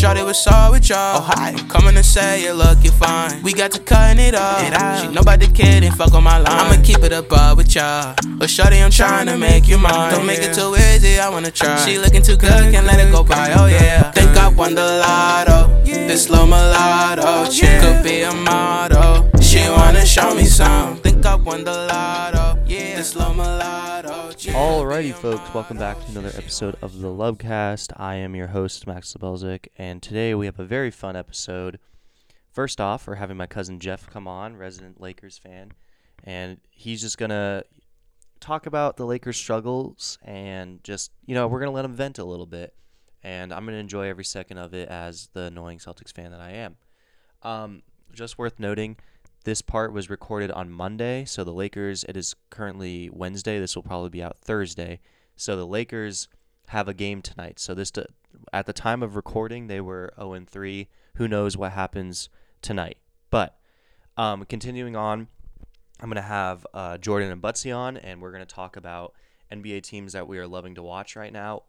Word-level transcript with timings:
Shorty 0.00 0.22
was 0.22 0.46
all 0.46 0.70
with 0.72 0.88
y'all. 0.88 1.18
Oh, 1.18 1.20
hi. 1.20 1.52
Coming 1.68 1.94
to 1.94 2.02
say 2.02 2.42
you 2.42 2.54
look, 2.54 2.82
you 2.82 2.90
fine. 2.90 3.42
We 3.42 3.52
got 3.52 3.70
to 3.72 3.80
cutting 3.80 4.24
it 4.24 4.34
up. 4.34 4.62
It 4.62 4.72
out. 4.72 5.02
She 5.02 5.14
about 5.14 5.40
the 5.40 5.92
fuck 5.94 6.14
on 6.14 6.24
my 6.24 6.38
line. 6.38 6.46
I'ma 6.48 6.82
keep 6.82 7.00
it 7.00 7.12
above 7.12 7.58
with 7.58 7.74
y'all. 7.74 8.14
But 8.38 8.48
Shorty, 8.48 8.78
I'm 8.78 8.90
trying 8.90 9.26
to 9.26 9.36
make 9.36 9.68
you 9.68 9.76
mine. 9.76 10.10
Don't 10.12 10.24
make 10.24 10.38
it 10.38 10.54
too 10.54 10.74
easy, 10.74 11.20
I 11.20 11.28
wanna 11.28 11.50
try. 11.50 11.76
She 11.84 11.98
looking 11.98 12.22
too 12.22 12.38
good, 12.38 12.72
can't 12.72 12.86
let 12.86 12.98
it 12.98 13.12
go 13.12 13.22
by. 13.22 13.52
Oh 13.52 13.66
yeah. 13.66 14.10
Think 14.12 14.34
I 14.38 14.48
won 14.48 14.74
the 14.74 14.86
lotto. 15.04 15.68
This 15.84 16.24
slow 16.24 16.46
mulatto. 16.46 17.22
Oh, 17.22 17.50
she 17.50 17.66
could 17.66 18.02
be 18.02 18.22
a 18.22 18.32
model. 18.32 19.28
She 19.42 19.60
wanna 19.68 20.06
show 20.06 20.34
me 20.34 20.44
some. 20.44 20.96
Think 20.96 21.26
I 21.26 21.34
won 21.34 21.62
the 21.64 21.72
lotto. 21.72 22.39
Alrighty, 24.90 25.14
folks, 25.14 25.54
welcome 25.54 25.78
back 25.78 26.00
to 26.00 26.10
another 26.10 26.32
episode 26.36 26.74
of 26.82 26.98
the 26.98 27.12
Lub 27.12 27.38
Cast. 27.38 27.92
I 27.96 28.16
am 28.16 28.34
your 28.34 28.48
host, 28.48 28.88
Max 28.88 29.14
Lebelzik, 29.14 29.68
and 29.78 30.02
today 30.02 30.34
we 30.34 30.46
have 30.46 30.58
a 30.58 30.64
very 30.64 30.90
fun 30.90 31.14
episode. 31.14 31.78
First 32.50 32.80
off, 32.80 33.06
we're 33.06 33.14
having 33.14 33.36
my 33.36 33.46
cousin 33.46 33.78
Jeff 33.78 34.10
come 34.10 34.26
on, 34.26 34.56
resident 34.56 35.00
Lakers 35.00 35.38
fan, 35.38 35.70
and 36.24 36.58
he's 36.70 37.02
just 37.02 37.18
gonna 37.18 37.62
talk 38.40 38.66
about 38.66 38.96
the 38.96 39.06
Lakers' 39.06 39.36
struggles 39.36 40.18
and 40.24 40.82
just, 40.82 41.12
you 41.24 41.36
know, 41.36 41.46
we're 41.46 41.60
gonna 41.60 41.70
let 41.70 41.84
him 41.84 41.94
vent 41.94 42.18
a 42.18 42.24
little 42.24 42.44
bit, 42.44 42.74
and 43.22 43.54
I'm 43.54 43.64
gonna 43.64 43.76
enjoy 43.76 44.08
every 44.08 44.24
second 44.24 44.58
of 44.58 44.74
it 44.74 44.88
as 44.88 45.28
the 45.34 45.42
annoying 45.42 45.78
Celtics 45.78 46.12
fan 46.12 46.32
that 46.32 46.40
I 46.40 46.50
am. 46.50 46.76
Um, 47.44 47.82
just 48.12 48.38
worth 48.38 48.58
noting, 48.58 48.96
this 49.44 49.62
part 49.62 49.92
was 49.92 50.10
recorded 50.10 50.50
on 50.50 50.70
Monday, 50.70 51.24
so 51.24 51.44
the 51.44 51.52
Lakers. 51.52 52.04
It 52.04 52.16
is 52.16 52.36
currently 52.50 53.08
Wednesday. 53.10 53.58
This 53.58 53.74
will 53.74 53.82
probably 53.82 54.10
be 54.10 54.22
out 54.22 54.38
Thursday. 54.40 55.00
So 55.36 55.56
the 55.56 55.66
Lakers 55.66 56.28
have 56.68 56.88
a 56.88 56.94
game 56.94 57.22
tonight. 57.22 57.58
So 57.58 57.74
this, 57.74 57.90
to, 57.92 58.06
at 58.52 58.66
the 58.66 58.72
time 58.72 59.02
of 59.02 59.16
recording, 59.16 59.66
they 59.66 59.80
were 59.80 60.12
0 60.16 60.34
and 60.34 60.48
3. 60.48 60.88
Who 61.14 61.26
knows 61.26 61.56
what 61.56 61.72
happens 61.72 62.28
tonight? 62.60 62.98
But 63.30 63.56
um, 64.16 64.44
continuing 64.44 64.94
on, 64.94 65.28
I'm 66.00 66.10
gonna 66.10 66.22
have 66.22 66.66
uh, 66.74 66.98
Jordan 66.98 67.30
and 67.30 67.40
Buttsie 67.42 67.74
on, 67.74 67.96
and 67.96 68.20
we're 68.20 68.32
gonna 68.32 68.44
talk 68.44 68.76
about 68.76 69.14
NBA 69.50 69.82
teams 69.82 70.12
that 70.12 70.28
we 70.28 70.38
are 70.38 70.46
loving 70.46 70.74
to 70.74 70.82
watch 70.82 71.16
right 71.16 71.32
now. 71.32 71.62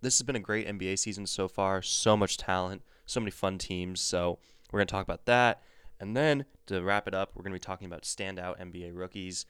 This 0.00 0.18
has 0.18 0.22
been 0.22 0.36
a 0.36 0.40
great 0.40 0.66
NBA 0.66 0.98
season 0.98 1.26
so 1.26 1.48
far. 1.48 1.82
So 1.82 2.16
much 2.16 2.36
talent, 2.36 2.82
so 3.06 3.20
many 3.20 3.30
fun 3.30 3.58
teams. 3.58 4.00
So 4.00 4.38
we're 4.70 4.78
gonna 4.78 4.86
talk 4.86 5.04
about 5.04 5.26
that. 5.26 5.62
And 6.00 6.16
then 6.16 6.44
to 6.66 6.82
wrap 6.82 7.08
it 7.08 7.14
up, 7.14 7.32
we're 7.34 7.42
going 7.42 7.52
to 7.52 7.60
be 7.60 7.64
talking 7.64 7.86
about 7.86 8.02
standout 8.02 8.60
NBA 8.60 8.90
rookies. 8.94 9.46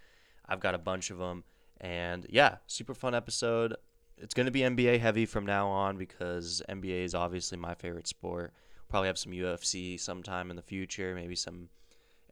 I've 0.46 0.60
got 0.60 0.74
a 0.74 0.78
bunch 0.78 1.10
of 1.10 1.18
them. 1.18 1.44
And 1.80 2.26
yeah, 2.28 2.56
super 2.66 2.94
fun 2.94 3.14
episode. 3.14 3.74
It's 4.18 4.34
going 4.34 4.46
to 4.46 4.52
be 4.52 4.60
NBA 4.60 5.00
heavy 5.00 5.26
from 5.26 5.44
now 5.44 5.68
on 5.68 5.96
because 5.96 6.62
NBA 6.68 7.04
is 7.04 7.14
obviously 7.14 7.58
my 7.58 7.74
favorite 7.74 8.06
sport. 8.06 8.52
Probably 8.88 9.08
have 9.08 9.18
some 9.18 9.32
UFC 9.32 9.98
sometime 9.98 10.50
in 10.50 10.56
the 10.56 10.62
future, 10.62 11.14
maybe 11.14 11.34
some 11.34 11.68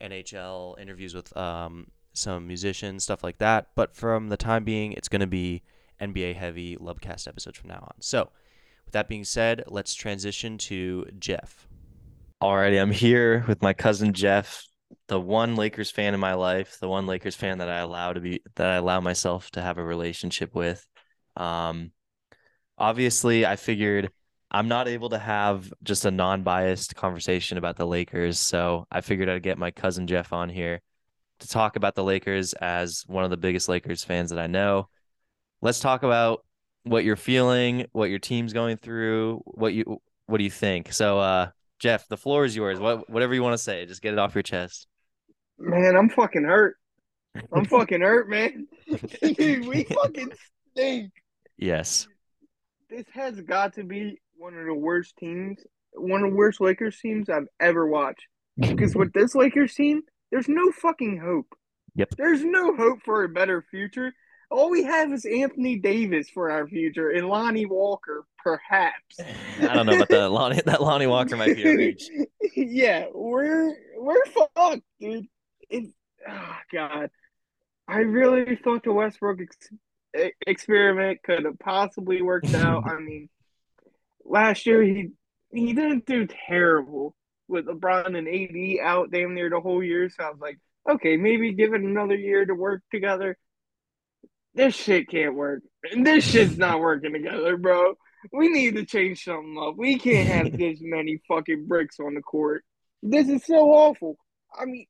NHL 0.01 0.79
interviews 0.79 1.15
with 1.15 1.37
um, 1.37 1.89
some 2.13 2.47
musicians, 2.47 3.03
stuff 3.03 3.25
like 3.25 3.39
that. 3.39 3.69
But 3.75 3.95
from 3.95 4.29
the 4.29 4.37
time 4.37 4.65
being, 4.65 4.93
it's 4.93 5.09
going 5.09 5.21
to 5.21 5.27
be 5.27 5.63
NBA 6.01 6.37
heavy 6.37 6.77
Lub 6.79 7.01
Cast 7.01 7.27
episodes 7.27 7.59
from 7.59 7.71
now 7.71 7.81
on. 7.83 7.95
So, 8.01 8.31
with 8.85 8.93
that 8.93 9.09
being 9.09 9.25
said, 9.25 9.65
let's 9.67 9.95
transition 9.95 10.59
to 10.59 11.07
Jeff. 11.19 11.67
Alrighty, 12.43 12.83
I'm 12.83 12.91
here 12.91 13.45
with 13.47 13.63
my 13.63 13.73
cousin 13.73 14.15
Jeff, 14.15 14.67
the 15.07 15.21
one 15.21 15.55
Lakers 15.55 15.93
fan 15.93 16.13
in 16.13 16.19
my 16.19 16.35
life, 16.35 16.77
the 16.81 16.89
one 16.89 17.07
Lakers 17.07 17.37
fan 17.37 17.59
that 17.59 17.69
I 17.69 17.79
allow 17.79 18.13
to 18.13 18.19
be 18.19 18.43
that 18.57 18.67
I 18.67 18.75
allow 18.75 18.99
myself 18.99 19.49
to 19.53 19.63
have 19.63 19.79
a 19.79 19.85
relationship 19.85 20.53
with. 20.53 20.85
Um, 21.37 21.93
obviously, 22.77 23.47
I 23.47 23.55
figured 23.55 24.11
I'm 24.51 24.67
not 24.67 24.89
able 24.89 25.11
to 25.11 25.21
have 25.21 25.73
just 25.85 26.05
a 26.05 26.11
non-biased 26.11 26.97
conversation 26.97 27.59
about 27.59 27.77
the 27.77 27.87
Lakers, 27.87 28.41
so 28.41 28.89
I 28.91 29.03
figured 29.03 29.29
I'd 29.29 29.45
get 29.45 29.57
my 29.57 29.71
cousin 29.71 30.09
Jeff 30.09 30.33
on 30.33 30.49
here 30.49 30.81
to 31.39 31.47
talk 31.47 31.77
about 31.77 31.95
the 31.95 32.03
Lakers 32.03 32.55
as 32.55 33.05
one 33.07 33.23
of 33.23 33.31
the 33.31 33.37
biggest 33.37 33.69
Lakers 33.69 34.03
fans 34.03 34.31
that 34.31 34.41
I 34.41 34.49
know. 34.49 34.89
Let's 35.61 35.79
talk 35.79 36.03
about 36.03 36.45
what 36.83 37.05
you're 37.05 37.15
feeling, 37.15 37.87
what 37.93 38.11
your 38.11 38.19
team's 38.19 38.53
going 38.53 38.79
through, 38.79 39.43
what 39.45 39.75
you 39.75 40.03
what 40.27 40.39
do 40.39 40.45
you 40.45 40.51
think? 40.51 40.93
So, 40.93 41.21
uh, 41.21 41.51
Jeff, 41.83 42.07
the 42.07 42.17
floor 42.17 42.45
is 42.45 42.55
yours. 42.55 42.79
What 42.79 43.11
whatever 43.11 43.35
you 43.35 43.43
want 43.43 43.55
to 43.55 43.63
say, 43.63 43.85
just 43.87 44.03
get 44.03 44.13
it 44.13 44.19
off 44.19 44.37
your 44.37 44.43
chest. 44.43 44.87
Man, 45.59 45.97
I'm 45.97 46.09
fucking 46.09 46.45
hurt. 46.45 46.77
I'm 47.53 47.65
fucking 47.65 48.01
hurt, 48.01 48.31
man. 48.31 48.69
Dude, 49.37 49.67
we 49.67 49.83
fucking 49.83 50.31
stink. 50.71 51.11
Yes. 51.59 52.07
This 52.89 53.07
has 53.13 53.41
got 53.41 53.75
to 53.75 53.83
be 53.83 54.21
one 54.37 54.57
of 54.57 54.65
the 54.65 54.75
worst 54.75 55.17
teams, 55.17 55.59
one 55.95 56.23
of 56.23 56.31
the 56.31 56.37
worst 56.37 56.61
Lakers 56.61 57.01
teams 57.01 57.29
I've 57.29 57.49
ever 57.59 57.89
watched. 57.89 58.27
Because 58.59 58.95
with 58.95 59.13
this 59.13 59.35
Lakers 59.35 59.75
team, 59.75 60.03
there's 60.31 60.49
no 60.49 60.71
fucking 60.71 61.19
hope. 61.19 61.49
Yep. 61.97 62.11
There's 62.17 62.45
no 62.45 62.77
hope 62.77 63.01
for 63.05 63.25
a 63.25 63.29
better 63.29 63.65
future. 63.73 64.13
All 64.53 64.69
we 64.69 64.83
have 64.83 65.11
is 65.15 65.25
Anthony 65.25 65.77
Davis 65.77 66.29
for 66.29 66.51
our 66.51 66.69
future 66.69 67.09
and 67.09 67.27
Lonnie 67.27 67.65
Walker, 67.65 68.27
perhaps. 68.37 69.19
I 69.19 69.75
don't 69.75 69.87
know 69.87 69.97
about 69.97 70.11
that. 70.11 70.29
Lonnie 70.31 70.61
that 70.67 70.83
Lonnie 70.83 71.07
Walker 71.07 71.37
might 71.39 71.57
be 71.57 71.63
a 71.63 71.75
reach. 71.75 72.11
yeah, 72.57 73.07
we're 73.15 73.75
we're 73.97 74.25
fucked, 74.27 74.83
dude. 75.01 75.27
It's 75.71 75.91
oh 76.29 76.57
god. 76.71 77.11
I 77.89 78.01
really 78.01 78.57
thought 78.57 78.85
the 78.85 78.93
Westbrook 78.93 79.41
ex- 79.41 80.31
experiment 80.47 81.23
could 81.23 81.47
have 81.47 81.59
possibly 81.59 82.21
worked 82.21 82.55
out. 82.55 82.85
I 82.87 82.99
mean, 82.99 83.31
last 84.23 84.67
year 84.67 84.83
he 84.83 85.13
he 85.51 85.73
didn't 85.73 86.05
do 86.05 86.27
terrible 86.27 87.15
with 87.49 87.67
LeBron 87.67 88.19
and 88.19 88.29
AD 88.29 88.87
out 88.87 89.11
damn 89.11 89.35
near 89.35 89.49
the 89.49 89.61
whole 89.61 89.83
year. 89.83 90.11
So 90.11 90.25
I 90.25 90.31
was 90.31 90.41
like, 90.41 90.59
okay, 90.91 91.17
maybe 91.17 91.55
give 91.55 91.73
it 91.73 91.81
another 91.81 92.17
year 92.17 92.45
to 92.45 92.55
work 92.55 92.83
together. 92.91 93.39
This 94.55 94.75
shit 94.75 95.09
can't 95.09 95.35
work. 95.35 95.63
This 95.97 96.25
shit's 96.25 96.59
not 96.59 96.81
working 96.81 97.13
together, 97.13 97.57
bro. 97.57 97.95
We 98.33 98.49
need 98.51 98.77
to 98.77 98.85
change 98.85 99.25
something 99.25 99.57
up. 99.61 99.77
We 99.77 99.99
can't 99.99 100.29
have 100.29 100.53
this 100.59 100.79
many 100.81 101.21
fucking 101.27 101.67
bricks 101.67 101.99
on 101.99 102.15
the 102.15 102.23
court. 102.23 102.65
This 103.03 103.29
is 103.29 103.45
so 103.45 103.71
awful. 103.73 104.17
I 104.57 104.67
mean, 104.67 104.87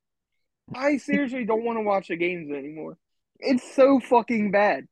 I 0.75 0.97
seriously 0.99 1.45
don't 1.45 1.65
want 1.65 1.79
to 1.79 1.83
watch 1.83 2.09
the 2.09 2.17
games 2.17 2.51
anymore. 2.51 2.99
It's 3.39 3.75
so 3.75 4.01
fucking 4.01 4.51
bad. 4.51 4.87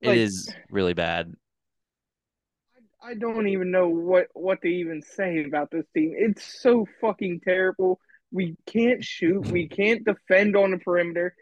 It 0.00 0.08
Like- 0.08 0.18
is 0.18 0.54
really 0.70 0.94
bad. 0.94 1.32
I 3.02 3.14
don't 3.14 3.46
even 3.46 3.70
know 3.70 3.88
what 3.88 4.26
what 4.34 4.62
to 4.62 4.68
even 4.68 5.00
say 5.00 5.44
about 5.44 5.70
this 5.70 5.84
team. 5.94 6.14
It's 6.16 6.42
so 6.60 6.86
fucking 7.00 7.40
terrible. 7.44 8.00
We 8.32 8.56
can't 8.66 9.04
shoot. 9.04 9.46
We 9.46 9.68
can't 9.68 10.04
defend 10.04 10.56
on 10.56 10.72
the 10.72 10.78
perimeter. 10.78 11.34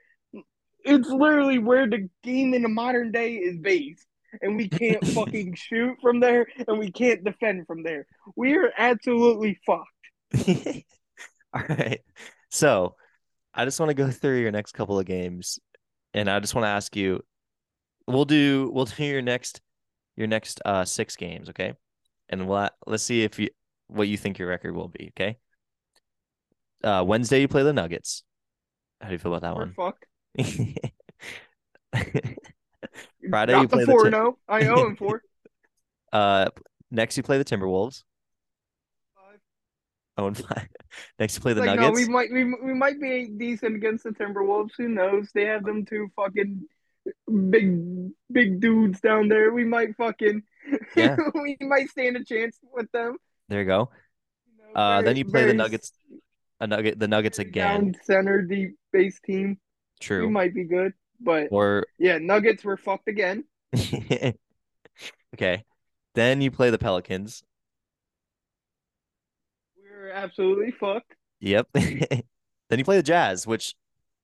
It's 0.84 1.08
literally 1.08 1.58
where 1.58 1.88
the 1.88 2.08
game 2.22 2.54
in 2.54 2.62
the 2.62 2.68
modern 2.68 3.12
day 3.12 3.34
is 3.34 3.58
based. 3.58 4.06
And 4.42 4.56
we 4.56 4.68
can't 4.68 5.06
fucking 5.14 5.54
shoot 5.54 5.96
from 6.02 6.20
there 6.20 6.46
and 6.66 6.78
we 6.78 6.90
can't 6.90 7.22
defend 7.24 7.66
from 7.66 7.82
there. 7.82 8.06
We 8.36 8.54
are 8.56 8.72
absolutely 8.76 9.58
fucked. 9.64 9.88
All 11.54 11.62
right. 11.68 12.00
So 12.50 12.96
I 13.54 13.64
just 13.64 13.78
want 13.78 13.90
to 13.90 13.94
go 13.94 14.10
through 14.10 14.40
your 14.40 14.50
next 14.50 14.72
couple 14.72 14.98
of 14.98 15.06
games, 15.06 15.60
and 16.12 16.28
I 16.28 16.40
just 16.40 16.54
want 16.54 16.64
to 16.64 16.70
ask 16.70 16.94
you. 16.96 17.22
We'll 18.06 18.26
do 18.26 18.70
we'll 18.70 18.84
do 18.84 19.02
your 19.02 19.22
next 19.22 19.62
your 20.16 20.26
next 20.26 20.60
uh 20.64 20.84
six 20.84 21.16
games, 21.16 21.48
okay? 21.48 21.72
And 22.28 22.46
we'll 22.46 22.68
let's 22.86 23.02
see 23.02 23.22
if 23.22 23.38
you 23.38 23.48
what 23.86 24.08
you 24.08 24.16
think 24.18 24.38
your 24.38 24.48
record 24.48 24.74
will 24.74 24.88
be, 24.88 25.12
okay? 25.16 25.38
Uh, 26.82 27.02
Wednesday 27.06 27.40
you 27.40 27.48
play 27.48 27.62
the 27.62 27.72
Nuggets. 27.72 28.24
How 29.00 29.08
do 29.08 29.14
you 29.14 29.18
feel 29.18 29.32
about 29.34 29.42
that 29.42 29.56
We're 29.56 29.62
one? 29.62 29.74
fucked. 29.74 30.04
Friday 33.30 33.52
Got 33.52 33.62
you 33.62 33.68
play 33.68 33.80
the 33.80 33.86
the 33.86 33.86
four 33.86 34.02
Tim- 34.04 34.12
no. 34.12 34.38
I 34.48 34.66
owe 34.66 34.86
him 34.86 34.96
four. 34.96 35.22
uh, 36.12 36.46
next 36.90 37.16
you 37.16 37.22
play 37.22 37.38
the 37.38 37.44
Timberwolves. 37.44 38.02
Oh, 40.16 40.28
and 40.28 40.36
five. 40.36 40.68
Next 41.18 41.34
you 41.34 41.40
play 41.40 41.54
the 41.54 41.60
like, 41.60 41.74
Nuggets. 41.74 41.98
no, 41.98 42.06
we 42.06 42.08
might 42.12 42.30
we, 42.32 42.44
we 42.44 42.72
might 42.72 43.00
be 43.00 43.28
decent 43.36 43.74
against 43.74 44.04
the 44.04 44.10
Timberwolves. 44.10 44.70
Who 44.78 44.88
knows? 44.88 45.28
They 45.34 45.44
have 45.46 45.64
them 45.64 45.84
two 45.84 46.08
fucking 46.14 46.62
big 47.50 48.10
big 48.30 48.60
dudes 48.60 49.00
down 49.00 49.26
there. 49.28 49.52
We 49.52 49.64
might 49.64 49.96
fucking 49.96 50.44
Yeah. 50.96 51.16
we 51.34 51.56
might 51.60 51.88
stand 51.90 52.16
a 52.16 52.22
chance 52.24 52.60
with 52.72 52.88
them. 52.92 53.16
There 53.48 53.60
you 53.60 53.66
go. 53.66 53.90
You 54.46 54.72
know, 54.72 54.80
Uh, 54.80 55.02
then 55.02 55.16
you 55.16 55.24
play 55.24 55.46
the 55.46 55.54
Nuggets. 55.54 55.92
A 56.60 56.66
nugget, 56.68 56.96
the 57.00 57.08
Nuggets 57.08 57.40
again. 57.40 57.92
Down 57.92 57.96
center 58.04 58.40
deep 58.42 58.76
base 58.92 59.18
team. 59.26 59.58
We 60.04 60.16
True. 60.16 60.30
might 60.30 60.54
be 60.54 60.64
good, 60.64 60.92
but 61.20 61.48
Or 61.50 61.86
yeah, 61.98 62.18
Nuggets 62.18 62.64
were 62.64 62.76
fucked 62.76 63.08
again. 63.08 63.44
okay. 65.34 65.64
Then 66.14 66.40
you 66.40 66.50
play 66.50 66.70
the 66.70 66.78
Pelicans. 66.78 67.42
We're 69.76 70.10
absolutely 70.10 70.72
fucked. 70.72 71.14
Yep. 71.40 71.68
then 71.74 72.78
you 72.78 72.84
play 72.84 72.96
the 72.96 73.02
Jazz, 73.02 73.46
which 73.46 73.74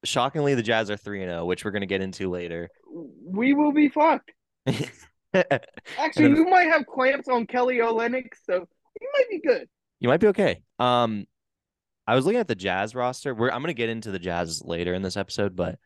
shockingly 0.05 0.55
the 0.55 0.62
Jazz 0.62 0.91
are 0.91 0.97
3 0.97 1.23
and 1.23 1.31
0, 1.31 1.44
which 1.47 1.65
we're 1.65 1.71
going 1.71 1.81
to 1.81 1.87
get 1.87 2.00
into 2.00 2.31
later. 2.31 2.69
We 3.25 3.55
will 3.55 3.73
be 3.73 3.88
fucked. 3.88 4.32
Actually, 5.35 6.35
we 6.35 6.44
might 6.44 6.69
have 6.69 6.87
clamps 6.87 7.29
on 7.29 7.47
Kelly 7.47 7.77
Olynyk, 7.77 8.32
so 8.44 8.67
you 9.00 9.09
might 9.15 9.29
be 9.31 9.41
good. 9.41 9.69
You 10.00 10.09
might 10.09 10.21
be 10.21 10.29
okay. 10.29 10.62
Um, 10.79 11.27
I 12.10 12.16
was 12.16 12.26
looking 12.26 12.40
at 12.40 12.48
the 12.48 12.56
Jazz 12.56 12.96
roster. 12.96 13.36
We're 13.36 13.50
I'm 13.50 13.62
gonna 13.62 13.72
get 13.72 13.88
into 13.88 14.10
the 14.10 14.18
Jazz 14.18 14.64
later 14.64 14.94
in 14.94 15.02
this 15.02 15.16
episode, 15.16 15.54
but 15.54 15.78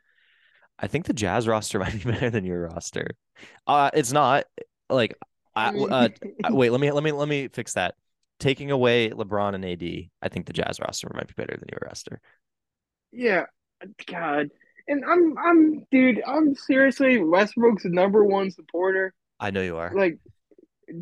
I 0.79 0.87
think 0.87 1.05
the 1.05 1.13
Jazz 1.13 1.47
roster 1.47 1.79
might 1.81 1.93
be 1.93 2.11
better 2.11 2.31
than 2.31 2.47
your 2.47 2.63
roster. 2.63 3.09
Uh, 3.67 3.91
it's 3.93 4.11
not 4.11 4.45
like 4.89 5.15
I, 5.55 5.69
uh, 5.77 6.09
wait. 6.51 6.71
Let 6.71 6.81
me 6.81 6.91
let 6.93 7.05
me 7.05 7.13
let 7.13 7.29
me 7.29 7.49
fix 7.49 7.75
that. 7.75 7.97
Taking 8.41 8.71
away 8.71 9.11
LeBron 9.11 9.55
and 9.55 9.65
AD, 9.67 10.09
I 10.23 10.29
think 10.31 10.47
the 10.47 10.55
Jazz 10.55 10.81
roster 10.81 11.11
might 11.13 11.29
be 11.29 11.35
better 11.37 11.59
than 11.59 11.69
your 11.71 11.87
roster. 11.87 12.23
Yeah, 13.13 13.45
God, 14.07 14.49
and 14.89 15.05
I'm 15.05 15.37
I'm 15.37 15.87
dude. 15.91 16.23
I'm 16.27 16.55
seriously 16.55 17.23
Westbrook's 17.23 17.85
number 17.85 18.25
one 18.25 18.51
supporter. 18.51 19.13
I 19.39 19.51
know 19.51 19.61
you 19.61 19.77
are. 19.77 19.93
Like, 19.95 20.21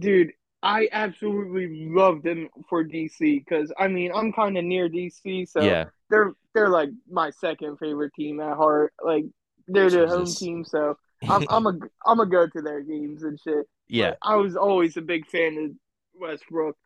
dude, 0.00 0.32
I 0.62 0.88
absolutely 0.92 1.88
loved 1.90 2.24
him 2.26 2.48
for 2.68 2.84
DC 2.84 3.44
because 3.44 3.72
I 3.76 3.88
mean 3.88 4.12
I'm 4.14 4.32
kind 4.32 4.56
of 4.56 4.64
near 4.64 4.88
DC, 4.88 5.48
so 5.48 5.60
yeah, 5.60 5.86
they're 6.08 6.34
they're 6.54 6.68
like 6.68 6.90
my 7.10 7.30
second 7.30 7.78
favorite 7.78 8.14
team 8.14 8.40
at 8.40 8.56
heart. 8.56 8.92
Like 9.02 9.24
they're 9.66 9.90
the 9.90 10.06
home 10.06 10.26
team, 10.26 10.64
so 10.64 10.96
I'm 11.28 11.44
I'm 11.50 11.66
a 11.66 11.78
I'm 12.06 12.20
a 12.20 12.26
go 12.26 12.46
to 12.46 12.62
their 12.62 12.80
games 12.80 13.24
and 13.24 13.40
shit. 13.40 13.66
yeah. 13.88 14.10
But 14.10 14.18
I 14.22 14.36
was 14.36 14.56
always 14.56 14.96
a 14.96 15.02
big 15.02 15.26
fan 15.26 15.58
of 15.58 16.20
Westbrook, 16.20 16.76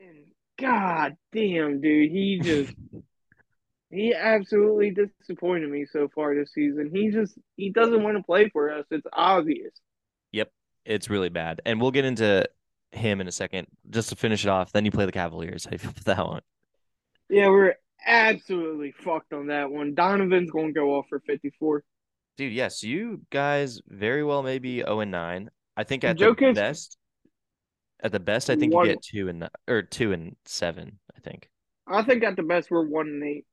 and 0.00 0.26
god 0.58 1.16
damn, 1.32 1.80
dude, 1.80 2.12
he 2.12 2.38
just 2.40 2.72
he 3.90 4.14
absolutely 4.14 4.92
disappointed 4.92 5.68
me 5.68 5.84
so 5.90 6.08
far 6.14 6.36
this 6.36 6.52
season. 6.52 6.90
He 6.94 7.10
just 7.10 7.36
he 7.56 7.70
doesn't 7.70 8.04
want 8.04 8.16
to 8.18 8.22
play 8.22 8.48
for 8.50 8.70
us. 8.70 8.86
It's 8.92 9.06
obvious. 9.12 9.72
Yep, 10.30 10.52
it's 10.84 11.10
really 11.10 11.28
bad, 11.28 11.60
and 11.66 11.80
we'll 11.80 11.90
get 11.90 12.04
into 12.04 12.48
him 12.92 13.20
in 13.20 13.28
a 13.28 13.32
second. 13.32 13.66
Just 13.88 14.08
to 14.10 14.16
finish 14.16 14.44
it 14.44 14.48
off, 14.48 14.72
then 14.72 14.84
you 14.84 14.90
play 14.90 15.06
the 15.06 15.12
Cavaliers. 15.12 15.64
How 15.70 15.70
do 15.70 15.74
you 15.74 15.78
feel 15.78 15.90
about 15.90 16.04
that 16.04 16.26
one? 16.26 16.42
Yeah, 17.28 17.48
we're 17.48 17.74
absolutely 18.06 18.92
fucked 18.92 19.32
on 19.32 19.48
that 19.48 19.70
one. 19.70 19.94
Donovan's 19.94 20.50
gonna 20.50 20.72
go 20.72 20.96
off 20.96 21.06
for 21.08 21.20
fifty 21.20 21.52
four. 21.58 21.84
Dude, 22.36 22.52
yes, 22.52 22.82
you 22.82 23.20
guys 23.30 23.80
very 23.86 24.24
well 24.24 24.42
maybe 24.42 24.78
0 24.78 25.00
and 25.00 25.10
9. 25.10 25.50
I 25.76 25.84
think 25.84 26.04
at 26.04 26.16
the 26.16 26.52
best 26.54 26.96
at 28.02 28.12
the 28.12 28.20
best 28.20 28.48
I 28.48 28.56
think 28.56 28.72
One- 28.72 28.86
you 28.86 28.94
get 28.94 29.02
2 29.02 29.28
and 29.28 29.48
or 29.68 29.82
2 29.82 30.12
and 30.12 30.36
7, 30.46 30.98
I 31.14 31.20
think. 31.20 31.50
I 31.86 32.02
think 32.02 32.24
at 32.24 32.36
the 32.36 32.42
best 32.42 32.70
we're 32.70 32.86
one 32.86 33.08
and 33.08 33.22
eight. 33.24 33.44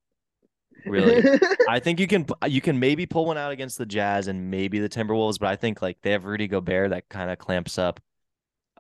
Really. 0.86 1.38
I 1.70 1.80
think 1.80 2.00
you 2.00 2.08
can 2.08 2.26
you 2.48 2.62
can 2.62 2.80
maybe 2.80 3.06
pull 3.06 3.26
one 3.26 3.38
out 3.38 3.52
against 3.52 3.78
the 3.78 3.86
Jazz 3.86 4.28
and 4.28 4.52
maybe 4.52 4.80
the 4.80 4.88
Timberwolves, 4.90 5.40
but 5.40 5.50
I 5.50 5.56
think 5.56 5.82
like 5.82 5.98
they 6.02 6.12
have 6.12 6.26
Rudy 6.26 6.48
Gobert 6.48 6.92
that 6.92 7.10
kind 7.10 7.32
of 7.32 7.40
clamps 7.40 7.78
up 7.78 8.00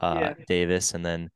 uh 0.01 0.17
Yeah. 0.19 0.33
Davis 0.47 0.93
and 0.93 1.05
then 1.05 1.29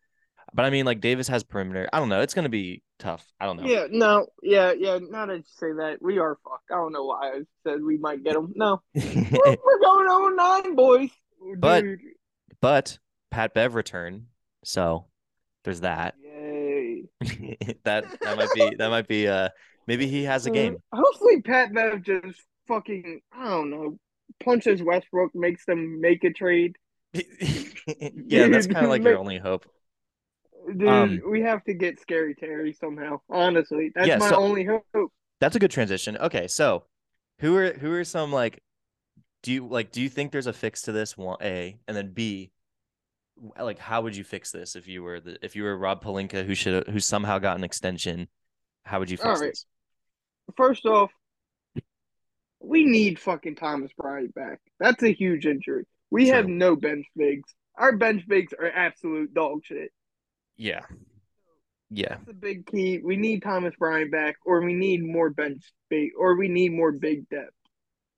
but 0.54 0.66
I 0.66 0.70
mean 0.70 0.86
like 0.86 1.02
Davis 1.02 1.28
has 1.30 1.44
perimeter. 1.44 1.90
I 1.94 2.00
don't 2.00 2.10
know. 2.10 2.22
It's 2.22 2.34
to 2.34 2.50
be 2.50 2.84
tough. 3.00 3.26
I 3.40 3.46
don't 3.46 3.58
know. 3.58 3.66
yeah, 3.68 3.88
no, 3.90 4.28
yeah, 4.44 4.74
yeah. 4.78 5.00
Now 5.02 5.26
that 5.26 5.38
you 5.38 5.44
say 5.46 5.72
that, 5.78 5.98
we 6.02 6.20
are 6.20 6.38
fucked. 6.44 6.72
I 6.72 6.76
don't 6.76 6.92
know 6.92 7.06
why 7.06 7.30
I 7.30 7.40
said 7.66 7.82
we 7.84 7.98
might 7.98 8.24
get 8.24 8.34
them. 8.34 8.52
No, 8.56 8.82
we're, 8.94 9.04
we're 9.04 9.80
going 9.82 10.08
0 10.08 10.30
9, 10.36 10.76
boys. 10.76 11.10
But- 11.58 11.82
Dude, 11.84 12.00
but 12.62 13.00
Pat 13.32 13.54
Bev 13.54 13.76
return. 13.76 14.28
So 14.64 15.06
there's 15.64 15.82
that. 15.82 16.16
yay. 16.22 17.04
that 17.84 18.06
that 18.22 18.38
might 18.38 18.50
be 18.54 18.76
that 18.78 18.90
might 18.90 19.08
be 19.08 19.28
uh 19.28 19.50
maybe 19.88 20.06
he 20.08 20.24
has 20.24 20.46
a 20.46 20.52
game. 20.52 20.78
Uh, 20.92 20.98
hopefully, 20.98 21.42
Pat 21.42 21.74
Bev 21.74 22.04
just 22.04 22.42
fucking 22.68 23.22
I 23.34 23.50
don't 23.50 23.70
know 23.72 23.98
punches 24.44 24.84
Westbrook, 24.84 25.32
makes 25.34 25.66
them 25.66 26.00
make 26.02 26.24
a 26.24 26.32
trade. 26.32 26.76
yeah, 27.14 28.48
that's 28.48 28.68
kind 28.68 28.86
of 28.86 28.90
like 28.90 29.04
your 29.04 29.18
only 29.18 29.38
hope. 29.38 29.66
Dude, 30.78 30.88
Um, 30.88 31.22
we 31.30 31.42
have 31.42 31.64
to 31.66 31.74
get 31.74 32.00
Scary 32.00 32.36
Terry 32.36 32.74
somehow. 32.74 33.22
Honestly, 33.30 33.92
that's 33.96 34.08
Yeah, 34.08 34.18
my 34.18 34.30
so- 34.30 34.36
only 34.38 34.64
hope. 34.66 35.12
That's 35.40 35.56
a 35.56 35.60
good 35.60 35.72
transition. 35.72 36.18
Okay, 36.18 36.48
so 36.48 36.86
who 37.40 37.56
are 37.58 37.74
who 37.74 37.92
are 37.94 38.04
some 38.04 38.32
like 38.32 38.62
do 39.42 39.52
you 39.52 39.68
like 39.68 39.92
do 39.92 40.02
you 40.02 40.10
think 40.10 40.32
there's 40.32 40.46
a 40.48 40.54
fix 40.54 40.84
to 40.84 40.92
this 40.92 41.18
one 41.18 41.38
A 41.42 41.80
and 41.88 41.98
then 41.98 42.14
B 42.14 42.52
like 43.60 43.80
how 43.80 44.04
would 44.04 44.16
you 44.16 44.24
fix 44.24 44.52
this 44.52 44.76
if 44.76 44.88
you 44.88 45.02
were 45.02 45.20
the 45.20 45.38
if 45.44 45.56
you 45.56 45.64
were 45.64 45.76
Rob 45.76 46.04
Pelinka 46.04 46.46
who 46.46 46.54
should 46.54 46.88
who 46.88 47.00
somehow 47.00 47.40
got 47.40 47.58
an 47.58 47.64
extension 47.64 48.28
how 48.84 49.00
would 49.00 49.10
you 49.10 49.18
fix 49.18 49.26
All 49.28 49.34
right. 49.34 49.50
this? 49.50 49.66
First 50.56 50.86
off, 50.86 51.12
we 52.60 52.86
need 52.86 53.18
fucking 53.20 53.56
Thomas 53.56 53.92
Bryant 53.98 54.36
back. 54.36 54.60
That's 54.80 55.02
a 55.02 55.12
huge 55.12 55.46
injury. 55.48 55.86
We 56.12 56.28
have 56.28 56.48
no 56.48 56.76
bench 56.76 57.06
bigs. 57.16 57.50
Our 57.78 57.96
bench 57.96 58.28
bigs 58.28 58.54
are 58.54 58.70
absolute 58.70 59.34
dog 59.34 59.62
shit. 59.64 59.92
Yeah. 60.58 60.82
Yeah. 61.90 62.16
That's 62.18 62.30
a 62.30 62.34
big 62.34 62.68
key. 62.68 63.00
We 63.04 63.16
need 63.16 63.42
Thomas 63.42 63.74
Bryant 63.80 64.12
back, 64.12 64.36
or 64.46 64.62
we 64.62 64.74
need 64.74 65.04
more 65.04 65.30
bench 65.30 65.64
big, 65.90 66.12
or 66.18 66.36
we 66.36 66.50
need 66.50 66.74
more 66.74 66.92
big 66.92 67.28
depth. 67.30 67.56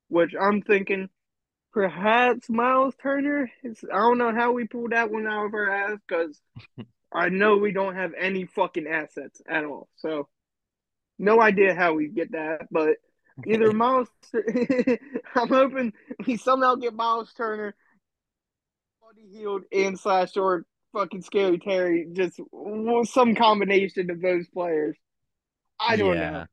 Which 0.10 0.34
I'm 0.40 0.62
thinking, 0.62 1.10
perhaps 1.72 2.50
Miles 2.50 2.96
Turner. 3.02 3.52
Is, 3.64 3.84
I 3.92 3.98
don't 3.98 4.18
know 4.18 4.34
how 4.34 4.52
we 4.52 4.68
pulled 4.68 4.92
that 4.92 5.12
one 5.12 5.28
out 5.28 5.46
of 5.46 5.54
our 5.54 5.70
ass 5.70 6.00
because 6.08 6.40
I 7.14 7.30
know 7.30 7.58
we 7.58 7.72
don't 7.72 7.96
have 7.96 8.14
any 8.20 8.46
fucking 8.46 8.88
assets 8.88 9.42
at 9.48 9.66
all. 9.66 9.88
So, 9.98 10.28
no 11.20 11.40
idea 11.42 11.76
how 11.76 11.94
we 11.94 12.08
get 12.10 12.32
that, 12.32 12.68
but 12.72 12.98
either 13.46 13.72
Miles. 13.74 14.08
I'm 15.36 15.48
hoping 15.48 15.94
we 16.26 16.38
somehow 16.38 16.76
get 16.76 16.94
Miles 16.94 17.34
Turner, 17.34 17.76
Buddy 19.16 19.38
Hield, 19.40 19.64
and 19.72 20.00
slash 20.00 20.36
or 20.38 20.66
fucking 20.94 21.22
Scary 21.22 21.60
Terry. 21.60 22.08
Just 22.14 22.40
some 23.12 23.36
combination 23.36 24.10
of 24.12 24.22
those 24.22 24.48
players. 24.50 24.98
I 25.80 25.96
don't 25.98 26.16
Yeah. 26.16 26.30
know. 26.32 26.46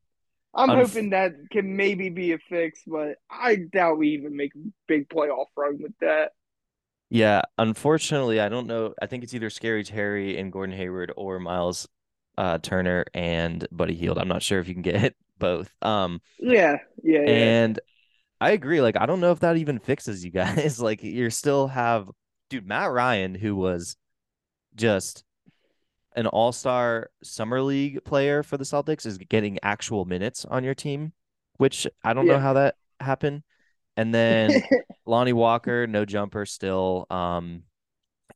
I'm 0.54 0.70
Unf- 0.70 0.76
hoping 0.88 1.10
that 1.10 1.32
can 1.50 1.76
maybe 1.76 2.08
be 2.10 2.32
a 2.32 2.38
fix, 2.38 2.82
but 2.86 3.18
I 3.30 3.56
doubt 3.56 3.98
we 3.98 4.10
even 4.10 4.36
make 4.36 4.54
a 4.56 4.58
big 4.88 5.08
playoff 5.08 5.46
run 5.56 5.78
with 5.80 5.92
that. 6.00 6.32
Yeah, 7.08 7.42
unfortunately, 7.58 8.40
I 8.40 8.48
don't 8.48 8.66
know. 8.66 8.94
I 9.00 9.06
think 9.06 9.24
it's 9.24 9.34
either 9.34 9.50
Scary 9.50 9.84
Terry 9.84 10.38
and 10.38 10.52
Gordon 10.52 10.76
Hayward 10.76 11.12
or 11.16 11.38
Miles 11.40 11.88
uh, 12.38 12.58
Turner 12.58 13.04
and 13.14 13.66
Buddy 13.72 13.94
Hield. 13.94 14.18
I'm 14.18 14.28
not 14.28 14.42
sure 14.42 14.60
if 14.60 14.68
you 14.68 14.74
can 14.74 14.82
get 14.82 15.14
both. 15.38 15.72
Um, 15.82 16.20
Yeah, 16.38 16.78
yeah, 17.02 17.20
yeah. 17.20 17.26
and 17.26 17.80
I 18.40 18.52
agree. 18.52 18.80
Like, 18.80 18.96
I 18.96 19.06
don't 19.06 19.20
know 19.20 19.32
if 19.32 19.40
that 19.40 19.56
even 19.56 19.78
fixes 19.78 20.24
you 20.24 20.30
guys. 20.30 20.80
like, 20.82 21.02
you 21.02 21.30
still 21.30 21.68
have, 21.68 22.08
dude, 22.50 22.66
Matt 22.66 22.90
Ryan, 22.90 23.34
who 23.34 23.56
was 23.56 23.96
just 24.74 25.24
an 26.14 26.26
all-star 26.26 27.10
summer 27.22 27.62
league 27.62 28.04
player 28.04 28.42
for 28.42 28.58
the 28.58 28.64
Celtics, 28.64 29.06
is 29.06 29.16
getting 29.16 29.58
actual 29.62 30.04
minutes 30.04 30.44
on 30.44 30.64
your 30.64 30.74
team, 30.74 31.12
which 31.56 31.86
I 32.04 32.12
don't 32.12 32.26
know 32.26 32.38
how 32.38 32.54
that 32.54 32.74
happened. 32.98 33.44
And 33.96 34.14
then 34.14 34.62
Lonnie 35.06 35.32
Walker, 35.32 35.86
no 35.86 36.04
jumper 36.04 36.44
still. 36.44 37.06
Um, 37.08 37.62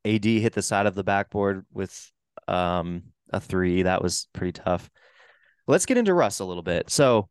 AD 0.05 0.25
hit 0.25 0.53
the 0.53 0.63
side 0.63 0.87
of 0.87 0.95
the 0.95 1.05
backboard 1.05 1.67
with 1.73 2.11
um 2.47 3.03
a 3.33 3.41
three. 3.41 3.83
That 3.83 4.03
was 4.03 4.29
pretty 4.33 4.53
tough. 4.53 4.91
Let's 5.67 5.87
get 5.87 5.97
into 5.97 6.15
Russ 6.15 6.41
a 6.41 6.45
little 6.45 6.63
bit. 6.63 6.91
So, 6.91 7.29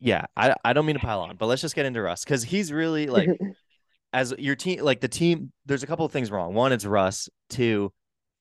yeah, 0.00 0.26
I 0.36 0.54
I 0.64 0.72
don't 0.72 0.86
mean 0.86 0.96
to 0.96 1.00
pile 1.00 1.20
on, 1.20 1.36
but 1.36 1.46
let's 1.46 1.62
just 1.62 1.76
get 1.76 1.86
into 1.86 2.02
Russ 2.02 2.24
because 2.24 2.42
he's 2.42 2.72
really 2.72 3.06
like 3.06 3.28
as 4.12 4.34
your 4.38 4.56
team, 4.56 4.80
like 4.82 5.00
the 5.00 5.08
team. 5.08 5.52
There's 5.66 5.82
a 5.82 5.86
couple 5.86 6.04
of 6.04 6.12
things 6.12 6.30
wrong. 6.30 6.54
One, 6.54 6.72
it's 6.72 6.84
Russ. 6.84 7.28
Two, 7.48 7.92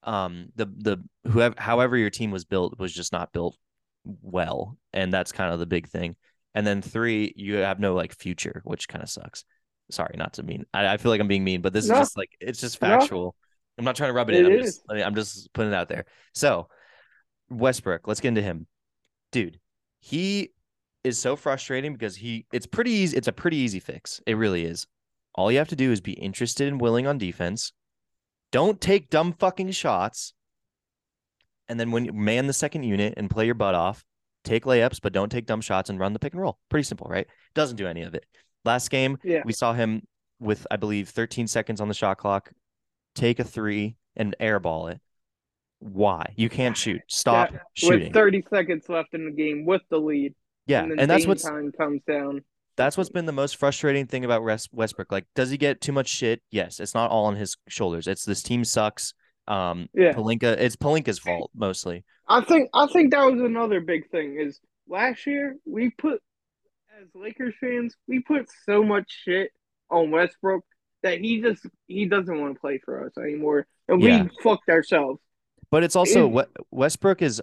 um, 0.03 0.49
the 0.55 0.65
the 0.65 0.97
whoever 1.29 1.55
however 1.57 1.97
your 1.97 2.09
team 2.09 2.31
was 2.31 2.45
built 2.45 2.79
was 2.79 2.93
just 2.93 3.11
not 3.11 3.31
built 3.31 3.57
well, 4.03 4.77
and 4.93 5.13
that's 5.13 5.31
kind 5.31 5.53
of 5.53 5.59
the 5.59 5.65
big 5.65 5.87
thing. 5.87 6.15
And 6.55 6.65
then 6.65 6.81
three, 6.81 7.33
you 7.35 7.57
have 7.57 7.79
no 7.79 7.93
like 7.93 8.13
future, 8.15 8.61
which 8.63 8.87
kind 8.87 9.03
of 9.03 9.09
sucks. 9.09 9.45
Sorry, 9.91 10.15
not 10.17 10.33
to 10.33 10.43
mean. 10.43 10.65
I, 10.73 10.87
I 10.87 10.97
feel 10.97 11.11
like 11.11 11.21
I'm 11.21 11.27
being 11.27 11.43
mean, 11.43 11.61
but 11.61 11.73
this 11.73 11.87
No. 11.87 11.93
is 11.95 11.99
just 11.99 12.17
like 12.17 12.29
it's 12.39 12.61
just 12.61 12.81
No. 12.81 12.89
factual. 12.89 13.35
I'm 13.77 13.85
not 13.85 13.95
trying 13.95 14.09
to 14.09 14.13
rub 14.13 14.29
it, 14.29 14.35
It 14.35 14.45
in. 14.45 14.51
I'm 14.51 14.57
just 14.59 14.81
I 14.89 14.93
mean, 14.95 15.03
I'm 15.03 15.15
just 15.15 15.53
putting 15.53 15.71
it 15.71 15.75
out 15.75 15.89
there. 15.89 16.05
So 16.33 16.67
Westbrook, 17.49 18.07
let's 18.07 18.19
get 18.19 18.29
into 18.29 18.41
him. 18.41 18.67
Dude, 19.31 19.59
he 19.99 20.51
is 21.03 21.17
so 21.19 21.35
frustrating 21.35 21.93
because 21.93 22.15
he 22.15 22.45
it's 22.51 22.65
pretty 22.67 22.91
easy. 22.91 23.17
It's 23.17 23.27
a 23.27 23.31
pretty 23.33 23.57
easy 23.57 23.79
fix. 23.79 24.21
It 24.25 24.35
really 24.35 24.65
is. 24.65 24.87
All 25.35 25.51
you 25.51 25.57
have 25.59 25.69
to 25.69 25.75
do 25.75 25.91
is 25.91 26.01
be 26.01 26.13
interested 26.13 26.67
and 26.67 26.81
willing 26.81 27.07
on 27.07 27.17
defense. 27.17 27.71
Don't 28.51 28.81
take 28.81 29.09
dumb 29.09 29.33
fucking 29.33 29.71
shots. 29.71 30.33
And 31.67 31.79
then 31.79 31.91
when 31.91 32.05
you 32.05 32.13
man 32.13 32.47
the 32.47 32.53
second 32.53 32.83
unit 32.83 33.13
and 33.17 33.29
play 33.29 33.45
your 33.45 33.53
butt 33.55 33.75
off, 33.75 34.03
take 34.43 34.63
layups, 34.63 34.99
but 35.01 35.13
don't 35.13 35.31
take 35.31 35.45
dumb 35.45 35.61
shots 35.61 35.89
and 35.89 35.99
run 35.99 36.13
the 36.13 36.19
pick 36.19 36.33
and 36.33 36.41
roll. 36.41 36.57
Pretty 36.69 36.83
simple, 36.83 37.07
right? 37.09 37.27
Doesn't 37.53 37.75
do 37.77 37.87
any 37.87 38.01
of 38.01 38.15
it. 38.15 38.25
Last 38.65 38.89
game, 38.89 39.17
Yeah. 39.23 39.43
we 39.45 39.53
saw 39.53 39.73
him 39.73 40.01
with, 40.39 40.65
I 40.71 40.77
believe, 40.77 41.09
13 41.09 41.47
seconds 41.47 41.79
on 41.79 41.87
the 41.87 41.93
shot 41.93 42.17
clock, 42.17 42.51
take 43.13 43.39
a 43.39 43.43
three 43.43 43.97
and 44.15 44.35
airball 44.41 44.91
it. 44.91 44.99
Why? 45.79 46.33
You 46.35 46.49
can't 46.49 46.75
shoot. 46.75 47.01
Stop 47.07 47.51
Yeah, 47.51 47.59
shooting. 47.73 48.03
With 48.05 48.13
30 48.13 48.43
seconds 48.49 48.89
left 48.89 49.13
in 49.13 49.25
the 49.25 49.31
game 49.31 49.63
with 49.65 49.81
the 49.89 49.97
lead. 49.99 50.33
yeah, 50.65 50.83
and, 50.83 50.99
and 50.99 51.09
that's 51.09 51.25
what 51.27 51.39
time 51.39 51.71
comes 51.71 52.01
down. 52.07 52.43
That's 52.79 52.95
what's 52.95 53.09
been 53.09 53.25
the 53.25 53.33
most 53.33 53.57
frustrating 53.57 54.07
thing 54.07 54.23
about 54.23 54.41
Wes- 54.41 54.69
Westbrook. 54.71 55.11
Like, 55.11 55.25
does 55.35 55.49
he 55.49 55.57
get 55.57 55.81
too 55.81 55.91
much 55.91 56.07
shit? 56.07 56.41
Yes, 56.49 56.79
it's 56.79 56.93
not 56.95 57.11
all 57.11 57.25
on 57.25 57.35
his 57.35 57.57
shoulders. 57.67 58.07
It's 58.07 58.23
this 58.23 58.41
team 58.41 58.63
sucks. 58.63 59.13
Um, 59.49 59.89
Yeah. 59.93 60.13
Pelinka, 60.13 60.55
it's 60.57 60.77
Pelinka's 60.77 61.19
fault 61.19 61.51
mostly. 61.53 62.05
I 62.29 62.39
think 62.39 62.69
I 62.73 62.87
think 62.87 63.11
that 63.11 63.25
was 63.29 63.41
another 63.41 63.81
big 63.81 64.09
thing 64.11 64.39
is 64.39 64.61
last 64.87 65.27
year 65.27 65.57
we 65.65 65.89
put 65.89 66.21
as 67.01 67.07
Lakers 67.13 67.53
fans 67.59 67.95
we 68.07 68.21
put 68.21 68.45
so 68.65 68.81
much 68.81 69.11
shit 69.25 69.51
on 69.89 70.11
Westbrook 70.11 70.63
that 71.03 71.19
he 71.19 71.41
just 71.41 71.65
he 71.87 72.05
doesn't 72.05 72.39
want 72.39 72.53
to 72.53 72.59
play 72.61 72.79
for 72.85 73.05
us 73.05 73.11
anymore 73.17 73.67
and 73.89 74.01
Yeah. 74.01 74.23
we 74.23 74.29
fucked 74.41 74.69
ourselves. 74.69 75.19
But 75.71 75.83
it's 75.83 75.95
also 75.95 76.27
We- 76.27 76.43
Westbrook 76.71 77.21
is 77.21 77.41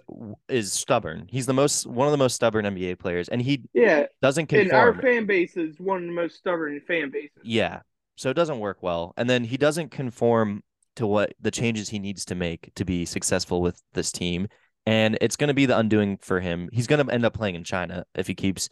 is 0.49 0.73
stubborn. 0.73 1.27
He's 1.29 1.45
the 1.45 1.53
most 1.53 1.87
one 1.87 2.07
of 2.07 2.11
the 2.11 2.17
most 2.17 2.33
stubborn 2.35 2.65
NBA 2.65 2.95
players, 2.99 3.29
and 3.29 3.41
he 3.41 3.63
Yeah, 3.73 4.07
doesn't 4.21 4.47
conform. 4.47 4.67
and 4.69 4.77
our 4.77 5.01
fan 5.01 5.25
base 5.25 5.55
is 5.55 5.79
one 5.79 6.01
of 6.03 6.07
the 6.07 6.13
most 6.13 6.37
stubborn 6.37 6.79
fan 6.81 7.09
bases. 7.09 7.37
Yeah, 7.43 7.81
so 8.15 8.29
it 8.29 8.33
doesn't 8.33 8.59
work 8.59 8.79
well, 8.81 9.13
and 9.17 9.29
then 9.29 9.45
he 9.45 9.55
doesn't 9.57 9.91
conform 9.91 10.63
to 10.97 11.07
what 11.07 11.33
the 11.39 11.51
changes 11.51 11.89
he 11.89 11.99
needs 11.99 12.25
to 12.25 12.35
make 12.35 12.71
to 12.75 12.83
be 12.83 13.05
successful 13.05 13.61
with 13.61 13.81
this 13.93 14.11
team, 14.11 14.47
and 14.85 15.17
it's 15.21 15.35
going 15.37 15.47
to 15.49 15.53
be 15.53 15.65
the 15.65 15.77
undoing 15.77 16.17
for 16.17 16.39
him. 16.41 16.69
He's 16.73 16.87
going 16.87 17.05
to 17.05 17.13
end 17.13 17.23
up 17.23 17.33
playing 17.33 17.55
in 17.55 17.63
China 17.63 18.03
if 18.15 18.27
he 18.27 18.35
keeps 18.35 18.67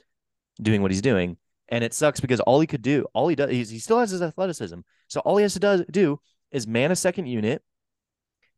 doing 0.62 0.82
what 0.82 0.92
he's 0.92 1.02
doing, 1.02 1.38
and 1.70 1.82
it 1.84 1.94
sucks 1.94 2.20
because 2.20 2.42
all 2.42 2.60
he 2.60 2.68
could 2.68 2.82
do, 2.82 3.06
all 3.14 3.30
he 3.30 3.36
does, 3.36 3.52
he's, 3.52 3.70
he 3.70 3.80
still 3.80 4.00
has 4.00 4.10
his 4.10 4.22
athleticism, 4.22 4.80
so 5.08 5.22
all 5.22 5.38
he 5.38 5.44
has 5.44 5.54
to 5.54 5.60
do, 5.60 5.86
do 5.92 6.20
is 6.52 6.68
man 6.68 6.92
a 6.92 6.96
second 6.96 7.28
unit 7.28 7.62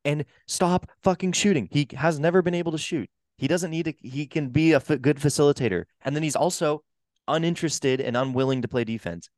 and 0.07 0.25
stop 0.47 0.89
fucking 1.03 1.33
shooting. 1.33 1.67
He 1.69 1.85
has 1.95 2.17
never 2.17 2.41
been 2.41 2.55
able 2.55 2.71
to 2.71 2.77
shoot. 2.77 3.09
He 3.37 3.47
doesn't 3.47 3.69
need 3.69 3.83
to. 3.83 3.93
He 4.01 4.25
can 4.25 4.49
be 4.49 4.71
a 4.71 4.77
f- 4.77 5.01
good 5.01 5.17
facilitator, 5.17 5.83
and 6.01 6.15
then 6.15 6.23
he's 6.23 6.35
also 6.35 6.83
uninterested 7.27 7.99
and 7.99 8.15
unwilling 8.15 8.61
to 8.61 8.67
play 8.67 8.85
defense. 8.85 9.29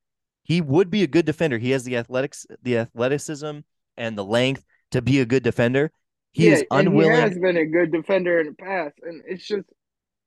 He 0.44 0.62
would 0.62 0.90
be 0.90 1.04
a 1.04 1.08
good 1.08 1.26
defender. 1.26 1.58
He 1.58 1.72
has 1.72 1.84
the 1.84 1.98
athletics, 1.98 2.46
the 2.62 2.78
athleticism, 2.78 3.60
and 3.98 4.18
the 4.18 4.24
length 4.24 4.64
to 4.92 5.02
be 5.02 5.20
a 5.20 5.26
good 5.26 5.44
defender. 5.44 5.92
He 6.32 6.48
yeah, 6.48 6.54
is 6.54 6.64
unwilling. 6.70 7.16
he 7.16 7.20
has 7.20 7.38
been 7.40 7.58
a 7.58 7.66
good 7.66 7.92
defender 7.92 8.40
in 8.40 8.48
the 8.48 8.54
past, 8.54 8.94
and 9.02 9.24
it's 9.28 9.46
just 9.46 9.66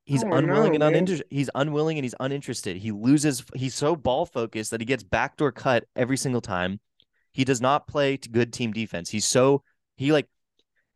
He's 0.04 0.25
unwilling 0.25 0.72
know, 0.72 0.75
and 0.75 0.82
uninterested. 0.82 1.28
He's 1.30 1.49
unwilling 1.54 1.96
and 1.96 2.04
he's 2.04 2.16
uninterested. 2.18 2.76
He 2.76 2.90
loses. 2.90 3.44
He's 3.54 3.76
so 3.76 3.94
ball 3.94 4.26
focused 4.26 4.72
that 4.72 4.80
he 4.80 4.84
gets 4.84 5.04
backdoor 5.04 5.52
cut 5.52 5.84
every 5.94 6.16
single 6.16 6.40
time. 6.40 6.80
He 7.30 7.44
does 7.44 7.61
not 7.61 7.87
play 7.87 8.16
to 8.16 8.28
good 8.28 8.52
team 8.52 8.72
defense. 8.72 9.08
He's 9.08 9.26
so 9.26 9.62
he 9.96 10.12
like. 10.12 10.28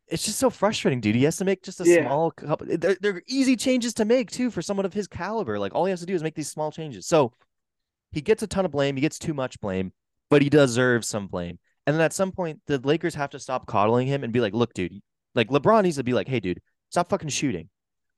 It's 0.09 0.25
just 0.25 0.38
so 0.38 0.50
frustrating, 0.50 1.00
dude. 1.00 1.17
He 1.17 1.25
has 1.25 1.37
to 1.38 1.45
make 1.45 1.65
just 1.65 1.81
a 1.81 1.85
Yeah. 1.85 2.07
small 2.07 2.31
couple. 2.31 2.69
They're, 2.79 2.97
they're 3.00 3.23
easy 3.26 3.57
changes 3.57 3.93
to 3.95 4.05
make 4.05 4.31
too 4.31 4.53
for 4.53 4.62
someone 4.62 4.87
of 4.87 4.95
his 4.95 5.09
caliber. 5.09 5.59
Like 5.59 5.75
all 5.75 5.85
he 5.85 5.91
has 5.91 5.99
to 5.99 6.07
do 6.07 6.15
is 6.15 6.23
make 6.23 6.37
these 6.37 6.49
small 6.49 6.71
changes. 6.71 7.09
So 7.09 7.33
he 8.12 8.21
gets 8.21 8.41
a 8.45 8.47
ton 8.47 8.65
of 8.65 8.71
blame. 8.71 8.95
He 8.95 9.00
gets 9.00 9.19
too 9.19 9.35
much 9.35 9.61
blame, 9.61 9.93
but 10.31 10.43
he 10.43 10.49
deserves 10.49 11.09
some 11.09 11.26
blame. 11.26 11.59
And 11.87 11.97
then 11.97 12.00
at 12.03 12.12
some 12.12 12.31
point, 12.31 12.61
the 12.67 12.79
Lakers 12.79 13.17
have 13.17 13.31
to 13.31 13.41
stop 13.41 13.67
coddling 13.67 14.07
him 14.07 14.23
and 14.23 14.33
be 14.33 14.41
like, 14.41 14.55
"Look, 14.55 14.75
dude, 14.75 14.93
like 15.35 15.49
LeBron 15.49 15.83
needs 15.83 15.97
to 15.97 16.05
be 16.05 16.12
like, 16.12 16.29
hey, 16.29 16.38
dude, 16.38 16.61
stop 16.91 17.09
fucking 17.09 17.29
shooting." 17.31 17.69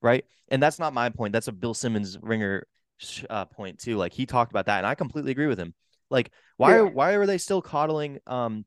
right? 0.02 0.24
And 0.48 0.62
that's 0.62 0.78
not 0.78 0.92
my 0.94 1.08
point. 1.08 1.32
That's 1.32 1.48
a 1.48 1.52
Bill 1.52 1.74
Simmons 1.74 2.18
ringer 2.22 2.66
sh- 2.98 3.24
uh, 3.30 3.46
point 3.46 3.78
too. 3.80 3.96
Like 3.96 4.12
he 4.12 4.26
talked 4.26 4.52
about 4.52 4.66
that, 4.66 4.78
and 4.78 4.86
I 4.86 4.94
completely 4.94 5.32
agree 5.32 5.46
with 5.48 5.58
him. 5.58 5.74
Like 6.10 6.30
why 6.58 6.76
Yeah. 6.76 6.82
why 6.82 7.12
are 7.14 7.24
they 7.26 7.38
still 7.38 7.62
coddling 7.62 8.18
um 8.26 8.64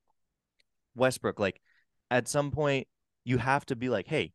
Westbrook? 0.96 1.40
Like 1.40 1.62
at 2.12 2.28
some 2.28 2.52
point 2.52 2.88
you 3.24 3.38
have 3.38 3.66
to 3.68 3.76
be 3.76 3.90
like, 3.90 4.08
hey, 4.08 4.34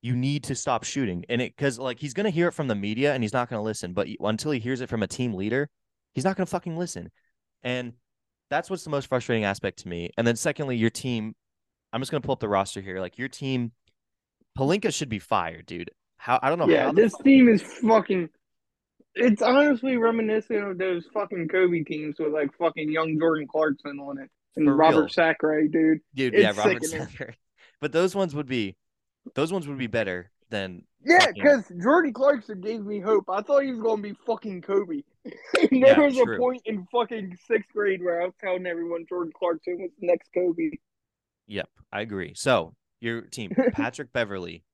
you 0.00 0.14
need 0.14 0.44
to 0.44 0.54
stop 0.54 0.84
shooting, 0.84 1.24
and 1.28 1.42
it 1.42 1.56
because 1.56 1.78
like 1.78 1.98
he's 1.98 2.14
gonna 2.14 2.30
hear 2.30 2.48
it 2.48 2.52
from 2.52 2.68
the 2.68 2.74
media 2.74 3.12
and 3.12 3.24
he's 3.24 3.32
not 3.32 3.50
gonna 3.50 3.62
listen. 3.62 3.92
But 3.92 4.06
until 4.20 4.52
he 4.52 4.60
hears 4.60 4.80
it 4.80 4.88
from 4.88 5.02
a 5.02 5.06
team 5.06 5.34
leader, 5.34 5.68
he's 6.14 6.24
not 6.24 6.36
gonna 6.36 6.46
fucking 6.46 6.78
listen. 6.78 7.10
And 7.62 7.94
that's 8.48 8.70
what's 8.70 8.84
the 8.84 8.90
most 8.90 9.08
frustrating 9.08 9.44
aspect 9.44 9.80
to 9.80 9.88
me. 9.88 10.10
And 10.16 10.26
then 10.26 10.36
secondly, 10.36 10.76
your 10.76 10.90
team. 10.90 11.34
I'm 11.92 12.00
just 12.00 12.10
gonna 12.10 12.20
pull 12.20 12.32
up 12.32 12.40
the 12.40 12.48
roster 12.48 12.80
here. 12.80 13.00
Like 13.00 13.18
your 13.18 13.28
team, 13.28 13.72
Pelinka 14.56 14.94
should 14.94 15.08
be 15.08 15.18
fired, 15.18 15.66
dude. 15.66 15.90
How 16.18 16.38
I 16.42 16.50
don't 16.50 16.58
know. 16.58 16.68
yeah, 16.68 16.84
how 16.84 16.92
this 16.92 17.14
team 17.24 17.48
is 17.48 17.62
fucking. 17.62 18.28
It's 19.14 19.40
honestly 19.40 19.96
reminiscent 19.96 20.62
of 20.62 20.78
those 20.78 21.06
fucking 21.14 21.48
Kobe 21.48 21.82
teams 21.84 22.16
with 22.18 22.32
like 22.32 22.50
fucking 22.58 22.92
young 22.92 23.18
Jordan 23.18 23.48
Clarkson 23.50 23.98
on 23.98 24.18
it 24.18 24.30
and 24.56 24.66
For 24.66 24.74
Robert 24.76 25.00
real. 25.02 25.08
Sacre, 25.08 25.62
dude. 25.68 26.00
dude. 26.14 26.34
It's 26.34 26.42
yeah, 26.42 26.52
Robert 26.56 26.82
sickening. 26.84 27.08
Sacre. 27.08 27.34
But 27.80 27.92
those 27.92 28.14
ones 28.14 28.34
would 28.34 28.46
be, 28.46 28.74
those 29.34 29.52
ones 29.52 29.68
would 29.68 29.76
be 29.76 29.86
better 29.86 30.30
than. 30.48 30.84
Yeah, 31.04 31.26
because 31.32 31.70
Jordan 31.82 32.14
Clarkson 32.14 32.62
gave 32.62 32.80
me 32.84 33.00
hope. 33.00 33.26
I 33.28 33.42
thought 33.42 33.64
he 33.64 33.70
was 33.70 33.80
gonna 33.80 34.00
be 34.00 34.14
fucking 34.26 34.62
Kobe. 34.62 35.02
there 35.54 35.68
Yeah, 35.70 36.00
was 36.00 36.14
true. 36.16 36.36
a 36.36 36.38
point 36.38 36.62
in 36.64 36.86
fucking 36.90 37.36
sixth 37.46 37.70
grade 37.74 38.02
where 38.02 38.22
I 38.22 38.24
was 38.24 38.34
telling 38.40 38.66
everyone 38.66 39.04
Jordan 39.06 39.32
Clarkson 39.38 39.76
was 39.78 39.90
the 40.00 40.06
next 40.06 40.30
Kobe. 40.32 40.70
Yep, 41.48 41.68
I 41.92 42.00
agree. 42.00 42.32
So 42.34 42.74
your 43.00 43.20
team, 43.20 43.52
Patrick 43.72 44.10
Beverley, 44.12 44.64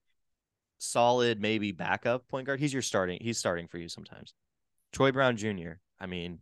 solid 0.79 1.41
maybe 1.41 1.73
backup 1.73 2.29
point 2.29 2.47
guard. 2.47 2.61
He's 2.61 2.73
your 2.73 2.83
starting. 2.83 3.19
He's 3.21 3.39
starting 3.39 3.67
for 3.67 3.79
you 3.79 3.89
sometimes. 3.89 4.33
Troy 4.93 5.11
Brown 5.13 5.37
Jr. 5.37 5.73
I 6.01 6.07
mean, 6.07 6.39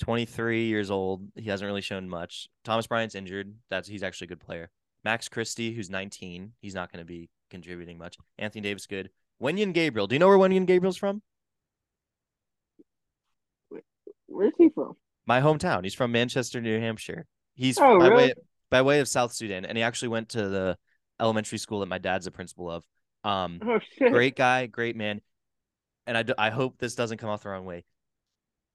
23 0.00 0.66
years 0.66 0.90
old. 0.90 1.26
He 1.36 1.48
hasn't 1.50 1.66
really 1.66 1.80
shown 1.80 2.08
much. 2.08 2.48
Thomas 2.64 2.86
Bryant's 2.86 3.14
injured. 3.14 3.54
That's 3.70 3.88
he's 3.88 4.02
actually 4.02 4.26
a 4.26 4.28
good 4.28 4.40
player. 4.40 4.70
Max 5.04 5.28
Christie, 5.28 5.72
who's 5.72 5.90
19, 5.90 6.52
he's 6.60 6.74
not 6.74 6.90
going 6.92 7.00
to 7.00 7.04
be 7.06 7.28
contributing 7.50 7.98
much. 7.98 8.16
Anthony 8.38 8.62
Davis, 8.62 8.86
good. 8.86 9.10
Wenyen 9.42 9.72
Gabriel. 9.72 10.06
Do 10.06 10.14
you 10.14 10.18
know 10.20 10.28
where 10.28 10.38
Wenyen 10.38 10.66
Gabriel's 10.66 10.96
from? 10.96 11.22
Where's 14.26 14.52
he 14.58 14.70
from? 14.70 14.94
my 15.26 15.40
hometown. 15.40 15.84
He's 15.84 15.94
from 15.94 16.10
Manchester, 16.12 16.60
New 16.60 16.80
Hampshire. 16.80 17.26
He's 17.54 17.78
Oh, 17.78 17.98
by 17.98 18.08
really? 18.08 18.16
way 18.28 18.34
by 18.70 18.82
way 18.82 19.00
of 19.00 19.08
South 19.08 19.32
Sudan, 19.32 19.64
and 19.66 19.76
he 19.76 19.84
actually 19.84 20.08
went 20.08 20.30
to 20.30 20.48
the 20.48 20.78
elementary 21.20 21.58
school 21.58 21.80
that 21.80 21.86
my 21.88 21.98
dad's 21.98 22.26
a 22.26 22.30
principal 22.30 22.70
of. 22.70 22.84
Um, 23.24 23.60
Oh 23.62 23.78
great 24.08 24.34
guy, 24.34 24.66
great 24.66 24.96
man, 24.96 25.20
and 26.06 26.16
I, 26.16 26.22
d- 26.22 26.34
I 26.38 26.50
hope 26.50 26.78
this 26.78 26.94
doesn't 26.94 27.18
come 27.18 27.28
off 27.28 27.42
the 27.42 27.50
wrong 27.50 27.66
way. 27.66 27.84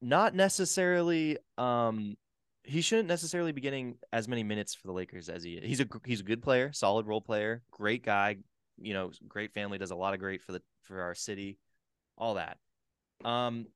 Not 0.02 0.36
necessarily. 0.36 1.38
Um, 1.58 2.16
he 2.64 2.82
shouldn't 2.82 3.08
necessarily 3.08 3.52
be 3.52 3.62
getting 3.62 3.96
as 4.12 4.28
many 4.28 4.44
minutes 4.44 4.76
for 4.76 4.88
the 4.88 4.94
Lakers 4.94 5.30
as 5.30 5.44
he 5.44 5.54
is. 5.54 5.64
He's 5.66 5.80
a 5.80 5.88
he's 6.06 6.20
a 6.20 6.24
good 6.24 6.42
player, 6.44 6.72
solid 6.74 7.08
role 7.08 7.22
player, 7.22 7.64
great 7.72 8.04
guy. 8.04 8.38
You 8.80 8.94
know, 8.94 9.12
great 9.28 9.54
family, 9.54 9.78
does 9.78 9.92
a 9.92 9.96
lot 9.96 10.14
of 10.14 10.20
great 10.20 10.42
for 10.42 10.52
the 10.52 10.62
for 10.84 11.02
our 11.02 11.16
city, 11.16 11.58
all 12.18 12.36
that. 12.36 12.58
Um, 13.26 13.68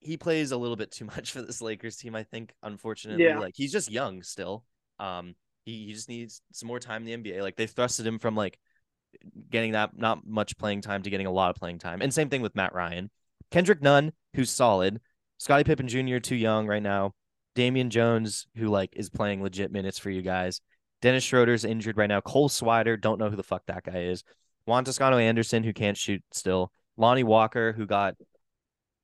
he 0.00 0.16
plays 0.16 0.50
a 0.50 0.56
little 0.56 0.76
bit 0.76 0.90
too 0.90 1.04
much 1.16 1.32
for 1.32 1.42
this 1.42 1.60
Lakers 1.62 1.96
team, 1.96 2.14
I 2.16 2.24
think. 2.24 2.52
Unfortunately, 2.62 3.24
Yeah. 3.24 3.38
like 3.38 3.54
he's 3.56 3.72
just 3.72 3.90
young 3.90 4.22
still. 4.22 4.64
Um, 4.98 5.34
he, 5.64 5.86
he 5.86 5.92
just 5.92 6.08
needs 6.08 6.40
some 6.52 6.66
more 6.68 6.80
time 6.80 7.06
in 7.06 7.22
the 7.22 7.30
NBA. 7.32 7.42
Like 7.42 7.56
they 7.56 7.66
thrusted 7.66 8.06
him 8.06 8.18
from 8.18 8.34
like 8.34 8.58
getting 9.50 9.72
that 9.72 9.96
not 9.96 10.26
much 10.26 10.56
playing 10.58 10.80
time 10.80 11.02
to 11.02 11.10
getting 11.10 11.26
a 11.26 11.30
lot 11.32 11.50
of 11.50 11.56
playing 11.56 11.78
time. 11.78 12.02
And 12.02 12.12
same 12.12 12.28
thing 12.28 12.42
with 12.42 12.54
Matt 12.56 12.74
Ryan. 12.74 13.10
Kendrick 13.50 13.82
Nunn, 13.82 14.12
who's 14.34 14.50
solid. 14.50 15.00
Scottie 15.38 15.64
Pippen 15.64 15.88
Jr. 15.88 16.18
too 16.18 16.36
young 16.36 16.66
right 16.66 16.82
now. 16.82 17.12
Damian 17.54 17.90
Jones, 17.90 18.46
who 18.56 18.68
like 18.68 18.90
is 18.94 19.10
playing 19.10 19.42
legit 19.42 19.72
minutes 19.72 19.98
for 19.98 20.10
you 20.10 20.22
guys. 20.22 20.60
Dennis 21.02 21.24
Schroeder's 21.24 21.64
injured 21.64 21.96
right 21.96 22.08
now. 22.08 22.20
Cole 22.20 22.48
Swider, 22.48 23.00
don't 23.00 23.18
know 23.18 23.30
who 23.30 23.36
the 23.36 23.42
fuck 23.42 23.62
that 23.66 23.84
guy 23.84 24.02
is. 24.02 24.24
Juan 24.66 24.84
Toscano 24.84 25.18
Anderson, 25.18 25.62
who 25.62 25.72
can't 25.72 25.96
shoot 25.96 26.22
still. 26.32 26.70
Lonnie 26.96 27.24
Walker, 27.24 27.72
who 27.72 27.86
got 27.86 28.14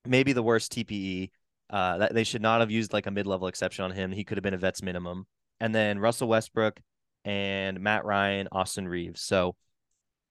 maybe 0.07 0.33
the 0.33 0.43
worst 0.43 0.73
TPE. 0.73 1.31
Uh, 1.71 1.97
that 1.99 2.13
they 2.13 2.25
should 2.25 2.43
not 2.43 2.61
have 2.61 2.71
used 2.71 2.93
like 2.93 3.07
a 3.07 3.11
mid-level 3.11 3.49
exception 3.49 3.83
on 3.85 3.91
him. 3.91 4.13
He 4.13 4.25
could 4.25 4.37
have 4.37 4.43
been 4.43 4.53
a 4.53 4.59
vet's 4.59 4.83
minimum. 4.83 5.27
And 5.59 5.75
then 5.75 5.99
Russell 5.99 6.29
Westbrook 6.29 6.79
and 7.25 7.81
Matt 7.81 8.05
Ryan, 8.05 8.49
Austin 8.53 8.87
Reaves. 8.87 9.23
So 9.23 9.57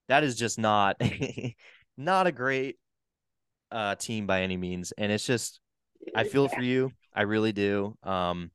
that 0.08 0.24
is 0.24 0.36
just 0.36 0.60
not 0.60 1.02
not 1.98 2.28
a 2.28 2.32
great 2.32 2.78
uh 3.72 3.96
team 3.96 4.28
by 4.28 4.42
any 4.42 4.58
means. 4.58 4.92
And 4.98 5.12
it's 5.12 5.26
just 5.26 5.62
I 6.16 6.24
feel 6.24 6.48
for 6.48 6.62
you. 6.62 6.92
I 7.14 7.24
really 7.24 7.52
do. 7.52 7.98
Um 8.04 8.52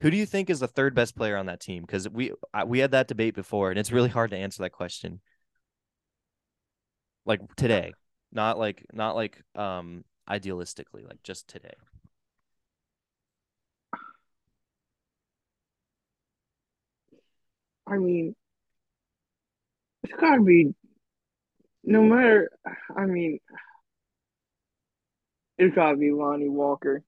who 0.00 0.10
do 0.10 0.16
you 0.16 0.26
think 0.26 0.50
is 0.50 0.60
the 0.60 0.68
third 0.68 0.94
best 0.94 1.16
player 1.16 1.36
on 1.36 1.46
that 1.46 1.60
team? 1.60 1.82
Because 1.82 2.08
we 2.08 2.32
I, 2.52 2.64
we 2.64 2.80
had 2.80 2.90
that 2.90 3.08
debate 3.08 3.34
before, 3.34 3.70
and 3.70 3.78
it's 3.78 3.92
really 3.92 4.10
hard 4.10 4.30
to 4.30 4.36
answer 4.36 4.62
that 4.62 4.70
question. 4.72 5.20
Like 7.24 7.40
today, 7.56 7.94
not 8.32 8.58
like 8.58 8.84
not 8.92 9.16
like 9.16 9.42
um 9.54 10.04
idealistically, 10.28 11.06
like 11.06 11.22
just 11.22 11.48
today. 11.48 11.74
I 17.86 17.96
mean, 17.96 18.34
it's 20.02 20.12
gotta 20.20 20.42
be. 20.42 20.74
No 21.86 22.02
matter, 22.02 22.50
I 22.96 23.04
mean, 23.04 23.40
it's 25.58 25.74
gotta 25.74 25.96
be 25.96 26.10
Lonnie 26.12 26.48
Walker. 26.48 27.02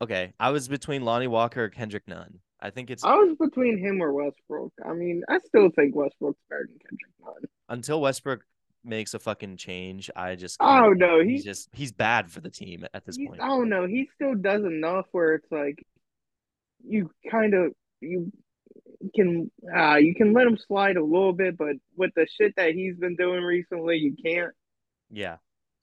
Okay, 0.00 0.32
I 0.38 0.50
was 0.50 0.68
between 0.68 1.02
Lonnie 1.04 1.26
Walker 1.26 1.64
or 1.64 1.68
Kendrick 1.68 2.06
Nunn. 2.06 2.40
I 2.60 2.70
think 2.70 2.90
it's 2.90 3.04
I 3.04 3.14
was 3.14 3.36
between 3.38 3.78
him 3.78 4.02
or 4.02 4.12
Westbrook. 4.12 4.72
I 4.84 4.92
mean, 4.92 5.22
I 5.28 5.38
still 5.46 5.70
think 5.70 5.94
Westbrook's 5.94 6.40
better 6.50 6.66
than 6.68 6.78
Kendrick 6.78 7.12
Nunn. 7.24 7.50
until 7.68 8.00
Westbrook 8.00 8.44
makes 8.84 9.12
a 9.14 9.18
fucking 9.18 9.56
change. 9.56 10.10
I 10.16 10.34
just 10.36 10.56
Oh, 10.60 10.90
no, 10.90 11.20
he's 11.22 11.42
he- 11.42 11.48
just 11.48 11.68
he's 11.72 11.92
bad 11.92 12.30
for 12.30 12.40
the 12.40 12.50
team 12.50 12.84
at 12.94 13.04
this 13.04 13.16
point. 13.18 13.40
I 13.40 13.46
don't 13.48 13.68
know. 13.68 13.86
He 13.86 14.08
still 14.14 14.34
does 14.34 14.64
enough 14.64 15.06
where 15.12 15.34
it's 15.34 15.50
like 15.50 15.84
you 16.86 17.10
kind 17.30 17.54
of 17.54 17.72
you 18.00 18.32
can 19.14 19.50
uh, 19.76 19.96
you 19.96 20.14
can 20.14 20.32
let 20.32 20.46
him 20.46 20.56
slide 20.56 20.96
a 20.96 21.04
little 21.04 21.32
bit, 21.32 21.56
but 21.56 21.76
with 21.96 22.10
the 22.14 22.26
shit 22.38 22.54
that 22.56 22.72
he's 22.72 22.96
been 22.96 23.16
doing 23.16 23.42
recently, 23.42 23.96
you 23.96 24.14
can't. 24.24 24.52
Yeah, 25.10 25.36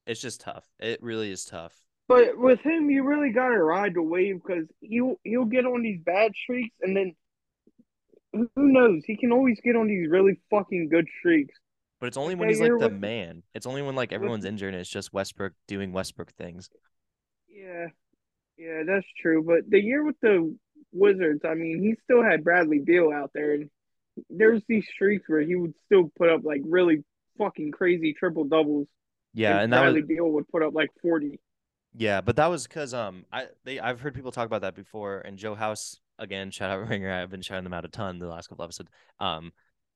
it's 0.07 0.21
just 0.21 0.41
tough. 0.41 0.65
It 0.79 1.01
really 1.03 1.31
is 1.31 1.45
tough. 1.45 1.84
But 2.07 2.37
with 2.37 2.59
him, 2.61 2.89
you 2.89 3.03
really 3.03 3.31
gotta 3.31 3.57
ride 3.57 3.95
the 3.95 4.01
wave 4.01 4.41
because 4.45 4.65
he'll 4.81 5.15
he'll 5.23 5.45
get 5.45 5.65
on 5.65 5.81
these 5.81 5.99
bad 6.05 6.33
streaks, 6.35 6.75
and 6.81 6.95
then 6.95 7.15
who 8.31 8.49
knows? 8.55 9.03
He 9.05 9.17
can 9.17 9.31
always 9.31 9.59
get 9.63 9.75
on 9.75 9.87
these 9.87 10.09
really 10.09 10.39
fucking 10.49 10.89
good 10.89 11.07
streaks. 11.19 11.55
But 11.99 12.07
it's 12.07 12.17
only 12.17 12.35
when 12.35 12.49
he's 12.49 12.59
like 12.59 12.69
the 12.69 12.89
with- 12.89 12.93
man. 12.93 13.43
It's 13.53 13.65
only 13.65 13.81
when 13.81 13.95
like 13.95 14.11
everyone's 14.11 14.45
injured 14.45 14.73
and 14.73 14.81
it's 14.81 14.89
just 14.89 15.13
Westbrook 15.13 15.53
doing 15.67 15.93
Westbrook 15.93 16.31
things. 16.33 16.69
Yeah, 17.49 17.87
yeah, 18.57 18.83
that's 18.85 19.07
true. 19.21 19.43
But 19.43 19.69
the 19.69 19.79
year 19.79 20.03
with 20.03 20.19
the 20.21 20.55
Wizards, 20.91 21.41
I 21.45 21.55
mean, 21.55 21.81
he 21.81 21.95
still 22.03 22.23
had 22.23 22.43
Bradley 22.43 22.79
Beal 22.79 23.11
out 23.11 23.31
there, 23.33 23.53
and 23.53 23.69
there's 24.29 24.61
these 24.67 24.85
streaks 24.93 25.27
where 25.27 25.41
he 25.41 25.55
would 25.55 25.73
still 25.85 26.11
put 26.17 26.29
up 26.29 26.43
like 26.43 26.61
really 26.65 27.03
fucking 27.37 27.71
crazy 27.71 28.13
triple 28.13 28.43
doubles. 28.43 28.87
Yeah, 29.33 29.59
and 29.61 29.73
that 29.73 29.79
Bradley 29.79 30.01
was 30.01 30.07
Beal 30.07 30.29
would 30.33 30.47
put 30.49 30.61
up 30.61 30.73
like 30.75 30.91
forty. 31.01 31.39
Yeah, 31.97 32.21
but 32.21 32.35
that 32.35 32.47
was 32.47 32.67
because 32.67 32.93
um 32.93 33.25
I 33.31 33.47
they 33.63 33.79
I've 33.79 33.99
heard 33.99 34.13
people 34.13 34.31
talk 34.31 34.45
about 34.45 34.61
that 34.61 34.75
before, 34.75 35.19
and 35.19 35.37
Joe 35.37 35.55
House 35.55 35.99
again, 36.19 36.51
shout 36.51 36.71
out 36.71 36.87
Ringer. 36.89 37.11
I've 37.11 37.29
been 37.29 37.41
shouting 37.41 37.63
them 37.63 37.73
out 37.73 37.85
a 37.85 37.89
ton 37.89 38.19
the 38.19 38.27
last 38.27 38.47
couple 38.47 38.63
episodes. 38.63 38.89
Um, 39.19 39.51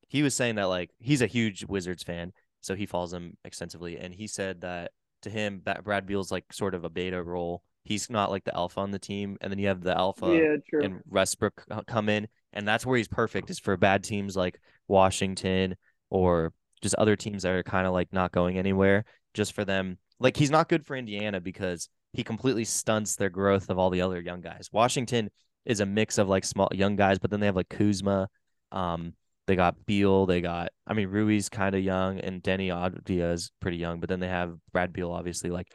he 0.08 0.24
was 0.24 0.36
saying 0.36 0.56
that 0.56 0.65
like 0.65 0.91
he's 1.00 1.22
a 1.22 1.27
huge 1.27 1.65
Wizards 1.65 2.03
fan, 2.03 2.34
so 2.62 2.75
he 2.75 2.86
follows 2.86 3.12
them 3.12 3.38
extensively, 3.44 3.98
and 3.98 4.13
he 4.13 4.27
said 4.27 4.62
that 4.62 4.91
to 5.24 5.29
him, 5.29 5.62
that 5.65 5.84
Brad 5.84 6.06
Beal's 6.06 6.32
like 6.32 6.51
sort 6.53 6.74
of 6.74 6.84
a 6.84 6.89
beta 6.89 7.22
role. 7.22 7.63
He's 7.84 8.10
not 8.10 8.29
like 8.29 8.44
the 8.44 8.56
alpha 8.56 8.79
on 8.79 8.91
the 8.91 9.00
team, 9.00 9.38
and 9.41 9.51
then 9.51 9.60
you 9.60 9.68
have 9.68 9.82
the 9.82 9.98
alpha 9.98 10.27
yeah, 10.27 10.56
true. 10.70 10.84
and 10.84 11.01
Westbrook 11.08 11.65
come 11.88 12.10
in, 12.10 12.27
and 12.53 12.68
that's 12.68 12.86
where 12.86 12.98
he's 12.98 13.08
perfect. 13.08 13.50
Is 13.50 13.60
for 13.60 13.75
bad 13.77 14.03
teams 14.03 14.36
like 14.36 14.60
Washington 14.88 15.75
or 16.10 16.53
just 16.82 16.96
other 16.96 17.15
teams 17.15 17.44
that 17.44 17.51
are 17.51 17.63
kind 17.63 17.88
of 17.88 17.94
like 17.94 18.13
not 18.13 18.32
going 18.32 18.58
anywhere. 18.58 19.06
Just 19.34 19.53
for 19.53 19.65
them, 19.65 19.98
like 20.19 20.38
he's 20.38 20.51
not 20.51 20.69
good 20.69 20.85
for 20.85 20.95
Indiana 20.95 21.39
because 21.41 21.89
he 22.13 22.23
completely 22.23 22.65
stunts 22.65 23.15
their 23.15 23.29
growth 23.29 23.69
of 23.69 23.77
all 23.77 23.89
the 23.89 24.01
other 24.01 24.19
young 24.19 24.41
guys. 24.41 24.69
Washington 24.71 25.29
is 25.65 25.79
a 25.79 25.85
mix 25.85 26.17
of 26.17 26.27
like 26.27 26.43
small 26.43 26.69
young 26.71 26.95
guys, 26.95 27.19
but 27.19 27.29
then 27.31 27.39
they 27.39 27.45
have 27.45 27.55
like 27.55 27.69
Kuzma, 27.69 28.27
um, 28.71 29.13
they 29.47 29.55
got 29.55 29.85
Beal, 29.85 30.25
they 30.25 30.41
got 30.41 30.69
I 30.88 30.93
mean 30.93 31.09
Rui's 31.09 31.49
kind 31.49 31.75
of 31.75 31.83
young, 31.83 32.19
and 32.19 32.41
Deni 32.41 32.67
Avdija 32.67 33.33
is 33.33 33.51
pretty 33.59 33.77
young, 33.77 33.99
but 33.99 34.09
then 34.09 34.19
they 34.19 34.27
have 34.27 34.55
Brad 34.71 34.93
Beal, 34.93 35.11
obviously 35.11 35.49
like. 35.49 35.67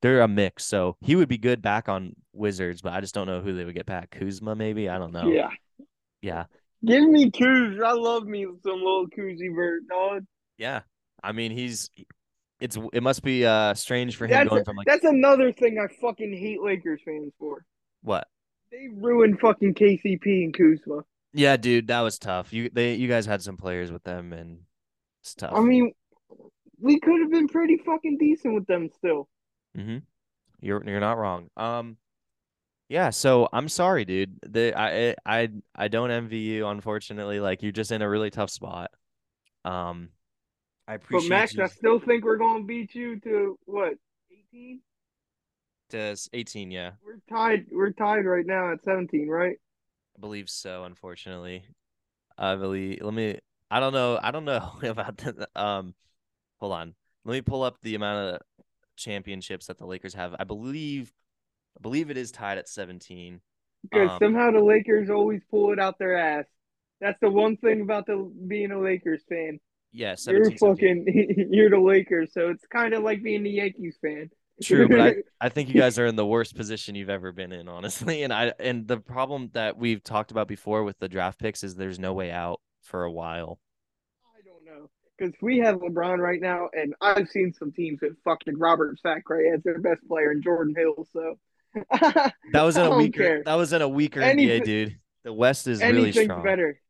They're 0.00 0.22
a 0.22 0.26
mix, 0.26 0.64
so 0.64 0.96
he 1.00 1.14
would 1.14 1.28
be 1.28 1.38
good 1.38 1.62
back 1.62 1.88
on 1.88 2.16
Wizards, 2.32 2.82
but 2.82 2.92
I 2.92 3.00
just 3.00 3.14
don't 3.14 3.28
know 3.28 3.40
who 3.40 3.54
they 3.54 3.64
would 3.64 3.76
get 3.76 3.86
back. 3.86 4.10
Kuzma, 4.10 4.56
maybe 4.56 4.88
I 4.88 4.98
don't 4.98 5.12
know. 5.12 5.30
Yeah, 5.30 5.50
Yeah. 6.20 6.46
give 6.84 7.04
me 7.08 7.30
Kuz. 7.30 7.80
I 7.80 7.92
love 7.92 8.26
me 8.26 8.44
some 8.64 8.78
little 8.80 9.06
Kuzi 9.06 9.54
bird, 9.54 9.86
dog. 9.88 10.24
Yeah. 10.58 10.80
I 11.22 11.30
mean, 11.30 11.52
he's 11.52 11.88
it's 12.62 12.78
it 12.92 13.02
must 13.02 13.22
be 13.22 13.44
uh 13.44 13.74
strange 13.74 14.16
for 14.16 14.24
him 14.26 14.30
That's 14.30 14.48
going 14.48 14.64
from 14.64 14.76
like 14.76 14.86
That's 14.86 15.04
another 15.04 15.52
thing 15.52 15.78
I 15.78 15.92
fucking 16.00 16.32
hate 16.32 16.62
Lakers 16.62 17.00
fans 17.04 17.32
for. 17.38 17.64
what? 18.02 18.26
They 18.70 18.88
ruined 18.94 19.38
fucking 19.40 19.74
KCP 19.74 20.44
and 20.44 20.54
Kuzma. 20.54 21.02
Yeah, 21.34 21.56
dude, 21.56 21.88
that 21.88 22.00
was 22.00 22.18
tough. 22.18 22.52
You 22.52 22.70
they 22.70 22.94
you 22.94 23.08
guys 23.08 23.26
had 23.26 23.42
some 23.42 23.56
players 23.56 23.90
with 23.92 24.02
them 24.04 24.32
and 24.32 24.60
it's 25.22 25.34
tough. 25.34 25.52
I 25.54 25.60
mean, 25.60 25.92
we 26.80 26.98
could 27.00 27.20
have 27.20 27.30
been 27.30 27.48
pretty 27.48 27.78
fucking 27.84 28.18
decent 28.18 28.54
with 28.54 28.66
them 28.66 28.88
still. 28.96 29.28
mm-hmm. 29.76 29.98
You're 30.60 30.82
you're 30.86 31.00
not 31.00 31.18
wrong. 31.18 31.48
Um 31.56 31.96
yeah, 32.88 33.10
so 33.10 33.48
I'm 33.52 33.68
sorry, 33.68 34.04
dude. 34.04 34.38
The 34.46 34.74
I 34.78 35.14
I 35.24 35.48
I 35.74 35.88
don't 35.88 36.10
envy 36.10 36.38
you, 36.38 36.66
unfortunately. 36.66 37.40
Like 37.40 37.62
you're 37.62 37.72
just 37.72 37.90
in 37.92 38.02
a 38.02 38.08
really 38.08 38.30
tough 38.30 38.50
spot. 38.50 38.90
Um 39.64 40.10
I 40.88 40.94
appreciate. 40.94 41.26
It. 41.26 41.30
But 41.30 41.34
Max, 41.34 41.54
you 41.54 41.62
I 41.62 41.66
still 41.66 42.00
think 42.00 42.24
we're 42.24 42.36
gonna 42.36 42.64
beat 42.64 42.94
you 42.94 43.20
to 43.20 43.58
what? 43.64 43.94
18? 44.52 44.80
to 45.92 46.16
18, 46.32 46.70
yeah. 46.70 46.92
We're 47.04 47.20
tied. 47.30 47.66
We're 47.70 47.92
tied 47.92 48.24
right 48.24 48.46
now 48.46 48.72
at 48.72 48.82
17, 48.82 49.28
right? 49.28 49.56
I 50.16 50.20
believe 50.20 50.50
so, 50.50 50.84
unfortunately. 50.84 51.64
I 52.36 52.56
believe 52.56 53.02
let 53.02 53.14
me 53.14 53.38
I 53.70 53.80
don't 53.80 53.92
know. 53.92 54.18
I 54.22 54.30
don't 54.30 54.44
know 54.44 54.72
about 54.82 55.16
the 55.18 55.48
um 55.54 55.94
hold 56.58 56.72
on. 56.72 56.94
Let 57.24 57.32
me 57.34 57.42
pull 57.42 57.62
up 57.62 57.80
the 57.82 57.94
amount 57.94 58.34
of 58.34 58.66
championships 58.96 59.66
that 59.66 59.78
the 59.78 59.86
Lakers 59.86 60.14
have. 60.14 60.34
I 60.38 60.44
believe 60.44 61.12
I 61.78 61.80
believe 61.80 62.10
it 62.10 62.16
is 62.16 62.32
tied 62.32 62.58
at 62.58 62.68
17. 62.68 63.40
Because 63.82 64.10
Um, 64.10 64.18
somehow 64.20 64.50
the 64.50 64.60
Lakers 64.60 65.10
always 65.10 65.42
pull 65.50 65.72
it 65.72 65.78
out 65.78 65.98
their 65.98 66.16
ass. 66.16 66.46
That's 67.00 67.18
the 67.20 67.30
one 67.30 67.56
thing 67.56 67.80
about 67.80 68.06
the 68.06 68.32
being 68.46 68.70
a 68.70 68.80
Lakers 68.80 69.22
fan. 69.28 69.58
Yeah, 69.92 70.10
You're 70.26 70.44
17. 70.44 70.58
17. 70.58 71.04
fucking 71.04 71.48
you're 71.52 71.70
the 71.70 71.78
Lakers, 71.78 72.32
so 72.32 72.48
it's 72.48 72.64
kind 72.66 72.94
of 72.94 73.02
like 73.02 73.22
being 73.22 73.42
the 73.42 73.50
Yankees 73.50 73.96
fan. 74.02 74.30
True, 74.62 74.88
but 74.88 75.00
I, 75.00 75.14
I 75.40 75.48
think 75.48 75.68
you 75.68 75.80
guys 75.80 75.98
are 75.98 76.06
in 76.06 76.16
the 76.16 76.26
worst 76.26 76.54
position 76.56 76.94
you've 76.94 77.10
ever 77.10 77.32
been 77.32 77.52
in, 77.52 77.68
honestly. 77.68 78.22
And 78.22 78.32
I 78.32 78.52
and 78.60 78.86
the 78.86 78.98
problem 78.98 79.50
that 79.54 79.76
we've 79.76 80.02
talked 80.02 80.30
about 80.30 80.48
before 80.48 80.84
with 80.84 80.98
the 80.98 81.08
draft 81.08 81.38
picks 81.38 81.62
is 81.64 81.74
there's 81.74 81.98
no 81.98 82.12
way 82.12 82.30
out 82.30 82.60
for 82.82 83.04
a 83.04 83.10
while. 83.10 83.58
I 84.24 84.40
don't 84.46 84.64
know. 84.64 84.88
Because 85.18 85.34
we 85.42 85.58
have 85.58 85.76
LeBron 85.76 86.18
right 86.18 86.40
now, 86.40 86.68
and 86.72 86.94
I've 87.00 87.28
seen 87.28 87.52
some 87.58 87.72
teams 87.72 88.00
with 88.02 88.12
fucking 88.24 88.58
Robert 88.58 88.98
Sacre 89.00 89.52
as 89.54 89.62
their 89.62 89.78
best 89.80 90.06
player 90.08 90.30
and 90.30 90.42
Jordan 90.42 90.74
Hill. 90.76 91.06
So 91.12 91.38
That 92.52 92.62
was 92.62 92.76
in 92.76 92.86
a 92.86 92.96
weaker 92.96 93.18
care. 93.22 93.42
that 93.44 93.54
was 93.54 93.72
in 93.72 93.82
a 93.82 93.88
weaker 93.88 94.20
Anything- 94.20 94.62
NBA, 94.62 94.64
dude. 94.64 94.98
The 95.24 95.32
West 95.32 95.66
is 95.68 95.80
really 95.80 96.12
strong. 96.12 96.42
better. 96.42 96.80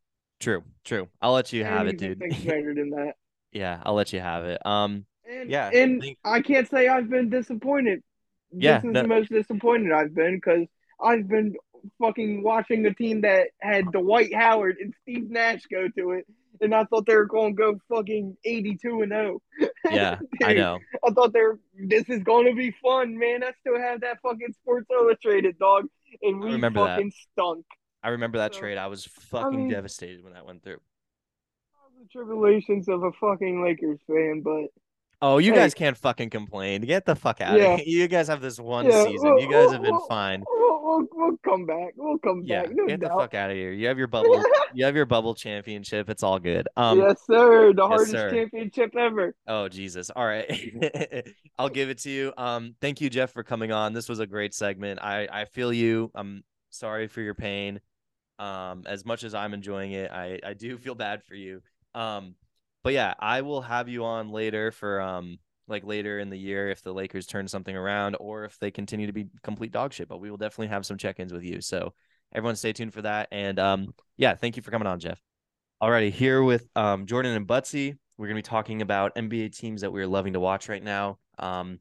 True, 0.42 0.62
true. 0.85 1.09
I'll 1.22 1.33
let 1.33 1.52
you 1.52 1.64
have 1.64 1.87
it, 1.87 1.98
dude. 1.98 2.20
Anything's 2.22 2.44
better 2.44 2.74
than 2.74 2.90
that. 2.90 3.14
yeah, 3.52 3.81
I'll 3.85 3.94
let 3.94 4.12
you 4.12 4.20
have 4.20 4.44
it. 4.44 4.64
Um, 4.66 5.07
And, 5.24 5.48
Yeah, 5.48 5.70
and 5.72 6.05
I 6.24 6.40
can't 6.42 6.68
say 6.68 6.88
I've 6.88 7.09
been 7.09 7.31
disappointed. 7.31 8.02
Yeah, 8.50 8.78
this 8.81 8.88
is 8.88 8.92
no- 8.92 9.02
the 9.02 9.09
most 9.09 9.31
disappointed 9.31 9.92
I've 9.92 10.14
been 10.14 10.37
because 10.37 10.66
I've 11.00 11.28
been 11.28 11.55
fucking 12.00 12.42
watching 12.42 12.85
a 12.87 12.92
team 12.94 13.20
that 13.22 13.48
had 13.61 13.87
Dwight 13.92 14.35
Howard 14.35 14.76
and 14.81 14.92
Steve 15.02 15.31
Nash 15.31 15.62
go 15.70 15.88
to 15.96 16.11
it, 16.12 16.26
and 16.61 16.74
I 16.74 16.85
thought 16.85 17.07
they 17.07 17.14
were 17.16 17.24
going 17.26 17.57
to 17.57 17.62
go 17.62 17.81
fucking 17.88 18.37
eighty-two 18.44 19.02
and 19.02 19.12
zero. 19.12 19.40
yeah, 19.90 20.18
I 20.44 20.55
know. 20.55 20.78
I 21.07 21.11
thought 21.12 21.33
they 21.33 21.40
were. 21.40 21.59
This 21.78 22.09
is 22.09 22.22
going 22.24 22.46
to 22.46 22.55
be 22.55 22.74
fun, 22.83 23.16
man. 23.16 23.42
I 23.44 23.52
still 23.61 23.78
have 23.81 24.00
that 24.02 24.18
fucking 24.22 24.52
Sports 24.61 24.87
Illustrated 24.92 25.59
dog, 25.59 25.87
and 26.22 26.40
we 26.40 26.52
remember 26.52 26.81
that. 26.85 26.96
fucking 26.96 27.12
stunk. 27.33 27.64
I 28.03 28.09
remember 28.11 28.38
that 28.38 28.55
So, 28.55 28.61
trade. 28.61 28.79
I 28.79 28.87
was 28.88 29.05
fucking 29.05 29.57
mean- 29.59 29.69
devastated 29.71 30.23
when 30.25 30.33
that 30.35 30.45
went 30.47 30.62
through. 30.62 30.79
The 32.01 32.09
tribulations 32.11 32.88
of 32.88 33.05
a 33.05 33.12
fucking 33.12 33.62
Lakers 33.62 34.01
fan, 34.07 34.41
but 34.43 34.71
Oh, 35.25 35.38
you 35.38 35.53
Hey. 35.53 35.59
guys 35.61 35.73
can't 35.75 35.97
fucking 35.97 36.31
complain. 36.31 36.81
Get 36.83 37.07
the 37.07 37.15
fuck 37.15 37.41
out 37.41 37.57
Yeah. 37.57 37.75
of 37.75 37.81
here. 37.81 38.01
You 38.01 38.09
guys 38.09 38.27
have 38.27 38.41
this 38.41 38.59
one 38.59 38.87
Yeah, 38.87 39.05
season. 39.05 39.31
well- 39.31 39.41
You 39.41 39.49
guys 39.51 39.71
have 39.71 39.81
been 39.83 39.93
well- 39.93 40.07
fine. 40.09 40.43
we'll, 40.49 40.83
we'll, 40.83 41.09
we'll 41.12 41.37
come 41.45 41.65
back. 41.65 41.93
We'll 41.97 42.19
come 42.19 42.43
Yeah, 42.45 42.62
back. 42.65 42.73
No 42.75 42.87
get 42.88 42.99
the 42.99 43.09
fuck 43.09 43.35
out 43.35 43.51
of 43.51 43.57
here. 43.57 43.71
You 43.71 43.87
have 43.87 43.99
your 43.99 44.09
bubble. 44.09 44.43
you 44.75 44.85
have 44.85 44.97
your 44.97 45.07
bubble 45.07 45.37
championship. 45.37 46.11
It's 46.11 46.25
all 46.25 46.41
good. 46.41 46.67
Um, 46.77 46.99
yes, 46.99 47.23
sir. 47.25 47.73
The 47.73 47.87
hardest 47.87 48.11
sir. 48.11 48.33
championship 48.33 48.97
ever. 48.97 49.33
Oh 49.47 49.69
Jesus! 49.69 50.11
All 50.11 50.27
right, 50.27 50.51
I'll 51.59 51.69
give 51.69 51.88
it 51.88 51.99
to 51.99 52.11
you. 52.11 52.33
Um, 52.37 52.75
thank 52.81 53.01
you, 53.01 53.09
Jeff, 53.09 53.33
for 53.33 53.45
coming 53.45 53.71
on. 53.71 53.93
This 53.93 54.09
was 54.09 54.19
a 54.19 54.27
great 54.27 54.55
segment. 54.55 54.99
I 55.01 55.29
I 55.31 55.45
feel 55.45 55.73
you. 55.73 56.11
I'm 56.17 56.43
sorry 56.71 57.07
for 57.07 57.21
your 57.21 57.35
pain. 57.35 57.81
Um, 58.38 58.85
as 58.87 59.05
much 59.05 59.25
as 59.25 59.35
I'm 59.35 59.55
enjoying 59.55 59.92
it, 59.92 60.11
I 60.11 60.38
I 60.45 60.55
do 60.55 60.79
feel 60.79 60.95
bad 60.95 61.23
for 61.25 61.35
you. 61.35 61.62
Um, 61.95 62.35
but 62.83 62.92
yeah, 62.92 63.14
I 63.18 63.42
will 63.42 63.62
have 63.62 63.88
you 63.88 64.05
on 64.05 64.31
later 64.31 64.73
for 64.73 65.01
um 65.01 65.38
like 65.68 65.85
later 65.85 66.18
in 66.18 66.29
the 66.29 66.37
year 66.37 66.68
if 66.71 66.83
the 66.83 66.92
Lakers 66.92 67.27
turn 67.27 67.47
something 67.47 67.75
around 67.75 68.16
or 68.18 68.45
if 68.45 68.59
they 68.59 68.71
continue 68.71 69.07
to 69.07 69.12
be 69.12 69.29
complete 69.42 69.73
dog 69.73 69.92
shit. 69.92 70.09
But 70.09 70.21
we 70.21 70.31
will 70.31 70.37
definitely 70.37 70.68
have 70.68 70.85
some 70.85 70.99
check-ins 70.99 71.33
with 71.33 71.45
you. 71.45 71.61
So 71.61 71.95
everyone, 72.35 72.57
stay 72.57 72.73
tuned 72.73 72.92
for 72.92 73.03
that. 73.03 73.29
And 73.31 73.59
um, 73.59 73.95
yeah, 74.16 74.35
thank 74.35 74.57
you 74.57 74.62
for 74.62 74.71
coming 74.71 74.88
on, 74.88 74.99
Jeff. 74.99 75.21
Alrighty, 75.83 76.11
here 76.11 76.42
with 76.42 76.68
um 76.77 77.07
Jordan 77.07 77.33
and 77.33 77.47
Buttsie. 77.47 77.97
We're 78.18 78.27
gonna 78.27 78.38
be 78.38 78.42
talking 78.42 78.83
about 78.83 79.14
NBA 79.14 79.57
teams 79.57 79.81
that 79.81 79.92
we're 79.92 80.07
loving 80.07 80.35
to 80.35 80.40
watch 80.40 80.68
right 80.68 80.83
now. 80.83 81.18
Um, 81.38 81.81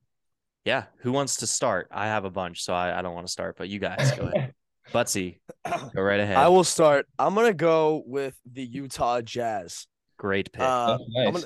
yeah, 0.65 0.85
who 0.99 1.11
wants 1.11 1.37
to 1.37 1.47
start? 1.47 1.87
I 1.91 2.07
have 2.07 2.25
a 2.25 2.29
bunch, 2.29 2.63
so 2.63 2.73
I, 2.73 2.97
I 2.97 3.01
don't 3.01 3.15
want 3.15 3.25
to 3.25 3.31
start, 3.31 3.57
but 3.57 3.69
you 3.69 3.79
guys 3.79 4.11
go 4.11 4.31
ahead. 4.33 4.53
Buttsie, 4.91 5.37
go 5.95 6.01
right 6.01 6.19
ahead. 6.19 6.37
I 6.37 6.47
will 6.49 6.63
start. 6.63 7.07
I'm 7.19 7.35
gonna 7.35 7.53
go 7.53 8.03
with 8.05 8.35
the 8.51 8.63
Utah 8.63 9.21
Jazz. 9.21 9.87
Great 10.17 10.51
pick. 10.51 10.61
Uh, 10.61 10.97
Oh, 10.99 11.05
nice. 11.09 11.43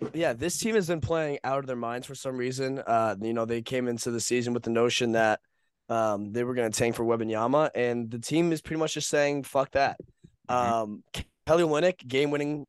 yeah. 0.00 0.08
yeah, 0.14 0.32
this 0.32 0.58
team 0.58 0.74
has 0.74 0.86
been 0.88 1.00
playing 1.00 1.38
out 1.44 1.58
of 1.58 1.66
their 1.66 1.76
minds 1.76 2.06
for 2.06 2.14
some 2.14 2.36
reason. 2.36 2.78
Uh, 2.86 3.16
you 3.20 3.32
know, 3.32 3.44
they 3.44 3.62
came 3.62 3.88
into 3.88 4.10
the 4.10 4.20
season 4.20 4.54
with 4.54 4.62
the 4.62 4.70
notion 4.70 5.12
that 5.12 5.40
um 5.90 6.32
they 6.32 6.44
were 6.44 6.54
gonna 6.54 6.70
tank 6.70 6.94
for 6.94 7.04
Wembanyama, 7.04 7.70
and 7.74 8.10
the 8.10 8.18
team 8.18 8.52
is 8.52 8.60
pretty 8.60 8.78
much 8.80 8.94
just 8.94 9.08
saying 9.08 9.42
fuck 9.44 9.70
that. 9.72 9.98
Mhm. 10.50 10.54
Um, 10.54 11.04
Kelly 11.46 11.64
Olynyk, 11.64 12.06
game 12.06 12.30
winning 12.30 12.66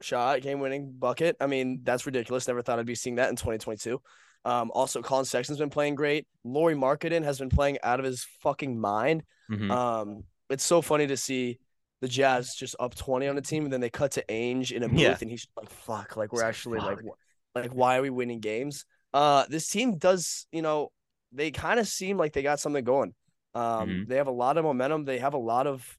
shot, 0.00 0.40
game 0.42 0.60
winning 0.60 0.92
bucket. 0.98 1.36
I 1.40 1.46
mean, 1.46 1.80
that's 1.84 2.06
ridiculous. 2.06 2.46
Never 2.48 2.62
thought 2.62 2.78
I'd 2.78 2.86
be 2.86 2.94
seeing 2.94 3.16
that 3.16 3.30
in 3.30 3.36
2022. 3.36 4.00
Um, 4.44 4.70
also, 4.74 5.00
Collin 5.02 5.24
Sexton's 5.24 5.58
been 5.58 5.70
playing 5.70 5.94
great. 5.94 6.26
Lauri 6.44 6.74
Markkanen 6.74 7.24
has 7.24 7.38
been 7.38 7.48
playing 7.48 7.78
out 7.82 7.98
of 7.98 8.04
his 8.04 8.26
fucking 8.40 8.78
mind. 8.78 9.22
Mhm. 9.50 9.70
Um, 9.70 10.24
it's 10.50 10.64
so 10.64 10.82
funny 10.82 11.06
to 11.06 11.16
see 11.16 11.58
the 12.00 12.08
Jazz 12.08 12.54
just 12.54 12.76
up 12.78 12.94
20 12.94 13.26
on 13.28 13.36
the 13.36 13.42
team, 13.42 13.64
and 13.64 13.72
then 13.72 13.80
they 13.80 13.88
cut 13.90 14.12
to 14.12 14.24
Ainge 14.28 14.72
in 14.72 14.82
a 14.82 14.88
booth, 14.88 14.98
Yeah. 14.98 15.16
and 15.20 15.30
he's 15.30 15.46
like, 15.56 15.70
"Fuck, 15.70 16.16
like 16.16 16.32
we're 16.32 16.40
It's 16.40 16.48
actually 16.48 16.78
like, 16.80 16.98
wh- 17.00 17.56
like 17.56 17.70
why 17.72 17.96
are 17.96 18.02
we 18.02 18.10
winning 18.10 18.40
games?" 18.40 18.84
Uh, 19.14 19.46
this 19.48 19.68
team 19.70 19.96
does, 19.96 20.46
you 20.52 20.60
know, 20.60 20.90
they 21.32 21.50
kind 21.50 21.80
of 21.80 21.88
seem 21.88 22.18
like 22.18 22.32
they 22.34 22.42
got 22.42 22.60
something 22.60 22.84
going. 22.84 23.14
Um, 23.54 23.88
Mhm. 23.88 24.08
they 24.08 24.16
have 24.16 24.26
a 24.26 24.32
lot 24.32 24.58
of 24.58 24.64
momentum. 24.64 25.04
They 25.04 25.18
have 25.20 25.34
a 25.34 25.38
lot 25.38 25.66
of 25.66 25.96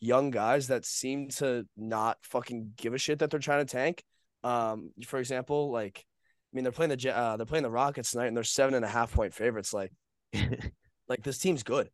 young 0.00 0.30
guys 0.30 0.68
that 0.68 0.84
seem 0.86 1.28
to 1.28 1.66
not 1.76 2.18
fucking 2.22 2.72
give 2.76 2.94
a 2.94 2.98
shit 2.98 3.18
that 3.18 3.30
they're 3.30 3.38
trying 3.40 3.66
to 3.66 3.70
tank. 3.70 4.02
Um, 4.42 4.92
for 5.04 5.18
example, 5.18 5.70
like, 5.70 6.06
mean, 6.52 6.64
they're 6.64 6.72
playing 6.72 6.96
the 6.96 7.16
uh, 7.16 7.36
they're 7.36 7.46
playing 7.46 7.64
the 7.64 7.70
Rockets 7.70 8.12
tonight, 8.12 8.26
and 8.26 8.36
they're 8.36 8.44
seven 8.44 8.74
and 8.74 8.84
a 8.84 8.88
half 8.88 9.12
point 9.12 9.34
favorites. 9.34 9.72
Like, 9.72 9.92
like 11.08 11.22
this 11.22 11.38
team's 11.38 11.62
good. 11.62 11.88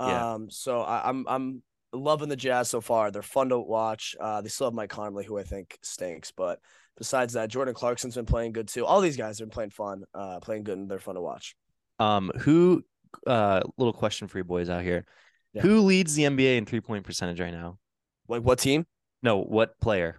Yeah. 0.00 0.34
Um, 0.34 0.50
so 0.50 0.82
I, 0.82 1.08
I'm 1.08 1.26
I'm 1.28 1.62
loving 1.92 2.28
the 2.28 2.36
Jazz 2.36 2.70
so 2.70 2.80
far. 2.80 3.10
They're 3.10 3.22
fun 3.22 3.50
to 3.50 3.58
watch. 3.58 4.16
Uh, 4.20 4.40
they 4.40 4.48
still 4.48 4.66
have 4.68 4.74
Mike 4.74 4.90
Conley, 4.90 5.24
who 5.24 5.38
I 5.38 5.42
think 5.42 5.78
stinks, 5.82 6.32
but 6.32 6.58
besides 6.96 7.34
that, 7.34 7.50
Jordan 7.50 7.74
Clarkson's 7.74 8.16
been 8.16 8.26
playing 8.26 8.52
good 8.52 8.68
too. 8.68 8.84
All 8.84 9.00
these 9.00 9.16
guys 9.16 9.38
have 9.38 9.48
been 9.48 9.54
playing 9.54 9.70
fun, 9.70 10.04
uh, 10.14 10.40
playing 10.40 10.64
good, 10.64 10.78
and 10.78 10.90
they're 10.90 10.98
fun 10.98 11.14
to 11.14 11.20
watch. 11.20 11.54
Um, 11.98 12.30
who? 12.38 12.84
Uh, 13.26 13.60
little 13.76 13.92
question 13.92 14.26
for 14.26 14.38
you 14.38 14.44
boys 14.44 14.70
out 14.70 14.82
here. 14.82 15.04
Yeah. 15.52 15.62
Who 15.62 15.80
leads 15.80 16.14
the 16.14 16.22
NBA 16.22 16.56
in 16.56 16.64
three 16.64 16.80
point 16.80 17.04
percentage 17.04 17.40
right 17.40 17.52
now? 17.52 17.78
Like 18.28 18.42
what 18.42 18.58
team? 18.58 18.86
No, 19.22 19.42
what 19.42 19.78
player? 19.80 20.18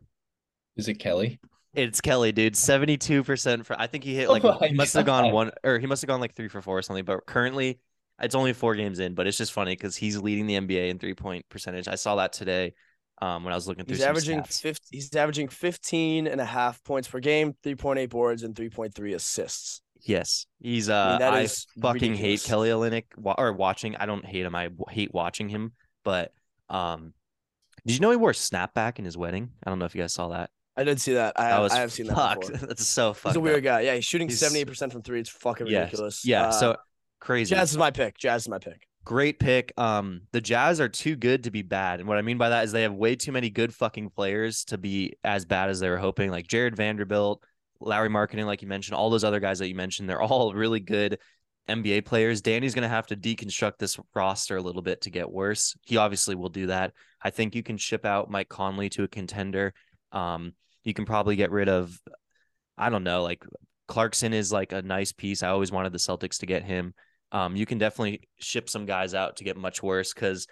Is 0.77 0.87
it 0.87 0.95
Kelly? 0.95 1.39
It's 1.73 2.01
Kelly, 2.01 2.31
dude. 2.31 2.55
Seventy-two 2.55 3.23
percent 3.23 3.65
for. 3.65 3.79
I 3.79 3.87
think 3.87 4.03
he 4.03 4.13
hit 4.15 4.27
Oh 4.29 4.31
like 4.33 4.43
my 4.43 4.67
he 4.67 4.73
must 4.75 4.93
have 4.93 5.05
gone 5.05 5.31
one, 5.31 5.51
or 5.63 5.79
he 5.79 5.87
must 5.87 6.01
have 6.01 6.07
gone 6.07 6.19
like 6.21 6.35
three 6.35 6.47
for 6.47 6.61
four 6.61 6.77
or 6.77 6.81
something. 6.81 7.03
But 7.05 7.25
currently, 7.25 7.79
it's 8.21 8.35
only 8.35 8.53
four 8.53 8.75
games 8.75 8.99
in. 8.99 9.15
But 9.15 9.25
it's 9.27 9.37
just 9.37 9.53
funny 9.53 9.71
because 9.73 9.95
he's 9.95 10.17
leading 10.17 10.45
the 10.45 10.55
NBA 10.55 10.89
in 10.89 10.99
three-point 10.99 11.49
percentage. 11.49 11.87
I 11.87 11.95
saw 11.95 12.15
that 12.17 12.31
today, 12.33 12.73
um, 13.21 13.43
when 13.43 13.53
I 13.53 13.55
was 13.55 13.67
looking 13.67 13.85
through. 13.85 13.95
He's 13.95 14.03
averaging 14.05 14.41
stats. 14.41 14.61
50, 14.61 14.87
he's 14.91 15.15
averaging 15.15 15.47
15 15.47 16.27
and 16.27 16.39
a 16.39 16.45
half 16.45 16.83
points 16.83 17.07
per 17.07 17.19
game, 17.19 17.55
3.8 17.63 18.07
boards 18.09 18.43
and 18.43 18.53
3.3 18.55 19.15
assists. 19.15 19.81
Yes, 20.01 20.45
he's. 20.59 20.89
I 20.89 21.15
Uh, 21.15 21.19
mean, 21.19 21.27
I 21.29 21.47
fucking 21.81 22.11
ridiculous. 22.11 22.19
hate 22.19 22.43
Kelly 22.43 22.69
Olynyk. 22.69 23.05
Or 23.37 23.53
watching. 23.53 23.95
I 23.95 24.05
don't 24.05 24.25
hate 24.25 24.45
him. 24.45 24.53
I 24.53 24.69
hate 24.89 25.13
watching 25.13 25.49
him. 25.49 25.71
But 26.03 26.33
um, 26.69 27.13
did 27.85 27.93
you 27.95 27.99
know 28.01 28.11
he 28.11 28.17
wore 28.17 28.31
a 28.31 28.33
snapback 28.33 28.99
in 28.99 29.05
his 29.05 29.17
wedding? 29.17 29.51
I 29.65 29.69
don't 29.69 29.79
know 29.79 29.85
if 29.85 29.95
you 29.95 30.01
guys 30.01 30.13
saw 30.13 30.27
that. 30.29 30.49
I 30.75 30.83
did 30.83 30.99
see 30.99 31.13
that. 31.13 31.33
I, 31.35 31.49
That 31.49 31.59
was 31.59 31.71
I 31.71 31.79
have 31.79 31.91
seen 31.91 32.07
that 32.07 32.15
fucked. 32.15 32.51
before. 32.51 32.67
That's 32.67 32.85
so 32.85 33.13
fucked. 33.13 33.33
He's 33.33 33.37
a 33.37 33.39
up. 33.39 33.43
weird 33.43 33.63
guy. 33.63 33.81
Yeah, 33.81 33.95
he's 33.95 34.05
shooting 34.05 34.27
He's- 34.27 34.41
78% 34.41 34.91
from 34.91 35.01
three. 35.03 35.19
It's 35.19 35.29
fucking 35.29 35.67
ridiculous. 35.67 36.25
Yeah. 36.25 36.47
Uh, 36.47 36.51
so 36.51 36.75
crazy. 37.19 37.53
Jazz 37.55 37.71
is 37.71 37.77
my 37.77 37.91
pick. 37.91 38.17
Jazz 38.17 38.43
is 38.43 38.49
my 38.49 38.57
pick. 38.59 38.87
Great 39.05 39.37
pick. 39.39 39.73
Um, 39.77 40.21
the 40.31 40.39
Jazz 40.41 40.79
are 40.79 40.87
too 40.89 41.15
good 41.15 41.43
to 41.43 41.51
be 41.51 41.61
bad, 41.61 41.99
and 41.99 42.07
what 42.07 42.17
I 42.17 42.21
mean 42.21 42.37
by 42.37 42.49
that 42.49 42.63
is 42.63 42.71
they 42.71 42.83
have 42.83 42.93
way 42.93 43.15
too 43.17 43.33
many 43.33 43.49
good 43.49 43.73
fucking 43.75 44.09
players 44.11 44.63
to 44.65 44.77
be 44.77 45.13
as 45.25 45.43
bad 45.45 45.69
as 45.69 45.79
they 45.81 45.89
were 45.89 45.97
hoping. 45.97 46.31
Like 46.31 46.47
Jarred 46.47 46.75
Vanderbilt, 46.77 47.43
Lauri 47.81 48.07
Markkanen, 48.07 48.45
like 48.45 48.61
you 48.61 48.67
mentioned, 48.69 48.95
all 48.95 49.09
those 49.09 49.25
other 49.25 49.41
guys 49.41 49.59
that 49.59 49.67
you 49.67 49.75
mentioned, 49.75 50.09
they're 50.09 50.21
all 50.21 50.53
really 50.55 50.79
good 50.79 51.19
NBA 51.67 52.05
players. 52.05 52.41
Danny's 52.41 52.73
gonna 52.73 52.87
have 52.87 53.07
to 53.07 53.17
deconstruct 53.17 53.73
this 53.77 53.99
roster 54.15 54.55
a 54.55 54.61
little 54.61 54.81
bit 54.81 55.01
to 55.01 55.09
get 55.09 55.29
worse. 55.29 55.75
He 55.81 55.97
obviously 55.97 56.35
will 56.35 56.47
do 56.49 56.67
that. 56.67 56.93
I 57.21 57.29
think 57.29 57.55
you 57.55 57.63
can 57.63 57.75
ship 57.77 58.05
out 58.05 58.31
Mike 58.31 58.47
Conley 58.49 58.87
to 58.91 59.03
a 59.03 59.07
contender. 59.09 59.73
Um, 60.13 60.53
you 60.83 60.93
can 60.93 61.05
probably 61.05 61.35
get 61.35 61.51
rid 61.51 61.67
of, 61.67 61.99
I 62.77 62.89
don't 62.89 63.03
know, 63.03 63.23
like 63.23 63.43
Clarkson 63.87 64.33
is 64.33 64.51
like 64.51 64.71
a 64.71 64.81
nice 64.81 65.11
piece. 65.11 65.43
I 65.43 65.49
always 65.49 65.71
wanted 65.71 65.91
the 65.91 65.99
Celtics 65.99 66.39
to 66.39 66.45
get 66.45 66.63
him. 66.63 66.93
Um, 67.31 67.55
you 67.55 67.65
can 67.65 67.77
definitely 67.79 68.29
ship 68.39 68.69
some 68.69 68.85
guys 68.85 69.13
out 69.13 69.37
to 69.37 69.43
get 69.43 69.57
much 69.57 69.81
worse 69.81 70.13
because 70.13 70.47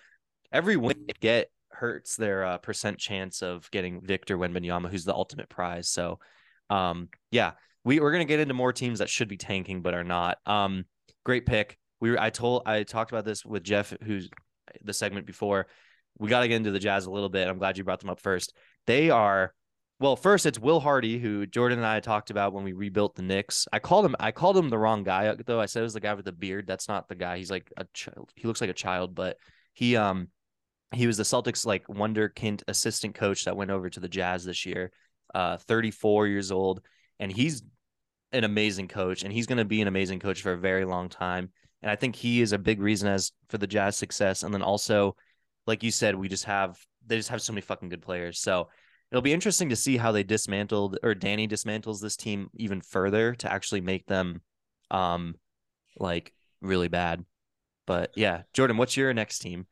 every 0.51 0.75
win 0.75 0.97
they 1.07 1.13
get 1.19 1.49
hurts 1.69 2.15
their 2.15 2.43
uh, 2.43 2.57
percent 2.57 2.97
chance 2.97 3.41
of 3.41 3.69
getting 3.71 4.01
Victor 4.01 4.37
Wembanyama, 4.37 4.89
who's 4.89 5.05
the 5.05 5.13
ultimate 5.13 5.49
prize. 5.49 5.89
So, 5.89 6.19
um, 6.69 7.09
yeah, 7.29 7.51
we 7.83 7.99
we're 7.99 8.11
gonna 8.11 8.25
get 8.25 8.39
into 8.39 8.53
more 8.53 8.73
teams 8.73 8.99
that 8.99 9.09
should 9.09 9.27
be 9.27 9.37
tanking 9.37 9.81
but 9.81 9.93
are 9.93 10.03
not. 10.03 10.39
Um, 10.45 10.85
great 11.23 11.45
pick. 11.45 11.77
We 11.99 12.17
I 12.17 12.31
told 12.31 12.63
I 12.65 12.83
talked 12.83 13.11
about 13.11 13.25
this 13.25 13.45
with 13.45 13.63
Jeff, 13.63 13.93
who's 14.03 14.29
the 14.83 14.93
segment 14.93 15.25
before. 15.25 15.67
We 16.17 16.29
got 16.29 16.41
to 16.41 16.47
get 16.47 16.55
into 16.55 16.71
the 16.71 16.79
Jazz 16.79 17.05
a 17.05 17.11
little 17.11 17.29
bit. 17.29 17.47
I'm 17.47 17.57
glad 17.57 17.77
you 17.77 17.83
brought 17.83 17.99
them 17.99 18.09
up 18.09 18.19
first. 18.19 18.53
They 18.87 19.09
are 19.09 19.53
well, 20.01 20.15
first 20.15 20.47
it's 20.47 20.57
Will 20.57 20.79
Hardy, 20.79 21.19
who 21.19 21.45
Jordan 21.45 21.77
and 21.77 21.85
I 21.85 21.99
talked 21.99 22.31
about 22.31 22.53
when 22.53 22.63
we 22.63 22.73
rebuilt 22.73 23.13
the 23.13 23.21
Knicks. 23.21 23.67
I 23.71 23.77
called 23.77 24.03
him 24.03 24.15
I 24.19 24.31
called 24.31 24.57
him 24.57 24.69
the 24.69 24.77
wrong 24.79 25.03
guy 25.03 25.35
though. 25.45 25.61
I 25.61 25.67
said 25.67 25.81
it 25.81 25.83
was 25.83 25.93
the 25.93 25.99
guy 25.99 26.15
with 26.15 26.25
the 26.25 26.31
beard. 26.31 26.65
That's 26.65 26.87
not 26.87 27.07
the 27.07 27.13
guy. 27.13 27.37
He's 27.37 27.51
like 27.51 27.71
a 27.77 27.85
child. 27.93 28.31
He 28.35 28.47
looks 28.47 28.61
like 28.61 28.71
a 28.71 28.73
child, 28.73 29.13
but 29.13 29.37
he 29.73 29.95
um 29.95 30.29
he 30.91 31.05
was 31.05 31.17
the 31.17 31.23
Celtics 31.23 31.67
like 31.67 31.85
wonderkind 31.85 32.63
assistant 32.67 33.13
coach 33.13 33.45
that 33.45 33.55
went 33.55 33.69
over 33.69 33.91
to 33.91 33.99
the 33.99 34.09
Jazz 34.09 34.43
this 34.43 34.65
year. 34.65 34.91
Uh 35.35 35.57
34 35.57 36.25
years 36.25 36.51
old 36.51 36.81
and 37.19 37.31
he's 37.31 37.61
an 38.31 38.43
amazing 38.43 38.87
coach 38.87 39.23
and 39.23 39.31
he's 39.31 39.45
going 39.45 39.59
to 39.59 39.65
be 39.65 39.81
an 39.81 39.87
amazing 39.87 40.19
coach 40.19 40.41
for 40.41 40.53
a 40.53 40.57
very 40.57 40.83
long 40.83 41.09
time. 41.09 41.51
And 41.83 41.91
I 41.91 41.95
think 41.95 42.15
he 42.15 42.41
is 42.41 42.53
a 42.53 42.57
big 42.57 42.81
reason 42.81 43.07
as 43.07 43.33
for 43.49 43.59
the 43.59 43.67
Jazz 43.67 43.97
success 43.97 44.41
and 44.41 44.51
then 44.51 44.63
also 44.63 45.15
like 45.67 45.83
you 45.83 45.91
said 45.91 46.15
we 46.15 46.27
just 46.27 46.45
have 46.45 46.79
they 47.11 47.17
just 47.17 47.29
have 47.29 47.41
so 47.41 47.51
many 47.53 47.61
fucking 47.61 47.89
good 47.89 48.01
players. 48.01 48.39
So 48.39 48.69
it'll 49.11 49.21
be 49.21 49.33
interesting 49.33 49.69
to 49.69 49.75
see 49.75 49.97
how 49.97 50.11
they 50.13 50.23
dismantled 50.23 50.97
or 51.03 51.13
Danny 51.13 51.45
dismantles 51.47 52.01
this 52.01 52.15
team 52.15 52.49
even 52.55 52.79
further 52.81 53.35
to 53.35 53.51
actually 53.51 53.81
make 53.81 54.05
them 54.07 54.41
um 54.89 55.35
like 55.97 56.33
really 56.61 56.87
bad. 56.87 57.25
But 57.85 58.11
yeah, 58.15 58.43
Jordan, 58.53 58.77
what's 58.77 58.95
your 58.95 59.13
next 59.13 59.39
team? 59.39 59.67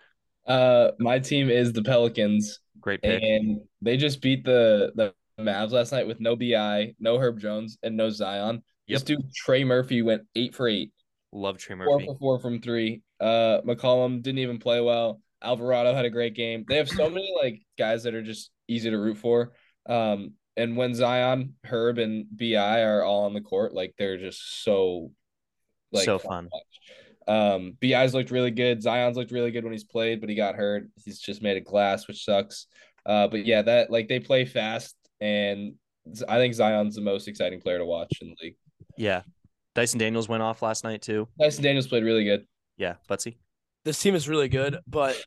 Uh, 0.46 0.92
my 1.00 1.20
team 1.20 1.50
is 1.50 1.72
the 1.74 1.84
Pelicans, 1.84 2.60
Great 2.82 3.02
pick. 3.02 3.22
and 3.22 3.62
they 3.82 3.96
just 3.98 4.22
beat 4.22 4.44
the 4.44 4.92
the 4.96 5.14
Mavs 5.42 5.72
last 5.72 5.92
night 5.94 6.08
with 6.08 6.20
no 6.20 6.36
Bi, 6.36 6.94
no 7.00 7.18
Herb 7.18 7.40
Jones, 7.40 7.78
and 7.84 7.96
no 7.96 8.10
Zion. 8.10 8.62
This 8.88 9.02
Yep. 9.02 9.06
dude 9.06 9.34
Trey 9.34 9.64
Murphy 9.64 10.02
went 10.02 10.24
eight 10.36 10.54
for 10.56 10.68
eight, 10.68 10.92
Love 11.32 11.58
Trey 11.60 11.76
four 11.78 11.86
Murphy. 12.00 12.06
for 12.08 12.18
four 12.18 12.40
from 12.40 12.60
three. 12.62 13.02
Uh, 13.22 13.62
McCollum 13.66 14.22
didn't 14.22 14.40
even 14.40 14.58
play 14.60 14.82
well. 14.82 15.22
Alvarado 15.42 15.94
had 15.94 16.06
a 16.06 16.10
great 16.10 16.36
game. 16.36 16.66
They 16.68 16.78
have 16.78 16.90
so 16.90 17.10
many 17.10 17.34
like 17.42 17.62
guys 17.78 18.04
that 18.04 18.14
are 18.14 18.24
just 18.24 18.52
easy 18.68 18.90
to 18.90 18.98
root 18.98 19.18
for. 19.18 19.54
Um, 19.88 20.34
and 20.58 20.76
when 20.76 20.94
Zion, 20.94 21.56
Herb, 21.64 21.98
and 21.98 22.26
Bi 22.36 22.84
are 22.84 23.04
all 23.04 23.26
on 23.26 23.34
the 23.34 23.42
court, 23.42 23.74
like 23.74 23.94
they're 23.98 24.18
just 24.18 24.64
so 24.64 25.12
like 25.92 26.06
So 26.06 26.20
fun. 26.20 26.50
Um, 27.28 27.78
Bi's 27.80 28.14
looked 28.14 28.32
really 28.32 28.52
good. 28.52 28.82
Zion's 28.82 29.16
looked 29.16 29.32
really 29.32 29.52
good 29.52 29.64
when 29.64 29.74
he's 29.74 29.84
played, 29.84 30.20
but 30.20 30.30
he 30.30 30.36
got 30.36 30.56
hurt. 30.56 30.88
He's 31.04 31.20
just 31.20 31.42
made 31.42 31.58
of 31.58 31.64
glass, 31.64 32.08
which 32.08 32.26
sucks. 32.26 32.68
Uh, 33.06 33.28
but 33.28 33.46
yeah, 33.46 33.62
that 33.62 33.92
like 33.92 34.08
they 34.08 34.20
play 34.20 34.46
fast, 34.46 34.96
and 35.22 35.76
I 36.28 36.38
think 36.38 36.54
Zion's 36.54 36.96
the 36.96 37.02
most 37.02 37.28
exciting 37.28 37.62
player 37.62 37.78
to 37.78 37.86
watch 37.86 38.18
in 38.22 38.30
the 38.30 38.36
league. 38.42 38.56
Yeah. 38.98 39.22
Dyson 39.76 40.00
Daniels 40.00 40.28
went 40.28 40.44
off 40.44 40.62
last 40.62 40.84
night 40.84 41.02
too. 41.02 41.28
Dyson 41.40 41.64
Daniels 41.64 41.88
played 41.88 42.04
really 42.04 42.24
good. 42.24 42.46
Yeah, 42.78 42.96
Buttsie. 43.10 43.38
This 43.86 44.02
team 44.02 44.16
is 44.16 44.30
really 44.30 44.50
good, 44.50 44.78
but 44.88 45.22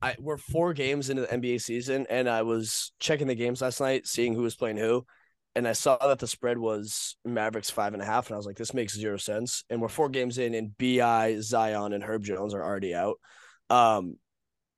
I 0.00 0.16
we're 0.18 0.38
four 0.38 0.72
games 0.72 1.10
into 1.10 1.22
the 1.22 1.28
NBA 1.28 1.60
season, 1.60 2.06
and 2.08 2.28
I 2.28 2.42
was 2.42 2.92
checking 3.00 3.26
the 3.26 3.34
games 3.34 3.60
last 3.60 3.80
night, 3.80 4.06
seeing 4.06 4.34
who 4.34 4.42
was 4.42 4.54
playing 4.54 4.76
who, 4.76 5.04
and 5.54 5.66
I 5.66 5.72
saw 5.72 5.96
that 6.06 6.20
the 6.20 6.28
spread 6.28 6.56
was 6.56 7.16
Mavericks 7.24 7.70
five 7.70 7.92
and 7.92 8.02
a 8.02 8.06
half, 8.06 8.28
and 8.28 8.34
I 8.34 8.36
was 8.36 8.46
like, 8.46 8.56
this 8.56 8.74
makes 8.74 8.94
zero 8.94 9.16
sense. 9.16 9.64
And 9.68 9.80
we're 9.80 9.88
four 9.88 10.08
games 10.08 10.38
in, 10.38 10.54
and 10.54 10.76
Bi, 10.78 11.38
Zion, 11.40 11.92
and 11.92 12.04
Herb 12.04 12.22
Jones 12.22 12.54
are 12.54 12.62
already 12.62 12.94
out. 12.94 13.16
Um, 13.68 14.18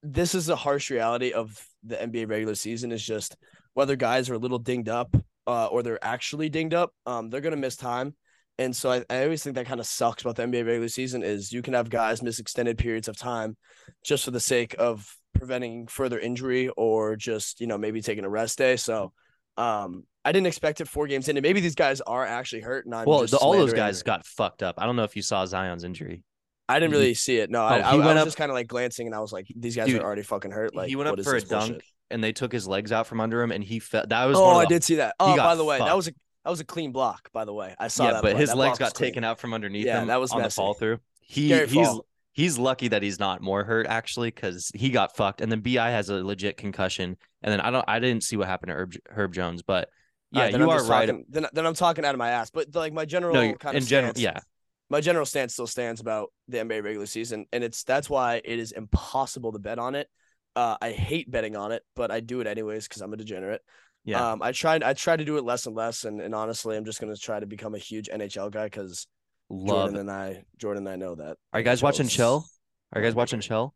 this 0.03 0.35
is 0.35 0.47
the 0.47 0.57
harsh 0.57 0.91
reality 0.91 1.33
of 1.33 1.63
the 1.85 1.97
NBA 1.97 2.31
regular 2.31 2.55
season 2.55 2.93
is 2.93 3.05
just 3.05 3.37
whether 3.75 3.95
guys 3.95 4.31
are 4.31 4.35
a 4.35 4.39
little 4.39 4.59
dinged 4.59 4.89
up 4.89 5.15
uh, 5.47 5.67
or 5.67 5.83
they're 5.83 6.03
actually 6.03 6.49
dinged 6.49 6.75
up, 6.75 6.95
um, 7.05 7.29
they're 7.29 7.43
gonna 7.43 7.57
miss 7.57 7.77
time. 7.77 8.15
And 8.61 8.77
so 8.77 8.92
I, 8.92 9.05
I 9.09 9.25
always 9.25 9.42
think 9.42 9.57
that 9.57 9.64
kind 9.66 9.81
of 9.81 9.87
sucks 9.87 10.23
about 10.23 10.37
the 10.37 10.42
NBA 10.42 10.66
regular 10.66 10.88
season 10.88 11.23
is 11.23 11.51
you 11.51 11.62
can 11.62 11.73
have 11.73 11.88
guys 11.88 12.23
miss 12.23 12.38
extended 12.38 12.77
periods 12.77 13.09
of 13.09 13.16
time 13.16 13.57
just 14.05 14.25
for 14.27 14.33
the 14.33 14.38
sake 14.38 14.75
of 14.79 15.11
preventing 15.35 15.87
further 15.87 16.18
injury 16.18 16.68
or 16.77 17.16
just, 17.16 17.62
you 17.62 17.66
know, 17.66 17.79
maybe 17.79 18.03
taking 18.03 18.25
a 18.25 18.29
rest 18.29 18.59
day. 18.59 18.77
So 18.77 19.12
um 19.57 20.05
I 20.25 20.33
didn't 20.33 20.49
expect 20.49 20.83
it 20.83 20.88
four 20.88 21.07
games 21.07 21.31
in, 21.31 21.38
and 21.38 21.42
maybe 21.42 21.61
these 21.61 21.75
guys 21.75 22.03
are 22.03 22.27
actually 22.27 22.61
hurt. 22.61 22.85
And 22.85 22.94
I'm 22.94 23.07
Well, 23.07 23.27
the, 23.27 23.38
all 23.38 23.53
those 23.53 23.73
guys 23.73 24.03
got 24.03 24.27
fucked 24.27 24.62
up. 24.62 24.75
I 24.77 24.85
don't 24.85 24.94
know 24.94 25.05
if 25.05 25.16
you 25.16 25.23
saw 25.23 25.46
Zion's 25.46 25.83
injury. 25.83 26.23
I 26.68 26.79
didn't 26.79 26.92
really 26.92 27.14
see 27.14 27.38
it. 27.38 27.51
No, 27.51 27.64
I, 27.64 27.79
Oh, 27.79 27.83
I, 27.83 27.90
I 27.92 27.94
went 27.96 28.05
was 28.09 28.16
up- 28.18 28.27
just 28.27 28.37
kind 28.37 28.51
of 28.51 28.55
like 28.55 28.68
glancing, 28.68 29.07
and 29.07 29.16
I 29.16 29.20
was 29.20 29.33
like, 29.33 29.46
these 29.57 29.75
guys 29.75 29.87
Dude, 29.87 30.03
are 30.03 30.05
already 30.05 30.23
fucking 30.23 30.51
hurt. 30.51 30.75
Like 30.75 30.90
he 30.90 30.96
went 30.96 31.09
up 31.09 31.18
for 31.25 31.31
a 31.31 31.40
bullshit? 31.40 31.49
dunk 31.49 31.83
and 32.11 32.23
they 32.23 32.33
took 32.33 32.53
his 32.53 32.68
legs 32.68 32.92
out 32.92 33.07
from 33.07 33.20
under 33.20 33.40
him 33.40 33.51
and 33.51 33.64
he 33.64 33.79
fell. 33.79 34.05
That 34.07 34.27
was 34.27 34.37
oh, 34.37 34.59
I 34.59 34.64
the- 34.64 34.68
did 34.68 34.85
see 34.85 34.96
that. 34.96 35.14
Oh, 35.18 35.35
by 35.37 35.55
the 35.55 35.64
way, 35.64 35.79
that 35.79 35.96
was 35.96 36.09
a 36.09 36.12
that 36.51 36.53
was 36.53 36.61
a 36.61 36.65
clean 36.65 36.93
block. 36.93 37.31
By 37.33 37.45
the 37.45 37.55
way, 37.55 37.75
I 37.79 37.89
saw 37.89 38.05
yeah, 38.07 38.13
that. 38.13 38.23
but 38.23 38.33
play. 38.33 38.41
his 38.41 38.51
That 38.51 38.57
legs 38.57 38.79
got 38.79 38.95
clean. 38.95 39.09
taken 39.09 39.25
out 39.25 39.39
from 39.39 39.55
underneath 39.55 39.87
Yeah, 39.87 40.01
him 40.03 40.09
that 40.09 40.21
was 40.21 40.33
on 40.33 40.43
the 40.43 40.51
fall 40.51 40.75
through. 40.75 40.99
He 41.21 41.49
Scary 41.49 41.67
he's 41.69 41.75
fall. 41.87 42.07
he's 42.33 42.59
lucky 42.59 42.89
that 42.89 43.03
he's 43.03 43.19
not 43.19 43.41
more 43.41 43.65
hurt 43.65 43.87
actually 43.87 44.29
because 44.31 44.71
he 44.75 44.91
got 44.91 45.17
fucked. 45.17 45.41
And 45.41 45.51
then 45.51 45.61
Bi 45.61 45.91
has 45.91 46.09
a 46.09 46.15
legit 46.25 46.57
concussion. 46.57 47.17
And 47.43 47.53
then 47.53 47.61
I 47.61 47.71
don't 47.71 47.85
I 47.89 47.99
didn't 48.01 48.25
see 48.25 48.37
what 48.37 48.49
happened 48.49 48.71
to 48.71 48.75
Herb, 48.75 48.95
Herb 49.09 49.33
Jones, 49.35 49.63
but 49.63 49.89
yeah, 50.33 50.49
you 50.49 50.57
I'm 50.63 50.69
are 50.69 50.85
right. 50.85 51.07
Talking, 51.07 51.25
then, 51.29 51.47
then 51.53 51.67
I'm 51.67 51.75
talking 51.75 52.05
out 52.05 52.15
of 52.15 52.19
my 52.19 52.31
ass. 52.31 52.51
But 52.51 52.75
like 52.75 52.93
my 52.93 53.05
general 53.05 53.35
No, 53.35 53.55
kind 53.55 53.77
in 53.77 53.83
of 53.83 53.89
general, 53.89 54.15
stance- 54.15 54.23
yeah. 54.23 54.41
my 54.89 55.01
general 55.01 55.27
stance 55.27 55.53
still 55.53 55.67
stands 55.67 56.01
about 56.01 56.33
the 56.49 56.59
NBA 56.59 56.83
regular 56.85 57.07
season, 57.07 57.47
and 57.53 57.65
it's 57.65 57.83
that's 57.85 58.09
why 58.09 58.41
it 58.45 58.59
is 58.59 58.73
impossible 58.73 59.53
to 59.53 59.59
bet 59.59 59.79
on 59.79 59.95
it. 59.95 60.09
Uh, 60.57 60.77
I 60.81 60.91
hate 60.93 61.31
betting 61.31 61.57
on 61.57 61.73
it, 61.73 61.83
but 61.97 62.11
I 62.11 62.21
do 62.21 62.41
it 62.41 62.47
anyways 62.47 62.89
because 62.89 63.03
I'm 63.03 63.13
a 63.13 63.17
degenerate. 63.17 63.63
Yeah. 64.05 64.33
Um, 64.33 64.43
I 64.43 64.53
tried 64.53 64.83
I 64.83 64.93
try 64.95 65.17
to 65.17 65.25
do 65.25 65.37
it 65.37 65.45
less 65.45 65.67
and 65.67 65.77
less, 65.77 66.05
and, 66.05 66.21
and 66.21 66.35
honestly, 66.35 66.77
I'm 66.77 66.85
just 66.85 67.01
gonna 67.01 67.17
try 67.17 67.39
to 67.41 67.47
become 67.47 67.75
a 67.75 67.79
huge 67.79 68.09
NHL 68.09 68.51
guy 68.51 68.65
because 68.65 69.07
Love. 69.51 69.91
Jordan 69.91 69.97
and 69.99 70.11
I 70.11 70.45
Jordan 70.59 70.87
and 70.87 70.93
I 70.93 70.97
know 70.97 71.15
that. 71.17 71.37
Are 71.53 71.61
you 71.61 71.65
guys 71.65 71.81
NHL 71.81 71.83
watching 71.85 72.07
is- 72.07 72.13
Chill? 72.13 72.45
Are 72.93 73.01
you 73.01 73.07
guys 73.07 73.15
watching 73.15 73.41
Chill? 73.41 73.75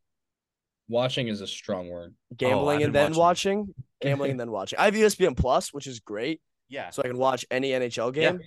Watching 0.88 1.28
is 1.28 1.40
a 1.40 1.46
strong 1.46 1.88
word. 1.88 2.14
Gambling 2.36 2.78
I've 2.80 2.84
and 2.86 2.94
then 2.94 3.14
watching. 3.14 3.74
Gambling 4.02 4.32
and 4.32 4.40
then 4.40 4.50
watching. 4.50 4.78
I 4.78 4.84
have 4.86 4.94
ESPN 4.94 5.34
Plus, 5.36 5.72
which 5.72 5.86
is 5.86 6.00
great, 6.00 6.42
Yeah. 6.68 6.90
so 6.90 7.00
I 7.02 7.06
can 7.08 7.16
watch 7.16 7.46
any 7.50 7.70
NHL 7.70 8.14
Yeah. 8.14 8.32
game. 8.32 8.40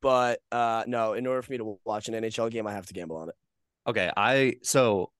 But 0.00 0.40
uh, 0.52 0.84
no, 0.86 1.14
in 1.14 1.26
order 1.26 1.42
for 1.42 1.50
me 1.50 1.58
to 1.58 1.78
watch 1.84 2.08
an 2.08 2.14
NHL 2.14 2.50
game, 2.50 2.66
I 2.66 2.72
have 2.72 2.86
to 2.86 2.92
gamble 2.94 3.16
on 3.16 3.28
it. 3.30 3.34
Okay, 3.86 4.10
I 4.16 4.54
so 4.62 5.10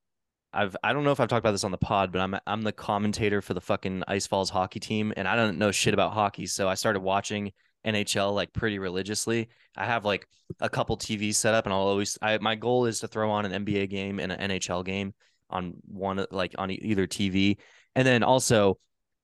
I've 0.54 0.76
I 0.82 0.92
don't 0.92 1.04
know 1.04 1.10
if 1.12 1.20
I've 1.20 1.28
talked 1.28 1.40
about 1.40 1.52
this 1.52 1.64
on 1.64 1.72
the 1.72 1.78
pod, 1.78 2.12
but 2.12 2.20
I'm 2.20 2.36
I'm 2.46 2.62
the 2.62 2.72
commentator 2.72 3.42
for 3.42 3.54
the 3.54 3.60
fucking 3.60 4.04
Ice 4.08 4.26
Falls 4.26 4.50
hockey 4.50 4.80
team, 4.80 5.12
and 5.16 5.26
I 5.26 5.36
don't 5.36 5.58
know 5.58 5.72
shit 5.72 5.94
about 5.94 6.12
hockey, 6.12 6.46
so 6.46 6.68
I 6.68 6.74
started 6.74 7.00
watching 7.00 7.52
NHL 7.84 8.32
like 8.34 8.52
pretty 8.52 8.78
religiously. 8.78 9.48
I 9.76 9.84
have 9.84 10.04
like 10.04 10.26
a 10.60 10.68
couple 10.68 10.96
TVs 10.96 11.34
set 11.34 11.54
up, 11.54 11.66
and 11.66 11.72
I'll 11.72 11.80
always 11.80 12.16
I 12.22 12.38
my 12.38 12.54
goal 12.54 12.86
is 12.86 13.00
to 13.00 13.08
throw 13.08 13.30
on 13.30 13.44
an 13.44 13.64
NBA 13.64 13.90
game 13.90 14.20
and 14.20 14.32
an 14.32 14.50
NHL 14.50 14.84
game 14.84 15.12
on 15.50 15.74
one 15.86 16.24
like 16.30 16.54
on 16.56 16.70
either 16.70 17.06
TV, 17.06 17.58
and 17.96 18.06
then 18.06 18.22
also 18.22 18.78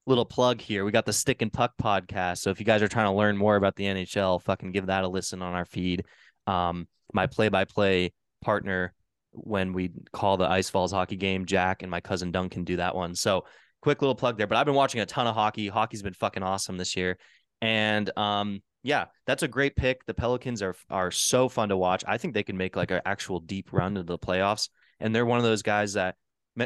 little 0.06 0.24
plug 0.24 0.60
here. 0.60 0.84
We 0.84 0.90
got 0.90 1.06
the 1.06 1.12
Stick 1.12 1.42
and 1.42 1.52
Puck 1.52 1.74
podcast. 1.80 2.38
So 2.38 2.50
if 2.50 2.58
you 2.58 2.66
guys 2.66 2.82
are 2.82 2.88
trying 2.88 3.06
to 3.06 3.12
learn 3.12 3.36
more 3.36 3.56
about 3.56 3.76
the 3.76 3.84
NHL, 3.84 4.42
fucking 4.42 4.72
give 4.72 4.86
that 4.86 5.04
a 5.04 5.08
listen 5.08 5.42
on 5.42 5.54
our 5.54 5.64
feed. 5.64 6.04
Um, 6.46 6.88
my 7.12 7.26
play-by-play 7.26 8.12
partner 8.42 8.92
when 9.32 9.72
we 9.72 9.90
call 10.12 10.36
the 10.36 10.48
Ice 10.48 10.70
Falls 10.70 10.92
hockey 10.92 11.16
game, 11.16 11.46
Jack 11.46 11.82
and 11.82 11.90
my 11.90 12.00
cousin 12.00 12.32
Duncan 12.32 12.64
do 12.64 12.76
that 12.76 12.94
one. 12.94 13.14
So 13.14 13.44
quick 13.82 14.02
little 14.02 14.14
plug 14.14 14.36
there. 14.36 14.46
But 14.46 14.58
I've 14.58 14.66
been 14.66 14.74
watching 14.74 15.00
a 15.00 15.06
ton 15.06 15.26
of 15.26 15.34
hockey. 15.34 15.68
Hockey's 15.68 16.02
been 16.02 16.14
fucking 16.14 16.42
awesome 16.42 16.76
this 16.76 16.96
year, 16.96 17.18
and 17.60 18.10
um, 18.18 18.62
yeah, 18.82 19.06
that's 19.26 19.42
a 19.42 19.48
great 19.48 19.76
pick. 19.76 20.04
The 20.06 20.14
Pelicans 20.14 20.62
are 20.62 20.74
are 20.88 21.10
so 21.10 21.48
fun 21.48 21.68
to 21.70 21.76
watch. 21.76 22.04
I 22.06 22.18
think 22.18 22.34
they 22.34 22.42
can 22.42 22.56
make 22.56 22.76
like 22.76 22.90
an 22.90 23.00
actual 23.04 23.40
deep 23.40 23.72
run 23.72 23.96
into 23.96 24.04
the 24.04 24.18
playoffs, 24.18 24.68
and 24.98 25.14
they're 25.14 25.26
one 25.26 25.38
of 25.38 25.44
those 25.44 25.62
guys 25.62 25.94
that 25.94 26.16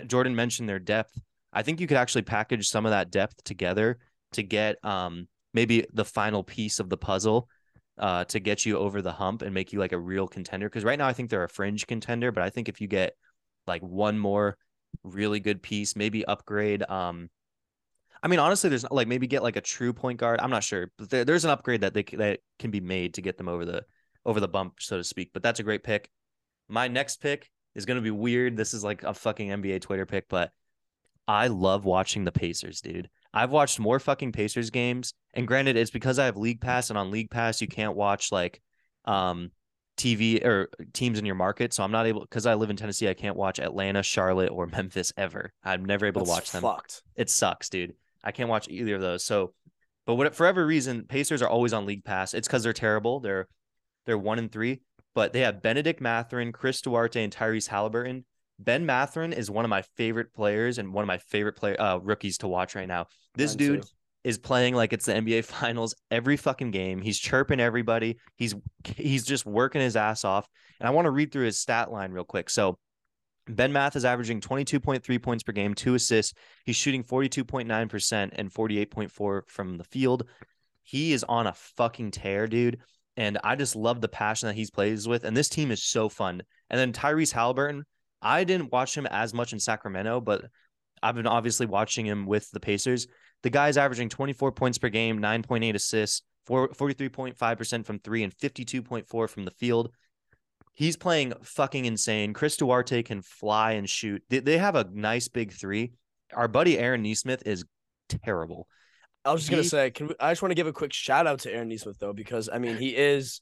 Jordan 0.06 0.34
mentioned 0.34 0.68
their 0.68 0.78
depth. 0.78 1.18
I 1.52 1.62
think 1.62 1.80
you 1.80 1.86
could 1.86 1.96
actually 1.96 2.22
package 2.22 2.68
some 2.68 2.86
of 2.86 2.90
that 2.90 3.10
depth 3.10 3.42
together 3.44 3.98
to 4.32 4.42
get 4.42 4.76
um 4.84 5.28
maybe 5.52 5.86
the 5.92 6.04
final 6.04 6.42
piece 6.42 6.80
of 6.80 6.88
the 6.88 6.96
puzzle 6.96 7.48
uh 7.98 8.24
to 8.24 8.40
get 8.40 8.66
you 8.66 8.76
over 8.78 9.00
the 9.02 9.12
hump 9.12 9.42
and 9.42 9.54
make 9.54 9.72
you 9.72 9.78
like 9.78 9.92
a 9.92 9.98
real 9.98 10.26
contender 10.26 10.68
because 10.68 10.84
right 10.84 10.98
now 10.98 11.06
I 11.06 11.12
think 11.12 11.30
they're 11.30 11.44
a 11.44 11.48
fringe 11.48 11.86
contender 11.86 12.32
but 12.32 12.42
I 12.42 12.50
think 12.50 12.68
if 12.68 12.80
you 12.80 12.88
get 12.88 13.16
like 13.66 13.82
one 13.82 14.18
more 14.18 14.56
really 15.02 15.40
good 15.40 15.62
piece 15.62 15.94
maybe 15.94 16.24
upgrade 16.24 16.82
um 16.88 17.30
I 18.22 18.28
mean 18.28 18.38
honestly 18.38 18.70
there's 18.70 18.84
like 18.90 19.08
maybe 19.08 19.26
get 19.26 19.42
like 19.42 19.56
a 19.56 19.60
true 19.60 19.92
point 19.92 20.18
guard 20.18 20.40
I'm 20.40 20.50
not 20.50 20.64
sure 20.64 20.90
but 20.98 21.10
there, 21.10 21.24
there's 21.24 21.44
an 21.44 21.50
upgrade 21.50 21.82
that 21.82 21.94
they 21.94 22.02
that 22.14 22.40
can 22.58 22.70
be 22.70 22.80
made 22.80 23.14
to 23.14 23.22
get 23.22 23.38
them 23.38 23.48
over 23.48 23.64
the 23.64 23.84
over 24.26 24.40
the 24.40 24.48
bump 24.48 24.74
so 24.80 24.96
to 24.96 25.04
speak 25.04 25.30
but 25.32 25.42
that's 25.42 25.60
a 25.60 25.64
great 25.64 25.84
pick 25.84 26.10
my 26.68 26.88
next 26.88 27.20
pick 27.20 27.50
is 27.74 27.86
going 27.86 27.96
to 27.96 28.02
be 28.02 28.10
weird 28.10 28.56
this 28.56 28.74
is 28.74 28.82
like 28.82 29.02
a 29.04 29.14
fucking 29.14 29.50
NBA 29.50 29.82
Twitter 29.82 30.06
pick 30.06 30.28
but 30.28 30.50
I 31.26 31.46
love 31.48 31.84
watching 31.84 32.24
the 32.24 32.32
Pacers, 32.32 32.80
dude. 32.80 33.08
I've 33.34 33.50
watched 33.50 33.80
more 33.80 33.98
fucking 33.98 34.32
Pacers 34.32 34.70
games, 34.70 35.12
and 35.34 35.46
granted, 35.46 35.76
it's 35.76 35.90
because 35.90 36.18
I 36.18 36.26
have 36.26 36.36
League 36.36 36.60
Pass, 36.60 36.88
and 36.88 36.98
on 36.98 37.10
League 37.10 37.30
Pass 37.30 37.60
you 37.60 37.68
can't 37.68 37.96
watch 37.96 38.30
like 38.30 38.60
um 39.04 39.50
TV 39.96 40.44
or 40.44 40.68
teams 40.92 41.18
in 41.18 41.26
your 41.26 41.34
market. 41.34 41.72
So 41.72 41.82
I'm 41.82 41.92
not 41.92 42.06
able 42.06 42.20
because 42.20 42.46
I 42.46 42.54
live 42.54 42.70
in 42.70 42.76
Tennessee. 42.76 43.08
I 43.08 43.14
can't 43.14 43.36
watch 43.36 43.58
Atlanta, 43.58 44.02
Charlotte, 44.02 44.50
or 44.50 44.66
Memphis 44.72 45.12
ever. 45.16 45.52
I'm 45.62 45.84
never 45.84 46.06
able 46.06 46.20
That's 46.20 46.30
to 46.30 46.34
watch 46.34 46.50
them. 46.52 46.62
Fucked. 46.62 47.02
It 47.16 47.30
sucks, 47.30 47.68
dude. 47.68 47.94
I 48.22 48.32
can't 48.32 48.48
watch 48.48 48.68
either 48.68 48.94
of 48.94 49.00
those. 49.00 49.24
So, 49.24 49.52
but 50.06 50.14
what 50.14 50.34
for 50.34 50.46
every 50.46 50.64
reason, 50.64 51.04
Pacers 51.06 51.42
are 51.42 51.48
always 51.48 51.72
on 51.72 51.86
League 51.86 52.04
Pass. 52.04 52.34
It's 52.34 52.48
because 52.48 52.62
they're 52.62 52.72
terrible. 52.72 53.20
They're 53.20 53.48
they're 54.06 54.18
one 54.18 54.38
and 54.38 54.50
three, 54.50 54.80
but 55.14 55.32
they 55.32 55.40
have 55.40 55.62
Bennedict 55.62 56.00
Mathurin, 56.00 56.52
Chris 56.52 56.80
Duarte, 56.80 57.22
and 57.22 57.32
Tyrese 57.32 57.68
Halliburton. 57.68 58.24
Ben 58.58 58.86
Mathurin 58.86 59.32
is 59.32 59.50
one 59.50 59.64
of 59.64 59.68
my 59.68 59.82
favorite 59.82 60.32
players 60.32 60.78
and 60.78 60.92
one 60.92 61.02
of 61.02 61.08
my 61.08 61.18
favorite 61.18 61.56
play 61.56 61.76
uh, 61.76 61.98
rookies 61.98 62.38
to 62.38 62.48
watch 62.48 62.74
right 62.74 62.88
now. 62.88 63.06
This 63.34 63.52
Mine 63.52 63.58
dude 63.58 63.82
too. 63.82 63.88
is 64.22 64.38
playing 64.38 64.74
like 64.74 64.92
it's 64.92 65.06
the 65.06 65.14
NBA 65.14 65.44
Finals 65.44 65.94
every 66.10 66.36
fucking 66.36 66.70
game. 66.70 67.00
He's 67.00 67.18
chirping 67.18 67.60
everybody. 67.60 68.18
He's 68.36 68.54
he's 68.84 69.24
just 69.24 69.44
working 69.46 69.80
his 69.80 69.96
ass 69.96 70.24
off. 70.24 70.48
And 70.80 70.86
I 70.86 70.90
want 70.90 71.06
to 71.06 71.10
read 71.10 71.32
through 71.32 71.46
his 71.46 71.58
stat 71.58 71.90
line 71.90 72.12
real 72.12 72.24
quick. 72.24 72.50
So 72.50 72.78
Ben 73.46 73.72
Math 73.72 73.96
is 73.96 74.04
averaging 74.04 74.40
22.3 74.40 75.22
points 75.22 75.42
per 75.42 75.52
game, 75.52 75.74
two 75.74 75.94
assists. 75.94 76.34
He's 76.64 76.76
shooting 76.76 77.04
42.9% 77.04 78.30
and 78.32 78.52
48.4 78.52 79.42
from 79.48 79.76
the 79.76 79.84
field. 79.84 80.26
He 80.82 81.12
is 81.12 81.24
on 81.24 81.46
a 81.46 81.52
fucking 81.52 82.12
tear, 82.12 82.46
dude. 82.46 82.78
And 83.16 83.38
I 83.44 83.54
just 83.54 83.76
love 83.76 84.00
the 84.00 84.08
passion 84.08 84.48
that 84.48 84.54
he's 84.54 84.70
plays 84.70 85.06
with. 85.06 85.24
And 85.24 85.36
this 85.36 85.48
team 85.48 85.70
is 85.70 85.82
so 85.82 86.08
fun. 86.08 86.42
And 86.70 86.80
then 86.80 86.92
Tyrese 86.92 87.32
Halliburton, 87.32 87.84
I 88.24 88.44
didn't 88.44 88.72
watch 88.72 88.96
him 88.96 89.06
as 89.06 89.34
much 89.34 89.52
in 89.52 89.60
Sacramento, 89.60 90.20
but 90.20 90.46
I've 91.02 91.14
been 91.14 91.26
obviously 91.26 91.66
watching 91.66 92.06
him 92.06 92.24
with 92.24 92.50
the 92.50 92.60
Pacers. 92.60 93.06
The 93.42 93.50
guy's 93.50 93.76
averaging 93.76 94.08
24 94.08 94.52
points 94.52 94.78
per 94.78 94.88
game, 94.88 95.20
9.8 95.20 95.74
assists, 95.74 96.22
4, 96.46 96.70
43.5% 96.70 97.84
from 97.84 97.98
three, 97.98 98.22
and 98.22 98.34
52.4 98.34 99.28
from 99.28 99.44
the 99.44 99.50
field. 99.50 99.90
He's 100.72 100.96
playing 100.96 101.34
fucking 101.42 101.84
insane. 101.84 102.32
Chris 102.32 102.56
Duarte 102.56 103.02
can 103.02 103.20
fly 103.20 103.72
and 103.72 103.88
shoot. 103.88 104.22
They, 104.30 104.40
they 104.40 104.58
have 104.58 104.74
a 104.74 104.88
nice 104.90 105.28
big 105.28 105.52
three. 105.52 105.92
Our 106.32 106.48
buddy 106.48 106.78
Aaron 106.78 107.02
Nesmith 107.02 107.46
is 107.46 107.64
terrible. 108.08 108.66
I 109.24 109.32
was 109.32 109.42
just 109.42 109.50
gonna 109.50 109.64
say, 109.64 109.90
can 109.90 110.08
we, 110.08 110.14
I 110.18 110.32
just 110.32 110.42
want 110.42 110.50
to 110.50 110.56
give 110.56 110.66
a 110.66 110.72
quick 110.72 110.92
shout 110.92 111.26
out 111.26 111.40
to 111.40 111.52
Aaron 111.52 111.68
Nesmith 111.68 111.98
though, 111.98 112.12
because 112.12 112.50
I 112.52 112.58
mean 112.58 112.76
he 112.76 112.88
is, 112.88 113.40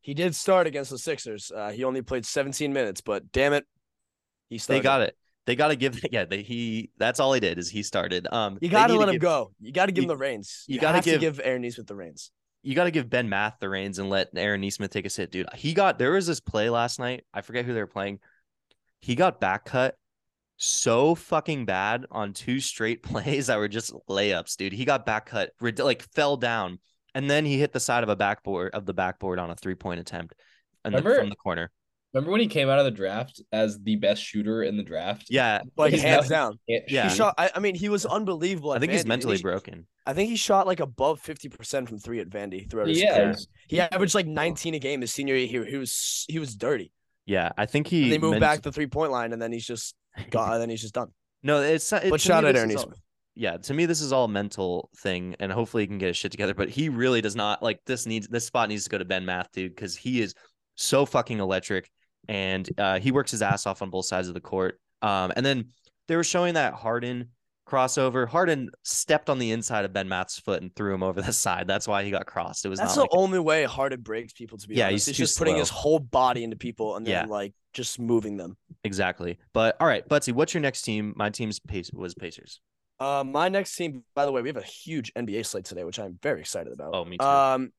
he 0.00 0.14
did 0.14 0.34
start 0.34 0.66
against 0.66 0.90
the 0.90 0.98
Sixers. 0.98 1.50
Uh, 1.54 1.70
he 1.70 1.84
only 1.84 2.00
played 2.00 2.24
17 2.24 2.72
minutes, 2.72 3.00
but 3.00 3.30
damn 3.32 3.52
it, 3.52 3.66
he 4.48 4.58
They 4.58 4.80
got 4.80 5.02
it. 5.02 5.16
They 5.46 5.56
got 5.56 5.68
to 5.68 5.76
give. 5.76 5.98
Yeah, 6.12 6.24
they, 6.24 6.42
he. 6.42 6.90
That's 6.98 7.20
all 7.20 7.32
he 7.32 7.40
did 7.40 7.58
is 7.58 7.70
he 7.70 7.82
started. 7.82 8.26
Um, 8.32 8.58
You 8.60 8.68
got 8.68 8.88
to 8.88 8.94
let 8.96 9.08
him 9.08 9.14
give- 9.14 9.22
go. 9.22 9.52
You 9.60 9.72
got 9.72 9.86
to 9.86 9.92
give 9.92 10.04
you- 10.04 10.10
him 10.10 10.16
the 10.16 10.22
reins. 10.22 10.64
you 10.68 10.74
You, 10.74 10.80
gotta 10.80 11.00
give- 11.00 11.20
give 11.20 11.40
Aaron 11.42 11.62
Nesmith 11.62 11.86
the 11.86 11.94
reins. 11.96 12.30
you 12.62 12.74
got 12.74 12.84
to 12.84 12.90
give 12.90 13.08
Ben 13.08 13.28
Math 13.28 13.56
the 13.60 13.68
reins 13.68 13.98
and 13.98 14.10
let 14.10 14.28
Aaron 14.36 14.60
Nesmith 14.60 14.90
take 14.90 15.06
a 15.06 15.10
sit, 15.10 15.30
dude. 15.30 15.46
He 15.54 15.72
got 15.74 15.98
there 15.98 16.12
was 16.12 16.26
this 16.26 16.40
play 16.40 16.68
last 16.70 16.98
night. 16.98 17.24
I 17.32 17.40
forget 17.40 17.64
who 17.64 17.72
they 17.72 17.80
were 17.80 17.86
playing. 17.86 18.18
He 19.00 19.14
got 19.14 19.40
back 19.40 19.64
cut 19.64 19.94
so 20.56 21.14
fucking 21.14 21.64
bad 21.66 22.04
on 22.10 22.32
two 22.32 22.60
straight 22.60 23.02
plays 23.04 23.46
that 23.46 23.58
were 23.58 23.68
just 23.68 23.92
layups, 24.08 24.56
dude. 24.56 24.72
He 24.72 24.84
got 24.84 25.06
back 25.06 25.26
cut, 25.26 25.52
like 25.60 26.02
fell 26.14 26.36
down, 26.36 26.78
and 27.14 27.30
then 27.30 27.44
he 27.44 27.58
hit 27.58 27.72
the 27.72 27.80
side 27.80 28.02
of 28.02 28.08
a 28.08 28.16
backboard 28.16 28.74
of 28.74 28.84
the 28.84 28.92
backboard 28.94 29.38
on 29.38 29.50
a 29.50 29.54
three 29.56 29.76
point 29.76 30.00
attempt, 30.00 30.34
and 30.84 30.92
then 30.94 31.02
Remember- 31.04 31.20
from 31.22 31.30
the 31.30 31.36
corner. 31.36 31.70
Remember 32.14 32.30
when 32.32 32.40
he 32.40 32.46
came 32.46 32.68
out 32.70 32.78
of 32.78 32.84
the 32.86 32.90
draft 32.90 33.42
as 33.52 33.78
the 33.82 33.96
best 33.96 34.22
shooter 34.22 34.62
in 34.62 34.76
the 34.76 34.82
draft? 34.82 35.26
Yeah, 35.28 35.60
Like 35.76 35.92
He's 35.92 36.02
hands 36.02 36.30
now- 36.30 36.50
down. 36.50 36.58
Can't 36.68 36.84
Yeah. 36.88 37.08
He 37.10 37.14
shot. 37.16 37.34
I, 37.36 37.50
I 37.54 37.60
mean, 37.60 37.74
he 37.74 37.88
was 37.88 38.06
unbelievable. 38.06 38.72
I 38.72 38.76
at 38.76 38.80
think 38.80 38.92
he's 38.92 39.04
mentally 39.06 39.36
He- 39.36 39.42
broken. 39.42 39.86
I 40.06 40.14
think 40.14 40.30
he 40.30 40.36
shot 40.36 40.66
like 40.66 40.80
above 40.80 41.20
50 41.20 41.50
percent 41.50 41.86
from 41.88 41.98
three 41.98 42.18
at 42.20 42.30
Vandy 42.30 42.68
throughout 42.70 42.88
his 42.88 42.98
Yeah, 43.00 43.14
career. 43.14 43.22
it's- 43.30 43.46
He 43.68 43.78
averaged 43.80 44.14
like 44.14 44.26
19 44.26 44.74
a 44.74 44.78
game 44.78 45.02
his 45.02 45.12
senior 45.12 45.34
year. 45.34 45.62
He, 45.64 45.70
he 45.72 45.76
was 45.76 46.24
he 46.28 46.38
was 46.38 46.54
dirty. 46.56 46.92
Yeah, 47.26 47.50
I 47.58 47.66
think 47.66 47.86
he. 47.88 48.04
And 48.04 48.12
they 48.12 48.18
moved 48.18 48.32
ment- 48.32 48.40
back 48.40 48.62
the 48.62 48.72
three 48.72 48.86
point 48.86 49.12
line, 49.12 49.34
and 49.34 49.42
then 49.42 49.52
he's 49.52 49.66
just 49.66 49.94
got. 50.30 50.52
and 50.54 50.62
then 50.62 50.70
he's 50.70 50.80
just 50.80 50.94
done. 50.94 51.08
No, 51.42 51.60
it's 51.62 51.92
it, 51.92 52.10
But 52.10 52.18
to 52.20 52.26
shout 52.26 52.42
me, 52.42 52.48
out 52.48 52.54
this 52.54 52.60
Aaron 52.62 52.76
all- 52.78 52.92
yeah, 53.36 53.58
to 53.58 53.72
me 53.74 53.86
this 53.86 54.00
is 54.00 54.12
all 54.12 54.24
a 54.24 54.28
mental 54.28 54.90
thing, 54.96 55.36
and 55.38 55.52
hopefully 55.52 55.84
he 55.84 55.86
can 55.86 55.98
get 55.98 56.08
his 56.08 56.16
shit 56.16 56.32
together. 56.32 56.52
But 56.54 56.68
he 56.70 56.88
really 56.88 57.20
does 57.20 57.36
not 57.36 57.62
like 57.62 57.78
this 57.86 58.06
needs 58.06 58.26
this 58.28 58.46
spot 58.46 58.70
needs 58.70 58.82
to 58.84 58.90
go 58.90 58.98
to 58.98 59.04
Ben 59.04 59.24
Math, 59.26 59.52
dude, 59.52 59.72
because 59.76 59.94
he 59.94 60.20
is 60.22 60.34
so 60.74 61.04
fucking 61.06 61.38
electric, 61.38 61.88
and 62.28 62.68
uh, 62.78 62.98
he 62.98 63.10
works 63.12 63.30
his 63.30 63.42
ass 63.42 63.66
off 63.66 63.82
on 63.82 63.90
both 63.90 64.06
sides 64.06 64.28
of 64.28 64.34
the 64.34 64.40
court. 64.40 64.80
Um, 65.02 65.32
and 65.36 65.44
then 65.44 65.66
they 66.08 66.16
were 66.16 66.24
showing 66.24 66.54
that 66.54 66.74
Harden 66.74 67.28
crossover. 67.66 68.26
Harden 68.26 68.70
stepped 68.82 69.28
on 69.28 69.38
the 69.38 69.50
inside 69.52 69.84
of 69.84 69.92
Ben 69.92 70.08
Math's 70.08 70.38
foot 70.38 70.62
and 70.62 70.74
threw 70.74 70.94
him 70.94 71.02
over 71.02 71.20
the 71.22 71.32
side. 71.44 71.66
That's 71.66 71.86
why 71.86 72.02
he 72.04 72.10
got 72.10 72.26
crossed. 72.26 72.64
It 72.64 72.68
was 72.70 72.78
That's 72.78 72.96
not 72.96 73.10
the 73.10 73.16
like 73.16 73.22
only 73.22 73.38
way 73.38 73.64
Harden 73.64 74.00
breaks 74.00 74.32
people. 74.32 74.58
To 74.58 74.66
be 74.68 74.74
Yeah, 74.76 74.88
honest, 74.88 75.06
he's 75.06 75.16
just 75.16 75.38
putting 75.38 75.56
his 75.56 75.68
whole 75.68 75.98
body 75.98 76.44
into 76.44 76.56
people 76.56 76.96
and 76.96 77.06
then 77.06 77.12
Yeah. 77.12 77.26
like 77.26 77.54
just 77.74 77.98
moving 78.00 78.36
them. 78.36 78.56
exactly. 78.84 79.38
But 79.52 79.76
all 79.80 79.86
right, 79.86 80.06
Buttsie, 80.08 80.32
what's 80.32 80.54
your 80.54 80.62
next 80.62 80.82
team? 80.82 81.12
My 81.16 81.30
team's 81.30 81.60
pace 81.60 81.90
was 81.92 82.14
Pacers. 82.14 82.60
Uh, 83.00 83.22
my 83.24 83.48
next 83.48 83.76
team, 83.76 84.02
by 84.16 84.26
the 84.26 84.32
way, 84.32 84.42
we 84.42 84.48
have 84.48 84.56
a 84.56 84.62
huge 84.62 85.12
NBA 85.14 85.46
slate 85.46 85.64
today, 85.64 85.84
which 85.84 86.00
I'm 86.00 86.18
very 86.20 86.40
excited 86.40 86.72
about. 86.72 86.90
Oh, 86.94 87.04
me 87.04 87.16
too. 87.16 87.24
Um, 87.24 87.70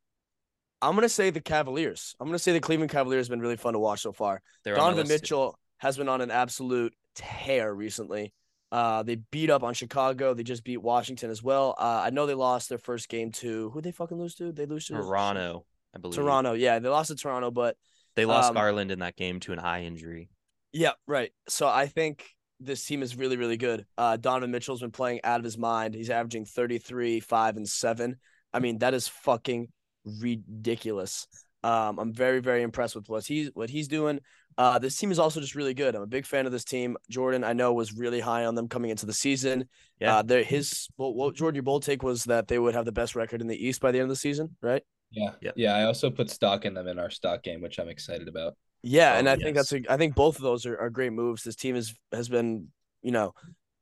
I'm 0.82 0.96
gonna 0.96 1.10
say 1.10 1.30
the 1.30 1.42
Cavaliers. 1.42 2.16
I'm 2.20 2.28
gonna 2.28 2.40
say 2.40 2.54
the 2.54 2.60
Cleveland 2.60 2.92
Cavaliers 2.92 3.28
have 3.28 3.32
been 3.32 3.42
really 3.42 3.58
fun 3.58 3.74
to 3.74 3.80
watch 3.80 4.02
so 4.02 4.12
far. 4.14 4.42
They're 4.64 4.76
Donovan 4.76 5.08
list, 5.08 5.10
too. 5.10 5.14
Mitchell 5.16 5.60
has 5.78 5.98
been 5.98 6.10
on 6.10 6.22
an 6.22 6.32
absolute 6.32 6.94
tear 7.16 7.74
recently. 7.74 8.34
Uh, 8.72 9.02
they 9.04 9.16
beat 9.16 9.50
up 9.50 9.64
on 9.64 9.74
Chicago. 9.74 10.34
They 10.34 10.44
just 10.44 10.64
beat 10.64 10.78
Washington 10.78 11.32
as 11.32 11.42
well. 11.42 11.76
Uh, 11.78 12.02
I 12.06 12.12
know 12.12 12.26
they 12.28 12.36
lost 12.36 12.70
their 12.70 12.78
first 12.78 13.10
game 13.10 13.32
to 13.34 13.72
who 13.72 13.82
they 13.82 13.92
fucking 13.92 14.18
lose 14.18 14.36
to. 14.36 14.52
They 14.52 14.66
lose 14.68 14.86
to 14.88 14.94
Toronto, 14.94 15.66
I 15.96 15.98
believe. 15.98 16.16
Toronto, 16.16 16.54
yeah, 16.54 16.78
they 16.80 16.88
lost 16.90 17.10
to 17.10 17.16
Toronto, 17.16 17.50
but 17.52 17.76
They 18.16 18.26
lost 18.26 18.50
Um, 18.50 18.56
Garland 18.56 18.92
in 18.92 19.00
that 19.00 19.16
game 19.16 19.40
to 19.42 19.54
an 19.54 19.60
eye 19.60 19.86
injury. 19.86 20.30
yeah, 20.72 20.92
right. 21.08 21.32
So 21.48 21.68
I 21.68 21.88
think 21.88 22.26
this 22.60 22.86
team 22.86 23.02
is 23.02 23.16
really, 23.16 23.38
really 23.38 23.58
good. 23.58 23.86
Uh, 23.98 24.18
Donovan 24.18 24.52
Mitchell's 24.52 24.82
been 24.82 24.92
playing 24.92 25.22
out 25.24 25.40
of 25.40 25.44
his 25.46 25.58
mind. 25.58 25.96
He's 25.96 26.10
averaging 26.12 26.46
33, 26.46 27.22
5, 27.22 27.58
and 27.58 27.68
7. 27.68 28.18
I 28.54 28.60
mean, 28.60 28.80
that 28.80 28.94
is 28.94 29.08
fucking 29.08 29.70
ridiculous. 30.20 31.28
Um, 31.64 32.00
I'm 32.00 32.14
very, 32.14 32.40
very 32.40 32.62
impressed 32.62 32.96
with 32.96 33.10
what 33.10 33.26
he's 33.26 33.50
what 33.54 33.70
he's 33.70 33.88
doing. 33.88 34.20
Uh, 34.58 34.80
this 34.80 34.98
team 34.98 35.12
is 35.12 35.20
also 35.20 35.40
just 35.40 35.56
really 35.56 35.74
good. 35.74 35.96
I'm 35.96 36.02
a 36.02 36.08
big 36.08 36.26
fan 36.26 36.46
of 36.46 36.52
this 36.52 36.64
team. 36.64 36.98
Jordan, 37.10 37.44
I 37.44 37.54
know, 37.54 37.74
was 37.74 37.94
really 37.94 38.20
high 38.20 38.46
on 38.46 38.56
them 38.56 38.68
coming 38.68 38.92
into 38.92 39.06
the 39.06 39.14
season. 39.14 39.68
Yeah. 40.00 40.18
Uh, 40.18 40.22
there, 40.22 40.44
his 40.44 40.88
well, 40.98 41.14
what 41.14 41.36
Jordan, 41.36 41.56
your 41.56 41.64
bold 41.64 41.84
take 41.84 42.04
was 42.04 42.26
that 42.26 42.48
they 42.48 42.60
would 42.60 42.76
have 42.76 42.86
the 42.86 42.92
best 42.92 43.16
record 43.16 43.42
in 43.42 43.48
the 43.48 43.68
East 43.68 43.82
by 43.82 43.92
the 43.92 44.00
end 44.00 44.04
of 44.04 44.10
the 44.10 44.16
season, 44.16 44.56
right? 44.62 44.84
Yeah. 45.12 45.32
Yep. 45.42 45.54
Yeah. 45.58 45.76
I 45.76 45.84
also 45.84 46.10
put 46.10 46.30
stock 46.30 46.66
in 46.66 46.74
them 46.74 46.88
in 46.88 47.00
our 47.00 47.10
stock 47.10 47.44
game, 47.44 47.62
which 47.62 47.80
I'm 47.80 47.90
excited 47.90 48.28
about. 48.28 48.56
Yeah, 48.82 49.14
Oh, 49.16 49.20
and 49.20 49.30
I 49.30 49.36
think 49.36 49.56
that's 49.56 49.74
a, 49.74 49.82
I 49.90 49.98
think 49.98 50.16
both 50.16 50.38
of 50.38 50.42
those 50.42 50.66
are, 50.66 50.78
are 50.78 50.90
great 50.90 51.12
moves. 51.12 51.44
This 51.44 51.56
team 51.56 51.76
is 51.76 51.94
has 52.14 52.30
been, 52.30 52.70
you 53.02 53.12
know, 53.12 53.34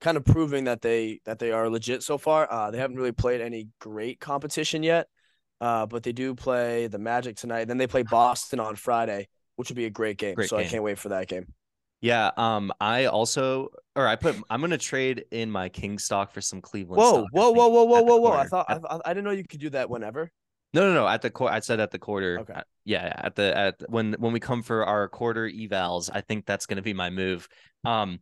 kind 0.01 0.17
of 0.17 0.25
proving 0.25 0.65
that 0.65 0.81
they 0.81 1.21
that 1.25 1.39
they 1.39 1.51
are 1.51 1.69
legit 1.69 2.03
so 2.03 2.17
far. 2.17 2.51
Uh, 2.51 2.71
they 2.71 2.77
haven't 2.77 2.97
really 2.97 3.11
played 3.11 3.41
any 3.41 3.69
great 3.79 4.19
competition 4.19 4.83
yet, 4.83 5.07
uh, 5.61 5.85
but 5.85 6.03
they 6.03 6.11
do 6.11 6.35
play 6.35 6.87
the 6.87 6.99
Magic 6.99 7.35
tonight. 7.35 7.65
Then 7.65 7.77
they 7.77 7.87
play 7.87 8.03
Boston 8.03 8.59
on 8.59 8.75
Friday, 8.75 9.27
which 9.55 9.69
will 9.69 9.75
be 9.75 9.85
a 9.85 9.89
great 9.89 10.17
game. 10.17 10.35
Great 10.35 10.49
so 10.49 10.57
I 10.57 10.65
can't 10.65 10.83
wait 10.83 10.99
for 10.99 11.09
that 11.09 11.27
game. 11.27 11.53
Yeah. 12.01 12.31
Um. 12.37 12.71
I 12.79 13.05
also, 13.05 13.69
or 13.95 14.07
I 14.07 14.15
put, 14.15 14.35
I'm 14.49 14.61
gonna 14.61 14.77
trade 14.77 15.25
in 15.31 15.49
my 15.49 15.69
King 15.69 15.97
stock 15.97 16.31
for 16.31 16.41
some 16.41 16.61
Cleveland. 16.61 17.01
Whoa, 17.01 17.11
stock, 17.11 17.27
whoa, 17.31 17.51
whoa, 17.51 17.67
whoa, 17.69 17.83
whoa, 17.85 18.01
whoa, 18.03 18.17
whoa! 18.17 18.31
I 18.33 18.45
thought 18.45 18.65
I, 18.69 18.75
I 18.75 18.99
I 19.05 19.13
didn't 19.13 19.23
know 19.23 19.31
you 19.31 19.43
could 19.47 19.59
do 19.59 19.71
that 19.71 19.89
whenever. 19.89 20.31
no, 20.73 20.81
no, 20.81 20.93
no. 20.93 21.07
At 21.07 21.23
the 21.23 21.31
quarter, 21.31 21.55
I 21.55 21.59
said 21.59 21.79
at 21.79 21.89
the 21.91 21.99
quarter. 21.99 22.39
Okay. 22.41 22.53
uh, 22.53 22.61
yeah, 22.85 23.11
at 23.17 23.35
the 23.35 23.57
at 23.57 23.75
when 23.89 24.13
when 24.19 24.31
we 24.31 24.39
come 24.39 24.61
for 24.61 24.85
our 24.85 25.07
quarter 25.07 25.49
evals, 25.49 26.11
I 26.13 26.21
think 26.21 26.45
that's 26.45 26.67
gonna 26.67 26.83
be 26.83 26.93
my 26.93 27.09
move. 27.09 27.47
Um. 27.83 28.19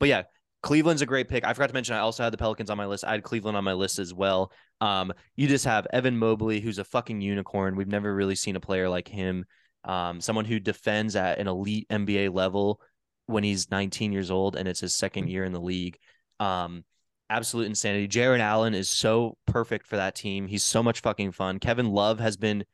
But 0.00 0.08
yeah, 0.08 0.22
Cleveland's 0.62 1.02
a 1.02 1.06
great 1.06 1.28
pick. 1.28 1.44
I 1.44 1.52
forgot 1.52 1.68
to 1.68 1.74
mention 1.74 1.94
I 1.94 2.00
also 2.00 2.24
had 2.24 2.32
the 2.32 2.38
Pelicans 2.38 2.70
on 2.70 2.76
my 2.76 2.86
list. 2.86 3.04
I 3.04 3.12
had 3.12 3.22
Cleveland 3.22 3.56
on 3.56 3.64
my 3.64 3.74
list 3.74 3.98
as 3.98 4.12
well. 4.12 4.52
Um, 4.80 5.12
you 5.36 5.46
just 5.46 5.64
have 5.64 5.86
Evan 5.92 6.18
Mobley, 6.18 6.60
who's 6.60 6.78
a 6.78 6.84
fucking 6.84 7.20
unicorn. 7.20 7.76
We've 7.76 7.86
never 7.86 8.12
really 8.12 8.34
seen 8.34 8.56
a 8.56 8.60
player 8.60 8.88
like 8.88 9.06
him. 9.06 9.44
Um, 9.84 10.20
someone 10.20 10.44
who 10.44 10.58
defends 10.58 11.14
at 11.14 11.38
an 11.38 11.46
elite 11.46 11.86
NBA 11.88 12.34
level 12.34 12.80
when 13.26 13.44
he's 13.44 13.70
19 13.70 14.12
years 14.12 14.30
old 14.30 14.56
and 14.56 14.66
it's 14.66 14.80
his 14.80 14.94
second 14.94 15.28
year 15.28 15.44
in 15.44 15.52
the 15.52 15.60
league. 15.60 15.98
Um, 16.40 16.84
absolute 17.30 17.66
insanity. 17.66 18.08
Jarrett 18.08 18.40
Allen 18.40 18.74
is 18.74 18.88
so 18.88 19.36
perfect 19.46 19.86
for 19.86 19.96
that 19.96 20.14
team. 20.14 20.48
He's 20.48 20.64
so 20.64 20.82
much 20.82 21.00
fucking 21.00 21.32
fun. 21.32 21.58
Kevin 21.58 21.90
Love 21.90 22.18
has 22.18 22.36
been 22.36 22.64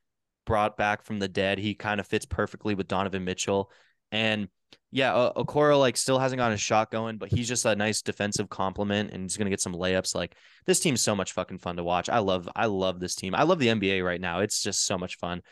brought 0.47 0.77
back 0.77 1.03
from 1.03 1.19
the 1.19 1.29
dead. 1.29 1.59
He 1.59 1.75
kind 1.75 2.01
of 2.01 2.07
fits 2.07 2.27
perfectly 2.27 2.75
with 2.75 2.89
Donovan 2.89 3.25
Mitchell. 3.25 3.71
And 4.13 4.49
yeah, 4.91 5.15
O- 5.15 5.45
Okoro 5.45 5.79
like 5.79 5.97
still 5.97 6.19
hasn't 6.19 6.39
got 6.39 6.51
his 6.51 6.61
shot 6.61 6.91
going, 6.91 7.19
but 7.19 7.31
he's 7.31 7.49
just 7.49 7.65
a 7.65 7.75
nice 7.77 8.03
defensive 8.03 8.49
complement 8.49 9.11
and 9.13 9.23
he's 9.23 9.37
gonna 9.37 9.51
get 9.51 9.61
some 9.61 9.75
layups. 9.75 10.15
Like 10.15 10.37
this 10.67 10.81
team's 10.81 11.01
so 11.01 11.15
much 11.15 11.33
fucking 11.33 11.59
fun 11.59 11.77
to 11.77 11.85
watch. 11.85 12.09
I 12.09 12.19
love 12.19 12.49
I 12.55 12.67
love 12.67 13.01
this 13.01 13.15
team. 13.15 13.35
I 13.35 13.43
love 13.45 13.59
the 13.59 13.69
NBA 13.69 14.05
right 14.05 14.21
now. 14.21 14.41
It's 14.41 14.63
just 14.63 14.87
so 14.87 14.97
much 14.99 15.17
fun. 15.17 15.43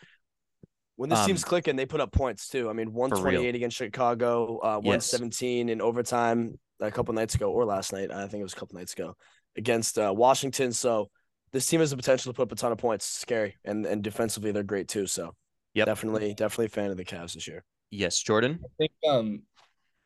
When 0.96 1.10
this 1.10 1.20
Um, 1.20 1.26
team's 1.26 1.44
clicking, 1.44 1.76
they 1.76 1.86
put 1.86 2.00
up 2.00 2.12
points 2.12 2.48
too. 2.48 2.68
I 2.68 2.72
mean, 2.74 2.92
128 2.92 3.54
against 3.54 3.76
Chicago, 3.76 4.58
uh, 4.58 4.80
Yes. 4.82 5.12
117 5.12 5.68
in 5.68 5.80
overtime 5.80 6.58
a 6.80 6.90
couple 6.90 7.14
nights 7.14 7.34
ago, 7.34 7.50
or 7.50 7.64
last 7.64 7.92
night. 7.92 8.10
I 8.10 8.28
think 8.28 8.40
it 8.40 8.44
was 8.44 8.52
a 8.52 8.56
couple 8.56 8.76
nights 8.78 8.92
ago 8.92 9.16
against 9.56 9.98
uh, 9.98 10.12
Washington. 10.14 10.72
So 10.72 11.10
this 11.52 11.66
team 11.66 11.80
has 11.80 11.90
the 11.90 11.96
potential 11.96 12.32
to 12.32 12.36
put 12.36 12.44
up 12.44 12.52
a 12.52 12.56
ton 12.56 12.72
of 12.72 12.78
points. 12.78 13.06
It's 13.06 13.18
scary, 13.20 13.56
and 13.64 13.86
and 13.86 14.02
defensively 14.02 14.52
they're 14.52 14.62
great 14.62 14.88
too. 14.88 15.06
So 15.06 15.34
Yep. 15.74 15.86
definitely, 15.86 16.34
definitely 16.34 16.66
a 16.66 16.68
fan 16.68 16.90
of 16.90 16.96
the 16.98 17.04
Cavs 17.04 17.32
this 17.34 17.48
year. 17.48 17.64
Yes, 17.92 18.18
Jordan. 18.20 18.58
I 18.64 18.68
think 18.78 18.92
um 19.06 19.42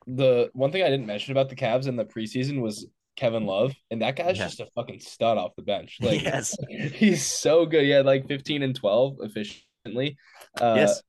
the 0.06 0.50
one 0.52 0.70
thing 0.72 0.82
I 0.82 0.90
didn't 0.90 1.06
mention 1.06 1.32
about 1.32 1.48
the 1.48 1.56
Cavs 1.56 1.86
in 1.86 1.96
the 1.96 2.04
preseason 2.04 2.60
was 2.60 2.86
Kevin 3.16 3.46
Love, 3.46 3.72
and 3.90 4.02
that 4.02 4.16
guy's 4.16 4.36
Yeah. 4.38 4.44
just 4.46 4.60
a 4.60 4.66
fucking 4.74 5.00
stud 5.00 5.38
off 5.38 5.52
the 5.56 5.62
bench. 5.62 5.96
Like 6.02 6.22
yes. 6.22 6.54
he's 6.68 7.24
so 7.24 7.64
good. 7.64 7.84
He 7.84 7.90
had 7.90 8.04
like 8.04 8.26
15 8.28 8.62
and 8.62 8.74
12 8.76 9.16
efficiently. 9.22 10.18
Uh, 10.60 10.74
yes. 10.76 11.02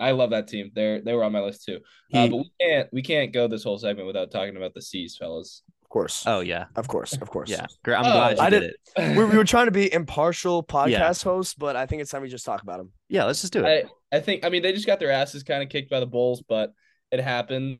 I 0.00 0.12
love 0.12 0.30
that 0.30 0.48
team. 0.48 0.70
They're 0.74 1.00
they 1.00 1.12
were 1.12 1.24
on 1.24 1.32
my 1.32 1.40
list 1.40 1.64
too. 1.64 1.80
Uh, 2.14 2.28
but 2.28 2.36
we 2.36 2.50
can't 2.60 2.88
we 2.92 3.02
can't 3.02 3.32
go 3.32 3.46
this 3.48 3.64
whole 3.64 3.78
segment 3.78 4.06
without 4.06 4.30
talking 4.30 4.56
about 4.56 4.74
the 4.74 4.82
C's, 4.82 5.16
fellas. 5.16 5.62
Of 5.92 5.94
course, 5.94 6.24
oh 6.26 6.40
yeah. 6.40 6.64
of 6.74 6.88
course, 6.88 7.12
of 7.20 7.28
course. 7.28 7.50
Yeah. 7.50 7.66
I'm 7.86 7.96
Oh, 8.06 8.12
glad 8.12 8.36
you 8.38 8.42
I 8.42 8.48
did 8.48 8.60
did- 8.60 8.70
it. 8.96 9.16
we, 9.18 9.26
we 9.26 9.36
were 9.36 9.44
trying 9.44 9.66
to 9.66 9.72
be 9.72 9.92
impartial 9.92 10.62
podcast 10.62 10.88
Yeah. 10.88 11.12
hosts, 11.12 11.52
but 11.52 11.76
I 11.76 11.84
think 11.84 12.00
it's 12.00 12.10
time 12.10 12.22
we 12.22 12.30
just 12.30 12.46
talk 12.46 12.62
about 12.62 12.78
them. 12.78 12.92
Yeah, 13.10 13.24
let's 13.24 13.42
just 13.42 13.52
do 13.52 13.62
it. 13.62 13.86
I, 14.10 14.16
I 14.16 14.20
think 14.20 14.42
I 14.42 14.48
mean 14.48 14.62
they 14.62 14.72
just 14.72 14.86
got 14.86 15.00
their 15.00 15.10
asses 15.10 15.42
kind 15.42 15.62
of 15.62 15.68
kicked 15.68 15.90
by 15.90 16.00
the 16.00 16.06
Bulls, 16.06 16.42
but 16.48 16.72
it 17.10 17.20
happens. 17.20 17.78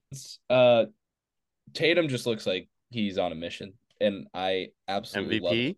Uh 0.51 0.85
Tatum 1.73 2.09
just 2.09 2.27
looks 2.27 2.47
like 2.47 2.69
he's 2.91 3.17
on 3.17 3.33
a 3.33 3.35
mission, 3.35 3.73
and 3.99 4.27
I 4.35 4.69
absolutely 4.89 5.41
love 5.41 5.55
MVP. 5.55 5.77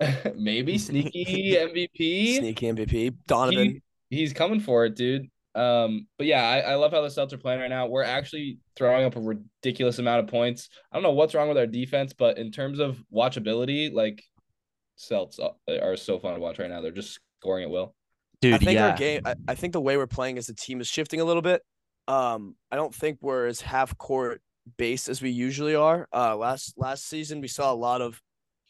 it. 0.00 0.36
Maybe 0.36 0.78
sneaky 0.78 1.24
MVP. 1.54 2.38
Sneaky 2.38 2.72
MVP, 2.72 3.14
Donovan. 3.28 3.80
He- 4.10 4.16
he's 4.16 4.32
coming 4.32 4.58
for 4.58 4.84
it, 4.84 4.96
dude. 4.96 5.28
Um, 5.58 6.06
but 6.18 6.26
yeah, 6.28 6.42
I, 6.42 6.58
I 6.58 6.74
love 6.76 6.92
how 6.92 7.02
the 7.02 7.08
Celtics 7.08 7.32
are 7.32 7.38
playing 7.38 7.60
right 7.60 7.68
now. 7.68 7.86
We're 7.86 8.04
actually 8.04 8.58
throwing 8.76 9.04
up 9.04 9.16
a 9.16 9.20
ridiculous 9.20 9.98
amount 9.98 10.20
of 10.20 10.30
points. 10.30 10.68
I 10.92 10.96
don't 10.96 11.02
know 11.02 11.12
what's 11.12 11.34
wrong 11.34 11.48
with 11.48 11.58
our 11.58 11.66
defense, 11.66 12.12
but 12.12 12.38
in 12.38 12.52
terms 12.52 12.78
of 12.78 13.02
watchability, 13.12 13.92
like 13.92 14.22
Celts 14.96 15.40
are 15.68 15.96
so 15.96 16.20
fun 16.20 16.34
to 16.34 16.40
watch 16.40 16.60
right 16.60 16.70
now. 16.70 16.80
They're 16.80 16.92
just 16.92 17.18
scoring 17.40 17.64
at 17.64 17.70
will. 17.70 17.94
Dude, 18.40 18.54
I 18.54 18.58
think 18.58 18.72
yeah. 18.72 18.90
our 18.90 18.96
game. 18.96 19.22
I, 19.24 19.34
I 19.48 19.54
think 19.56 19.72
the 19.72 19.80
way 19.80 19.96
we're 19.96 20.06
playing 20.06 20.38
as 20.38 20.48
a 20.48 20.54
team 20.54 20.80
is 20.80 20.86
shifting 20.86 21.20
a 21.20 21.24
little 21.24 21.42
bit. 21.42 21.62
Um, 22.06 22.54
I 22.70 22.76
don't 22.76 22.94
think 22.94 23.18
we're 23.20 23.46
as 23.46 23.60
half 23.60 23.98
court 23.98 24.40
based 24.76 25.08
as 25.08 25.20
we 25.20 25.30
usually 25.30 25.74
are. 25.74 26.06
Uh, 26.14 26.36
last 26.36 26.74
last 26.76 27.08
season 27.08 27.40
we 27.40 27.48
saw 27.48 27.72
a 27.72 27.74
lot 27.74 28.00
of, 28.00 28.22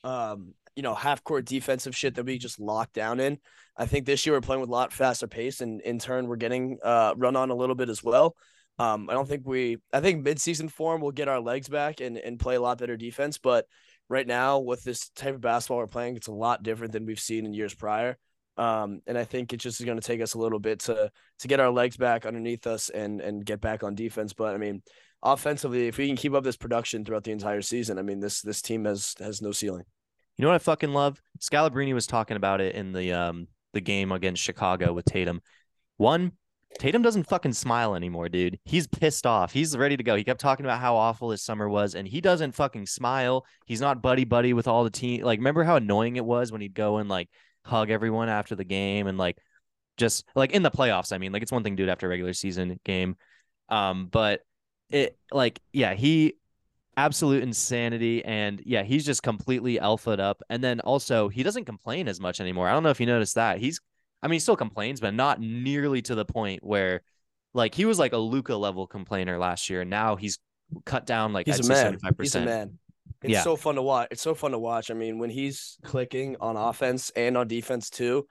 um, 0.04 0.54
you 0.74 0.82
know, 0.82 0.94
half 0.94 1.22
court 1.22 1.44
defensive 1.44 1.94
shit 1.94 2.14
that 2.14 2.24
we 2.24 2.38
just 2.38 2.58
locked 2.58 2.94
down 2.94 3.20
in. 3.20 3.38
I 3.78 3.86
think 3.86 4.04
this 4.04 4.26
year 4.26 4.34
we're 4.34 4.40
playing 4.40 4.60
with 4.60 4.68
a 4.68 4.72
lot 4.72 4.92
faster 4.92 5.26
pace, 5.26 5.60
and 5.60 5.80
in 5.80 5.98
turn 5.98 6.26
we're 6.26 6.36
getting 6.36 6.78
uh 6.82 7.14
run 7.16 7.36
on 7.36 7.50
a 7.50 7.54
little 7.54 7.76
bit 7.76 7.88
as 7.88 8.02
well. 8.02 8.36
Um, 8.78 9.08
I 9.08 9.14
don't 9.14 9.28
think 9.28 9.46
we. 9.46 9.78
I 9.92 10.00
think 10.00 10.22
mid 10.22 10.40
season 10.40 10.68
form 10.68 11.00
will 11.00 11.12
get 11.12 11.28
our 11.28 11.40
legs 11.40 11.68
back 11.68 12.00
and 12.00 12.18
and 12.18 12.38
play 12.38 12.56
a 12.56 12.60
lot 12.60 12.78
better 12.78 12.96
defense, 12.96 13.38
but. 13.38 13.66
Right 14.10 14.26
now, 14.26 14.60
with 14.60 14.84
this 14.84 15.10
type 15.10 15.34
of 15.34 15.42
basketball 15.42 15.76
we're 15.76 15.86
playing, 15.86 16.16
it's 16.16 16.28
a 16.28 16.32
lot 16.32 16.62
different 16.62 16.94
than 16.94 17.04
we've 17.04 17.20
seen 17.20 17.44
in 17.44 17.52
years 17.52 17.74
prior. 17.74 18.16
Um, 18.56 19.02
and 19.06 19.18
I 19.18 19.24
think 19.24 19.52
it 19.52 19.58
just 19.58 19.80
is 19.80 19.84
going 19.84 20.00
to 20.00 20.06
take 20.06 20.22
us 20.22 20.32
a 20.32 20.38
little 20.38 20.58
bit 20.58 20.80
to 20.80 21.10
to 21.40 21.48
get 21.48 21.60
our 21.60 21.70
legs 21.70 21.98
back 21.98 22.24
underneath 22.24 22.66
us 22.66 22.88
and 22.88 23.20
and 23.20 23.44
get 23.44 23.60
back 23.60 23.82
on 23.82 23.94
defense. 23.94 24.32
But 24.32 24.54
I 24.54 24.56
mean, 24.56 24.82
offensively, 25.22 25.88
if 25.88 25.98
we 25.98 26.06
can 26.06 26.16
keep 26.16 26.32
up 26.32 26.42
this 26.42 26.56
production 26.56 27.04
throughout 27.04 27.24
the 27.24 27.32
entire 27.32 27.60
season, 27.60 27.98
I 27.98 28.02
mean, 28.02 28.18
this 28.18 28.40
this 28.40 28.62
team 28.62 28.86
has 28.86 29.14
has 29.18 29.42
no 29.42 29.52
ceiling. 29.52 29.84
You 30.38 30.42
know 30.42 30.48
what 30.48 30.56
I 30.56 30.58
fucking 30.58 30.94
love? 30.94 31.20
Scalabrine 31.38 31.92
was 31.92 32.06
talking 32.06 32.38
about 32.38 32.62
it 32.62 32.74
in 32.74 32.92
the 32.92 33.12
um 33.12 33.46
the 33.72 33.80
game 33.80 34.12
against 34.12 34.42
Chicago 34.42 34.92
with 34.92 35.04
Tatum. 35.04 35.40
One, 35.96 36.32
Tatum 36.78 37.02
doesn't 37.02 37.28
fucking 37.28 37.54
smile 37.54 37.94
anymore, 37.94 38.28
dude. 38.28 38.58
He's 38.64 38.86
pissed 38.86 39.26
off. 39.26 39.52
He's 39.52 39.76
ready 39.76 39.96
to 39.96 40.02
go. 40.02 40.16
He 40.16 40.24
kept 40.24 40.40
talking 40.40 40.66
about 40.66 40.80
how 40.80 40.96
awful 40.96 41.30
his 41.30 41.42
summer 41.42 41.68
was, 41.68 41.94
and 41.94 42.06
he 42.06 42.20
doesn't 42.20 42.52
fucking 42.52 42.86
smile. 42.86 43.44
He's 43.66 43.80
not 43.80 44.02
buddy 44.02 44.24
buddy 44.24 44.52
with 44.52 44.68
all 44.68 44.84
the 44.84 44.90
team. 44.90 45.22
Like, 45.22 45.38
remember 45.38 45.64
how 45.64 45.76
annoying 45.76 46.16
it 46.16 46.24
was 46.24 46.52
when 46.52 46.60
he'd 46.60 46.74
go 46.74 46.98
and 46.98 47.08
like 47.08 47.28
hug 47.64 47.90
everyone 47.90 48.28
after 48.28 48.54
the 48.54 48.64
game 48.64 49.06
and 49.06 49.18
like 49.18 49.38
just 49.96 50.24
like 50.34 50.52
in 50.52 50.62
the 50.62 50.70
playoffs. 50.70 51.12
I 51.12 51.18
mean, 51.18 51.32
like 51.32 51.42
it's 51.42 51.52
one 51.52 51.64
thing 51.64 51.76
to 51.76 51.82
do 51.82 51.88
it 51.88 51.92
after 51.92 52.06
a 52.06 52.10
regular 52.10 52.32
season 52.32 52.78
game. 52.84 53.16
Um, 53.68 54.06
but 54.06 54.40
it 54.90 55.18
like 55.32 55.60
yeah, 55.72 55.94
he 55.94 56.34
absolute 56.98 57.42
insanity 57.44 58.24
and 58.24 58.60
yeah 58.66 58.82
he's 58.82 59.06
just 59.06 59.22
completely 59.22 59.78
alphaed 59.78 60.18
up 60.18 60.42
and 60.50 60.62
then 60.64 60.80
also 60.80 61.28
he 61.28 61.42
doesn't 61.44 61.64
complain 61.64 62.08
as 62.08 62.18
much 62.20 62.40
anymore 62.40 62.68
i 62.68 62.72
don't 62.72 62.82
know 62.82 62.90
if 62.90 62.98
you 62.98 63.06
noticed 63.06 63.36
that 63.36 63.58
he's 63.58 63.80
i 64.20 64.26
mean 64.26 64.34
he 64.34 64.40
still 64.40 64.56
complains 64.56 65.00
but 65.00 65.14
not 65.14 65.40
nearly 65.40 66.02
to 66.02 66.16
the 66.16 66.24
point 66.24 66.62
where 66.64 67.00
like 67.54 67.72
he 67.74 67.84
was 67.84 67.98
like 68.00 68.12
a 68.12 68.18
luka 68.18 68.56
level 68.56 68.86
complainer 68.86 69.38
last 69.38 69.70
year 69.70 69.82
and 69.82 69.90
now 69.90 70.16
he's 70.16 70.38
cut 70.84 71.06
down 71.06 71.32
like 71.32 71.46
He's 71.46 71.60
I'd 71.60 71.64
a 71.64 71.92
man. 71.92 71.98
75%. 71.98 72.14
He's 72.20 72.34
a 72.34 72.40
man. 72.44 72.78
It's 73.22 73.32
Yeah. 73.32 73.42
so 73.42 73.56
fun 73.56 73.76
to 73.76 73.82
watch. 73.82 74.08
It's 74.10 74.22
so 74.22 74.34
fun 74.34 74.50
to 74.50 74.58
watch. 74.58 74.90
I 74.90 74.94
mean, 74.94 75.18
when 75.18 75.30
he's 75.30 75.78
clicking 75.82 76.36
on 76.40 76.56
offense 76.56 77.10
and 77.16 77.36
on 77.38 77.48
defense 77.48 77.88
too, 77.90 78.26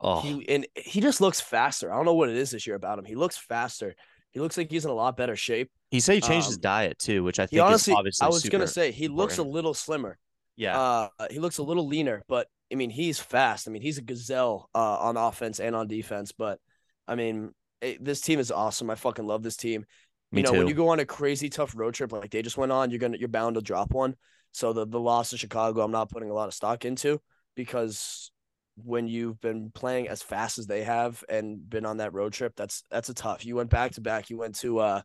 oh 0.00 0.20
he 0.20 0.48
and 0.48 0.66
he 0.74 1.00
just 1.00 1.20
looks 1.20 1.40
faster. 1.40 1.92
I 1.92 1.96
don't 1.96 2.06
know 2.06 2.14
what 2.14 2.30
it 2.30 2.36
is 2.36 2.50
this 2.50 2.66
year 2.66 2.76
about 2.76 2.98
him. 2.98 3.04
He 3.04 3.14
looks 3.14 3.36
faster. 3.36 3.94
He 4.32 4.40
looks 4.40 4.56
like 4.56 4.70
he's 4.70 4.84
in 4.84 4.90
a 4.90 4.94
lot 4.94 5.16
better 5.16 5.36
shape. 5.36 5.70
he 5.90 6.00
said 6.00 6.14
he 6.14 6.20
changed 6.20 6.46
his 6.46 6.56
um, 6.56 6.62
diet 6.62 6.98
too 6.98 7.22
which 7.22 7.38
i 7.38 7.46
think 7.46 7.62
honestly, 7.62 7.92
is 7.92 7.98
obviously 7.98 8.24
I 8.24 8.28
was 8.28 8.48
gonna 8.48 8.66
say 8.66 8.90
he 8.90 9.08
looks 9.08 9.38
a 9.38 9.42
little 9.42 9.74
slimmer. 9.74 10.18
yeah 10.56 10.78
Uh, 10.78 11.08
he 11.30 11.38
looks 11.38 11.58
a 11.58 11.62
little 11.62 11.86
leaner, 11.86 12.22
but 12.28 12.46
I 12.72 12.74
mean, 12.74 12.88
he's 12.88 13.20
fast. 13.20 13.68
I 13.68 13.70
mean, 13.70 13.82
he's 13.82 13.98
a 13.98 14.02
gazelle 14.02 14.70
uh, 14.74 14.96
on 15.00 15.18
offense 15.18 15.60
and 15.60 15.76
on 15.76 15.88
defense. 15.88 16.32
But 16.32 16.58
I 17.06 17.16
mean, 17.16 17.52
it, 17.82 18.02
this 18.02 18.22
team 18.22 18.40
is 18.40 18.50
awesome. 18.50 18.88
I 18.88 18.94
fucking 18.94 19.26
love 19.26 19.42
this 19.42 19.58
team. 19.58 19.84
me 20.32 20.40
you 20.40 20.44
know, 20.44 20.52
too 20.52 20.58
when 20.58 20.68
you 20.68 20.74
go 20.74 20.88
on 20.88 20.98
a 20.98 21.04
crazy 21.04 21.50
tough 21.50 21.74
road 21.76 21.92
trip 21.92 22.12
like 22.12 22.30
they 22.30 22.40
just 22.40 22.56
went 22.56 22.72
on, 22.72 22.90
you're 22.90 22.98
gonna 22.98 23.18
you're 23.18 23.28
bound 23.28 23.56
to 23.56 23.60
drop 23.60 23.92
one. 23.92 24.16
So 24.52 24.72
the 24.72 24.86
the 24.86 24.98
loss 24.98 25.30
to 25.30 25.36
Chicago, 25.36 25.82
I'm 25.82 25.92
not 25.92 26.08
putting 26.08 26.30
a 26.30 26.34
lot 26.34 26.48
of 26.48 26.54
stock 26.54 26.86
into 26.86 27.20
because 27.56 28.30
when 28.84 29.08
you've 29.08 29.40
been 29.40 29.70
playing 29.74 30.08
as 30.08 30.22
fast 30.22 30.58
as 30.58 30.66
they 30.66 30.82
have 30.84 31.22
and 31.28 31.68
been 31.68 31.86
on 31.86 31.98
that 31.98 32.12
road 32.12 32.32
trip, 32.32 32.54
that's 32.56 32.84
that's 32.90 33.08
a 33.08 33.14
tough. 33.14 33.44
You 33.44 33.56
went 33.56 33.70
back 33.70 33.92
to 33.92 34.00
back. 34.00 34.30
You 34.30 34.38
went 34.38 34.56
to 34.56 34.78
uh, 34.78 35.02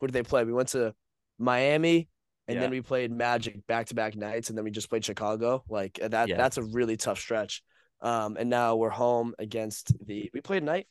who 0.00 0.06
did 0.06 0.12
they 0.12 0.22
play? 0.22 0.44
We 0.44 0.52
went 0.52 0.68
to 0.70 0.94
Miami, 1.38 2.08
and 2.48 2.54
Yeah. 2.56 2.62
then 2.62 2.70
we 2.70 2.80
played 2.80 3.10
Magic 3.12 3.66
back 3.66 3.86
to 3.86 3.94
back 3.94 4.16
nights, 4.16 4.48
and 4.48 4.56
then 4.58 4.64
we 4.64 4.70
just 4.70 4.88
played 4.90 5.04
Chicago. 5.04 5.64
Like 5.68 5.98
uh, 6.02 6.08
that, 6.08 6.28
Yeah. 6.28 6.36
that's 6.36 6.58
a 6.58 6.62
really 6.62 6.96
tough 6.96 7.18
stretch. 7.18 7.62
Um, 8.00 8.36
and 8.38 8.50
now 8.50 8.76
we're 8.76 8.90
home 8.90 9.34
against 9.38 9.92
the. 10.06 10.30
We 10.34 10.40
played 10.40 10.62
night. 10.62 10.86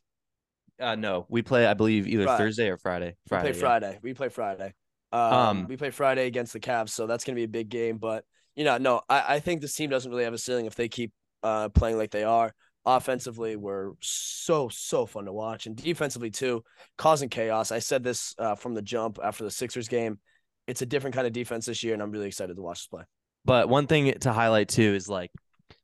Uh, 0.79 0.95
no, 0.95 1.25
we 1.29 1.41
play. 1.43 1.67
I 1.67 1.75
believe 1.75 2.07
either 2.07 2.23
Friday. 2.23 2.43
Thursday 2.43 2.69
or 2.69 2.77
Friday. 2.77 3.15
Friday. 3.27 3.47
We 3.47 3.51
play 3.51 3.57
yeah. 3.59 3.61
Friday. 3.67 3.99
We 4.01 4.13
play 4.13 4.29
Friday. 4.29 4.73
Um, 5.11 5.33
Um, 5.33 5.67
we 5.67 5.77
play 5.77 5.91
Friday 5.91 6.25
against 6.25 6.53
the 6.53 6.59
Cavs, 6.59 6.89
so 6.89 7.05
that's 7.05 7.23
gonna 7.23 7.35
be 7.35 7.43
a 7.43 7.47
big 7.47 7.69
game. 7.69 7.99
But 7.99 8.25
you 8.55 8.63
know, 8.63 8.77
no, 8.79 9.01
I, 9.07 9.35
I 9.35 9.39
think 9.39 9.61
this 9.61 9.75
team 9.75 9.89
doesn't 9.89 10.09
really 10.11 10.23
have 10.23 10.33
a 10.33 10.37
ceiling 10.39 10.65
if 10.65 10.75
they 10.75 10.87
keep 10.87 11.11
uh 11.43 11.69
playing 11.69 11.97
like 11.97 12.11
they 12.11 12.23
are. 12.23 12.53
Offensively, 12.85 13.55
we're 13.55 13.91
so 14.01 14.67
so 14.67 15.05
fun 15.05 15.25
to 15.25 15.31
watch, 15.33 15.67
and 15.67 15.75
defensively 15.75 16.29
too, 16.29 16.63
causing 16.97 17.29
chaos. 17.29 17.71
I 17.71 17.79
said 17.79 18.03
this 18.03 18.35
uh, 18.37 18.55
from 18.55 18.73
the 18.73 18.81
jump 18.81 19.19
after 19.23 19.45
the 19.45 19.51
Sixers 19.51 19.87
game. 19.87 20.19
It's 20.67 20.81
a 20.81 20.85
different 20.85 21.15
kind 21.15 21.25
of 21.25 21.31
defense 21.31 21.65
this 21.65 21.83
year, 21.83 21.93
and 21.93 22.03
I'm 22.03 22.11
really 22.11 22.27
excited 22.27 22.55
to 22.55 22.61
watch 22.61 22.79
this 22.79 22.87
play. 22.87 23.03
But 23.45 23.69
one 23.69 23.87
thing 23.87 24.13
to 24.19 24.33
highlight 24.33 24.67
too 24.69 24.93
is 24.95 25.07
like 25.07 25.31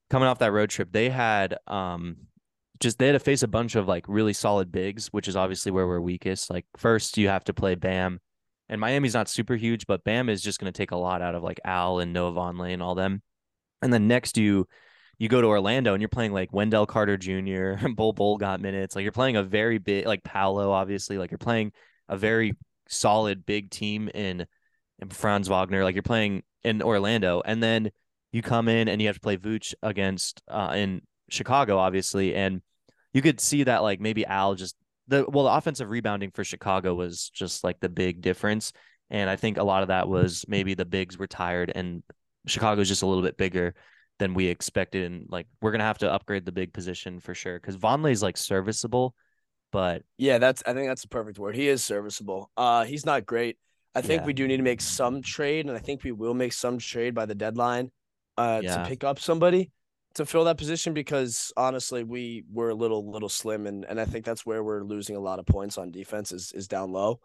coming 0.09 0.27
off 0.27 0.39
that 0.39 0.51
road 0.51 0.69
trip, 0.69 0.91
they 0.91 1.09
had 1.09 1.57
um 1.67 2.17
just 2.79 2.97
they 2.97 3.07
had 3.07 3.13
to 3.13 3.19
face 3.19 3.43
a 3.43 3.47
bunch 3.47 3.75
of 3.75 3.87
like 3.87 4.05
really 4.07 4.33
solid 4.33 4.71
bigs, 4.71 5.07
which 5.07 5.27
is 5.27 5.35
obviously 5.35 5.71
where 5.71 5.87
we're 5.87 5.99
weakest. 5.99 6.49
Like 6.49 6.65
first 6.77 7.17
you 7.17 7.27
have 7.29 7.43
to 7.45 7.53
play 7.53 7.75
Bam. 7.75 8.19
And 8.71 8.79
Miami's 8.79 9.15
not 9.15 9.27
super 9.27 9.55
huge, 9.55 9.87
but 9.87 10.03
Bam 10.03 10.29
is 10.29 10.41
just 10.41 10.59
gonna 10.59 10.71
take 10.71 10.91
a 10.91 10.97
lot 10.97 11.21
out 11.21 11.35
of 11.35 11.43
like 11.43 11.59
Al 11.65 11.99
and 11.99 12.13
Noah 12.13 12.31
Vonleh 12.31 12.73
and 12.73 12.81
all 12.81 12.95
them. 12.95 13.21
And 13.81 13.91
then 13.91 14.07
next 14.07 14.37
you 14.37 14.67
you 15.19 15.27
go 15.27 15.41
to 15.41 15.47
Orlando 15.47 15.93
and 15.93 16.01
you're 16.01 16.09
playing 16.09 16.31
like 16.31 16.51
Wendell 16.51 16.85
Carter 16.85 17.17
Jr., 17.17 17.31
and 17.85 17.95
Bol 17.95 18.13
Bol 18.13 18.37
got 18.37 18.61
minutes. 18.61 18.95
Like 18.95 19.03
you're 19.03 19.11
playing 19.11 19.35
a 19.35 19.43
very 19.43 19.77
big 19.77 20.07
like 20.07 20.23
Paolo, 20.23 20.71
obviously. 20.71 21.17
Like 21.17 21.29
you're 21.29 21.37
playing 21.37 21.73
a 22.07 22.17
very 22.17 22.53
solid 22.87 23.45
big 23.45 23.69
team 23.69 24.09
in, 24.15 24.47
in 24.99 25.09
Franz 25.09 25.47
Wagner. 25.47 25.83
Like 25.83 25.93
you're 25.93 26.01
playing 26.01 26.43
in 26.63 26.81
Orlando, 26.81 27.41
and 27.45 27.61
then 27.61 27.91
you 28.31 28.41
come 28.41 28.67
in 28.67 28.87
and 28.87 29.01
you 29.01 29.07
have 29.07 29.17
to 29.17 29.21
play 29.21 29.37
Vooch 29.37 29.73
against 29.83 30.41
uh 30.47 30.73
in 30.75 31.01
Chicago, 31.29 31.77
obviously, 31.77 32.33
and 32.33 32.61
you 33.13 33.21
could 33.21 33.39
see 33.39 33.63
that 33.63 33.83
like 33.83 33.99
maybe 33.99 34.25
Al 34.25 34.55
just 34.55 34.75
the 35.07 35.25
well 35.27 35.45
the 35.45 35.51
offensive 35.51 35.89
rebounding 35.89 36.31
for 36.31 36.43
Chicago 36.43 36.95
was 36.95 37.29
just 37.29 37.63
like 37.63 37.79
the 37.81 37.89
big 37.89 38.21
difference, 38.21 38.71
and 39.09 39.29
I 39.29 39.35
think 39.35 39.57
a 39.57 39.63
lot 39.63 39.81
of 39.81 39.89
that 39.89 40.07
was 40.07 40.45
maybe 40.47 40.75
the 40.75 40.85
bigs 40.85 41.17
were 41.17 41.27
tired 41.27 41.71
and 41.75 42.03
Chicago's 42.47 42.87
just 42.87 43.03
a 43.03 43.05
little 43.05 43.23
bit 43.23 43.37
bigger 43.37 43.75
than 44.19 44.33
we 44.33 44.47
expected, 44.47 45.11
and 45.11 45.25
like 45.29 45.47
we're 45.61 45.71
gonna 45.71 45.83
have 45.85 45.97
to 45.99 46.11
upgrade 46.11 46.45
the 46.45 46.51
big 46.51 46.73
position 46.73 47.19
for 47.19 47.33
sure 47.33 47.59
because 47.59 47.77
Vonleh's 47.77 48.21
like 48.21 48.37
serviceable, 48.37 49.15
but 49.71 50.03
Yeah, 50.17 50.37
that's 50.37 50.61
I 50.65 50.73
think 50.73 50.87
that's 50.87 51.01
the 51.01 51.07
perfect 51.07 51.39
word. 51.39 51.55
He 51.55 51.67
is 51.67 51.83
serviceable. 51.83 52.51
Uh 52.55 52.83
he's 52.85 53.05
not 53.05 53.25
great. 53.25 53.57
I 53.95 54.01
think 54.01 54.21
Yeah. 54.21 54.25
we 54.27 54.33
do 54.33 54.47
need 54.47 54.57
to 54.57 54.63
make 54.63 54.81
some 54.81 55.21
trade, 55.21 55.65
and 55.65 55.75
I 55.75 55.79
think 55.79 56.03
we 56.03 56.11
will 56.11 56.33
make 56.35 56.53
some 56.53 56.77
trade 56.77 57.15
by 57.15 57.25
the 57.25 57.35
deadline 57.35 57.91
uh 58.37 58.61
Yeah. 58.63 58.83
to 58.83 58.89
pick 58.89 59.03
up 59.03 59.19
somebody 59.19 59.71
to 60.15 60.25
fill 60.25 60.43
that 60.45 60.57
position 60.57 60.93
because 60.93 61.53
honestly 61.55 62.03
we 62.03 62.43
were 62.51 62.69
a 62.69 62.75
little 62.75 63.09
little 63.09 63.29
slim 63.29 63.67
and 63.67 63.85
and 63.85 64.01
I 64.01 64.05
think 64.05 64.25
that's 64.25 64.45
where 64.45 64.63
we're 64.63 64.83
losing 64.83 65.15
a 65.15 65.19
lot 65.19 65.39
of 65.39 65.45
points 65.45 65.77
on 65.77 65.91
defense 65.91 66.31
is 66.31 66.51
is 66.51 66.67
down 66.67 66.91
low, 66.91 67.19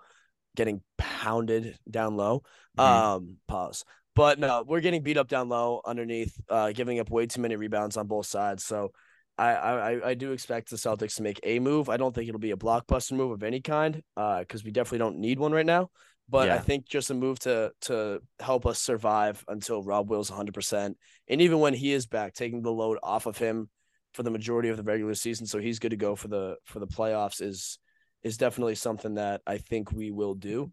getting 0.54 0.80
pounded 0.96 1.76
down 1.90 2.16
low. 2.16 2.42
Mhm. 2.78 2.84
Um 2.84 3.36
pause. 3.48 3.84
But 4.14 4.38
no, 4.38 4.64
we're 4.66 4.80
getting 4.80 5.02
beat 5.02 5.16
up 5.16 5.28
down 5.28 5.48
low 5.48 5.80
underneath, 5.84 6.34
uh 6.48 6.72
giving 6.72 7.00
up 7.00 7.10
way 7.10 7.26
too 7.26 7.40
many 7.40 7.56
rebounds 7.56 7.96
on 7.96 8.06
both 8.06 8.26
sides. 8.26 8.64
So 8.64 8.92
I, 9.36 9.54
I 9.54 10.08
I 10.10 10.14
do 10.14 10.32
expect 10.32 10.70
the 10.70 10.76
Celtics 10.76 11.16
to 11.16 11.22
make 11.22 11.40
a 11.42 11.58
move. 11.58 11.88
I 11.88 11.96
don't 11.96 12.14
think 12.14 12.28
it'll 12.28 12.38
be 12.40 12.52
a 12.52 12.56
blockbuster 12.56 13.12
move 13.12 13.32
of 13.32 13.42
any 13.42 13.60
kind, 13.60 14.00
uh, 14.16 14.40
because 14.40 14.62
we 14.64 14.70
definitely 14.70 14.98
don't 14.98 15.18
need 15.18 15.38
one 15.38 15.52
right 15.52 15.66
now. 15.66 15.90
But 16.28 16.48
I 16.50 16.58
think 16.58 16.86
just 16.88 17.10
a 17.10 17.14
move 17.14 17.38
to 17.40 17.72
to 17.82 18.20
help 18.40 18.64
us 18.66 18.80
survive 18.80 19.44
until 19.48 19.82
Rob 19.82 20.08
Will's 20.08 20.30
100, 20.30 20.54
percent 20.54 20.96
and 21.28 21.40
even 21.40 21.58
when 21.58 21.74
he 21.74 21.92
is 21.92 22.06
back, 22.06 22.34
taking 22.34 22.62
the 22.62 22.72
load 22.72 22.98
off 23.02 23.26
of 23.26 23.36
him 23.36 23.68
for 24.14 24.22
the 24.22 24.30
majority 24.30 24.68
of 24.68 24.76
the 24.76 24.84
regular 24.84 25.14
season, 25.14 25.46
so 25.46 25.58
he's 25.58 25.80
good 25.80 25.90
to 25.90 25.96
go 25.96 26.14
for 26.14 26.28
the 26.28 26.56
for 26.64 26.78
the 26.78 26.86
playoffs 26.86 27.42
is 27.42 27.78
is 28.22 28.38
definitely 28.38 28.74
something 28.76 29.14
that 29.14 29.42
I 29.46 29.58
think 29.58 29.92
we 29.92 30.10
will 30.10 30.34
do. 30.34 30.72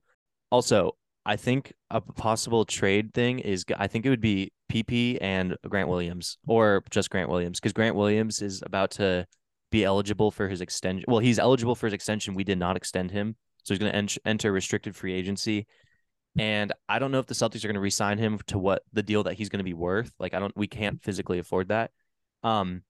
Also, 0.51 0.95
I 1.26 1.36
think 1.36 1.74
a 1.91 2.01
possible 2.01 2.65
trade 2.65 3.13
thing 3.13 3.39
is 3.39 3.63
I 3.78 3.88
think 3.88 4.05
it 4.05 4.09
would 4.09 4.22
be 4.22 4.51
PP 4.72 5.19
and 5.22 5.55
Grant 5.67 5.88
Williams 5.88 6.38
or 6.47 6.84
just 6.89 7.09
Grant 7.09 7.30
Williams 7.30 7.59
because 7.59 7.74
Grant 7.74 7.95
Williams 7.95 8.41
is 8.41 8.63
about 8.65 8.91
to 8.91 9.28
be 9.72 9.84
eligible 9.84 10.32
for 10.32 10.47
his 10.47 10.61
extension. 10.61 11.05
Well, 11.07 11.19
he's 11.19 11.39
eligible 11.39 11.76
for 11.76 11.86
his 11.88 11.93
extension. 11.93 12.34
We 12.34 12.43
did 12.43 12.57
not 12.57 12.76
extend 12.76 13.11
him, 13.11 13.36
so 13.63 13.74
he's 13.74 13.80
going 13.80 13.91
to 13.91 13.97
en- 13.97 14.07
enter 14.26 14.51
restricted 14.51 14.95
free 14.95 15.13
agency. 15.13 15.67
And 16.39 16.74
I 16.89 16.97
don't 16.97 17.11
know 17.11 17.19
if 17.19 17.28
the 17.28 17.34
Celtics 17.34 17.63
are 17.63 17.67
going 17.67 17.76
to 17.76 17.82
re-sign 17.82 18.17
him 18.17 18.39
to 18.47 18.57
what 18.57 18.84
the 18.93 19.03
deal 19.03 19.24
that 19.24 19.34
he's 19.34 19.49
going 19.49 19.59
to 19.59 19.63
be 19.63 19.74
worth. 19.74 20.11
Like 20.19 20.34
I 20.34 20.39
don't, 20.39 20.55
we 20.55 20.67
can't 20.67 21.03
physically 21.03 21.39
afford 21.39 21.67
that. 21.67 21.91
Um, 22.41 22.84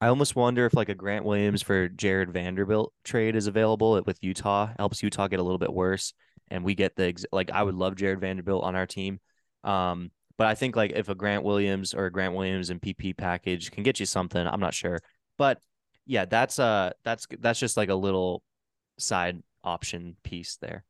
I 0.00 0.08
almost 0.08 0.36
wonder 0.36 0.66
if 0.66 0.74
like 0.74 0.88
a 0.90 0.94
Grant 0.94 1.24
Williams 1.24 1.62
for 1.62 1.88
Jarred 1.88 2.32
Vanderbilt 2.32 2.92
trade 3.04 3.36
is 3.36 3.46
available 3.46 4.02
with 4.04 4.18
Utah 4.22 4.70
helps 4.76 5.02
Utah 5.02 5.28
get 5.28 5.40
a 5.40 5.42
little 5.42 5.58
bit 5.58 5.72
worse 5.72 6.12
and 6.48 6.64
we 6.64 6.74
get 6.74 6.96
the 6.96 7.06
ex- 7.06 7.26
like 7.32 7.50
I 7.50 7.62
would 7.62 7.74
love 7.74 7.96
Jarred 7.96 8.20
Vanderbilt 8.20 8.64
on 8.64 8.76
our 8.76 8.86
team. 8.86 9.20
Um, 9.62 10.10
but 10.36 10.46
I 10.46 10.54
think 10.54 10.76
like 10.76 10.92
if 10.92 11.08
a 11.08 11.14
Grant 11.14 11.44
Williams 11.44 11.94
or 11.94 12.06
a 12.06 12.12
Grant 12.12 12.34
Williams 12.34 12.70
and 12.70 12.80
PP 12.80 13.16
package 13.16 13.70
can 13.70 13.82
get 13.82 14.00
you 14.00 14.06
something, 14.06 14.44
I'm 14.46 14.60
not 14.60 14.74
sure. 14.74 15.00
But 15.38 15.60
yeah, 16.06 16.24
that's 16.24 16.58
uh 16.58 16.90
that's 17.04 17.26
that's 17.38 17.60
just 17.60 17.76
like 17.76 17.88
a 17.88 17.94
little 17.94 18.42
side 18.98 19.42
option 19.62 20.16
piece 20.22 20.56
there. 20.56 20.84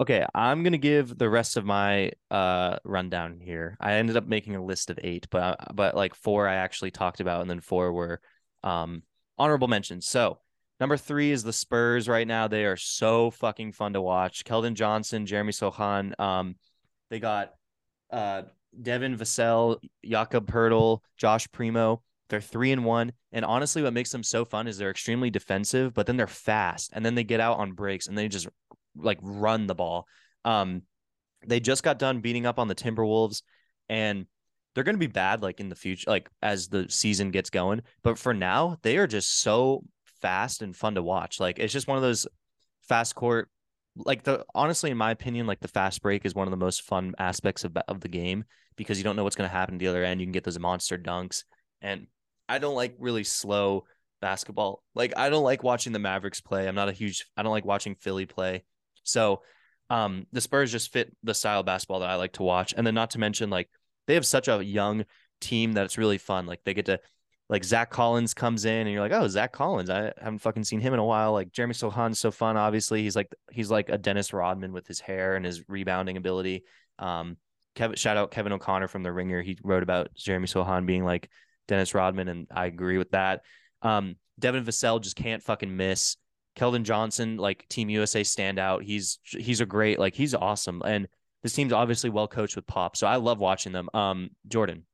Okay, 0.00 0.24
I'm 0.34 0.62
gonna 0.62 0.78
give 0.78 1.16
the 1.18 1.28
rest 1.28 1.56
of 1.56 1.64
my 1.64 2.12
uh 2.30 2.76
rundown 2.84 3.40
here. 3.40 3.76
I 3.80 3.94
ended 3.94 4.16
up 4.16 4.26
making 4.26 4.56
a 4.56 4.64
list 4.64 4.90
of 4.90 4.98
eight, 5.02 5.26
but 5.30 5.74
but 5.74 5.94
like 5.94 6.14
four 6.14 6.48
I 6.48 6.56
actually 6.56 6.90
talked 6.90 7.20
about, 7.20 7.40
and 7.42 7.50
then 7.50 7.60
four 7.60 7.92
were 7.92 8.20
um 8.62 9.02
honorable 9.38 9.68
mentions. 9.68 10.06
So 10.06 10.38
Number 10.80 10.96
three 10.96 11.30
is 11.30 11.42
the 11.42 11.52
Spurs 11.52 12.08
right 12.08 12.26
now. 12.26 12.48
They 12.48 12.64
are 12.64 12.76
so 12.76 13.30
fucking 13.30 13.72
fun 13.72 13.92
to 13.92 14.00
watch. 14.00 14.44
Keldon 14.44 14.74
Johnson, 14.74 15.26
Jeremy 15.26 15.52
Sochan. 15.52 16.18
Um, 16.18 16.56
they 17.10 17.20
got 17.20 17.52
uh 18.10 18.42
Devin 18.80 19.16
Vassell, 19.16 19.76
Jakob 20.04 20.50
Poeltl, 20.50 21.00
Josh 21.16 21.50
Primo. 21.52 22.02
They're 22.28 22.40
three 22.40 22.72
and 22.72 22.84
one. 22.84 23.12
And 23.32 23.44
honestly, 23.44 23.82
what 23.82 23.92
makes 23.92 24.10
them 24.10 24.22
so 24.22 24.44
fun 24.44 24.66
is 24.68 24.78
they're 24.78 24.90
extremely 24.90 25.30
defensive, 25.30 25.92
but 25.92 26.06
then 26.06 26.16
they're 26.16 26.26
fast. 26.26 26.90
And 26.94 27.04
then 27.04 27.14
they 27.14 27.24
get 27.24 27.40
out 27.40 27.58
on 27.58 27.72
breaks 27.72 28.06
and 28.06 28.16
they 28.16 28.28
just 28.28 28.48
like 28.96 29.18
run 29.20 29.66
the 29.66 29.74
ball. 29.74 30.06
Um, 30.44 30.82
they 31.46 31.60
just 31.60 31.82
got 31.82 31.98
done 31.98 32.20
beating 32.20 32.46
up 32.46 32.58
on 32.58 32.68
the 32.68 32.74
Timberwolves, 32.74 33.42
and 33.88 34.26
they're 34.74 34.84
going 34.84 34.94
to 34.94 35.00
be 35.00 35.06
bad 35.06 35.42
like 35.42 35.60
in 35.60 35.68
the 35.68 35.74
future, 35.74 36.10
like 36.10 36.28
as 36.42 36.68
the 36.68 36.86
season 36.88 37.30
gets 37.30 37.50
going. 37.50 37.82
But 38.02 38.18
for 38.18 38.34
now, 38.34 38.76
they 38.82 38.98
are 38.98 39.06
just 39.06 39.40
so 39.40 39.84
fast 40.20 40.62
and 40.62 40.76
fun 40.76 40.94
to 40.94 41.02
watch. 41.02 41.40
Like 41.40 41.58
it's 41.58 41.72
just 41.72 41.88
one 41.88 41.96
of 41.96 42.02
those 42.02 42.26
fast 42.82 43.14
court. 43.14 43.48
Like 43.96 44.22
the 44.22 44.44
honestly, 44.54 44.90
in 44.90 44.96
my 44.96 45.10
opinion, 45.10 45.46
like 45.46 45.60
the 45.60 45.68
fast 45.68 46.02
break 46.02 46.24
is 46.24 46.34
one 46.34 46.46
of 46.46 46.50
the 46.52 46.56
most 46.56 46.82
fun 46.82 47.14
aspects 47.18 47.64
of 47.64 47.76
of 47.88 48.00
the 48.00 48.08
game 48.08 48.44
because 48.76 48.98
you 48.98 49.04
don't 49.04 49.16
know 49.16 49.24
what's 49.24 49.36
going 49.36 49.48
to 49.48 49.54
happen 49.54 49.74
at 49.74 49.80
the 49.80 49.88
other 49.88 50.04
end. 50.04 50.20
You 50.20 50.26
can 50.26 50.32
get 50.32 50.44
those 50.44 50.58
monster 50.58 50.96
dunks, 50.96 51.44
and 51.82 52.06
I 52.48 52.58
don't 52.58 52.76
like 52.76 52.94
really 52.98 53.24
slow 53.24 53.84
basketball. 54.20 54.82
Like 54.94 55.12
I 55.16 55.28
don't 55.30 55.44
like 55.44 55.62
watching 55.62 55.92
the 55.92 55.98
Mavericks 55.98 56.40
play. 56.40 56.68
I'm 56.68 56.74
not 56.74 56.88
a 56.88 56.92
huge. 56.92 57.26
I 57.36 57.42
don't 57.42 57.52
like 57.52 57.64
watching 57.64 57.96
Philly 57.96 58.26
play. 58.26 58.64
So, 59.02 59.42
um, 59.88 60.26
the 60.32 60.40
Spurs 60.40 60.70
just 60.70 60.92
fit 60.92 61.14
the 61.22 61.34
style 61.34 61.60
of 61.60 61.66
basketball 61.66 62.00
that 62.00 62.10
I 62.10 62.14
like 62.14 62.32
to 62.34 62.42
watch, 62.42 62.74
and 62.76 62.86
then 62.86 62.94
not 62.94 63.10
to 63.10 63.18
mention 63.18 63.50
like 63.50 63.68
they 64.06 64.14
have 64.14 64.26
such 64.26 64.48
a 64.48 64.64
young 64.64 65.04
team 65.40 65.72
that 65.72 65.84
it's 65.84 65.98
really 65.98 66.18
fun. 66.18 66.46
Like 66.46 66.60
they 66.64 66.74
get 66.74 66.86
to 66.86 67.00
like 67.50 67.64
Zach 67.64 67.90
Collins 67.90 68.32
comes 68.32 68.64
in 68.64 68.86
and 68.86 68.90
you're 68.90 69.00
like, 69.00 69.10
oh, 69.10 69.26
Zach 69.26 69.50
Collins. 69.50 69.90
I 69.90 70.12
haven't 70.18 70.38
fucking 70.38 70.62
seen 70.62 70.78
him 70.78 70.94
in 70.94 71.00
a 71.00 71.04
while. 71.04 71.32
Like 71.32 71.50
Jeremy 71.50 71.74
Sochan's 71.74 72.20
so 72.20 72.30
fun. 72.30 72.56
Obviously, 72.56 73.02
he's 73.02 73.16
like 73.16 73.34
he's 73.50 73.72
like 73.72 73.88
a 73.88 73.98
Dennis 73.98 74.32
Rodman 74.32 74.72
with 74.72 74.86
his 74.86 75.00
hair 75.00 75.34
and 75.34 75.44
his 75.44 75.68
rebounding 75.68 76.16
ability. 76.16 76.62
Um, 77.00 77.36
Kevin, 77.74 77.96
shout 77.96 78.16
out 78.16 78.30
Kevin 78.30 78.52
O'Connor 78.52 78.86
from 78.86 79.02
the 79.02 79.12
Ringer. 79.12 79.42
He 79.42 79.58
wrote 79.64 79.82
about 79.82 80.14
Jeremy 80.14 80.46
Sochan 80.46 80.86
being 80.86 81.04
like 81.04 81.28
Dennis 81.66 81.92
Rodman, 81.92 82.28
and 82.28 82.46
I 82.54 82.66
agree 82.66 82.98
with 82.98 83.10
that. 83.10 83.42
Um, 83.82 84.14
Devin 84.38 84.64
Vassell 84.64 85.00
just 85.00 85.16
can't 85.16 85.42
fucking 85.42 85.76
miss. 85.76 86.16
Keldon 86.56 86.84
Johnson, 86.84 87.36
like 87.36 87.66
Team 87.68 87.90
USA 87.90 88.20
standout. 88.20 88.84
He's 88.84 89.18
he's 89.24 89.60
a 89.60 89.66
great, 89.66 89.98
like 89.98 90.14
he's 90.14 90.36
awesome, 90.36 90.82
and 90.84 91.08
this 91.42 91.52
team's 91.52 91.72
obviously 91.72 92.10
well 92.10 92.28
coached 92.28 92.54
with 92.54 92.66
Pop. 92.68 92.96
So 92.96 93.08
I 93.08 93.16
love 93.16 93.38
watching 93.40 93.72
them. 93.72 93.88
Um, 93.92 94.30
Jordan. 94.46 94.84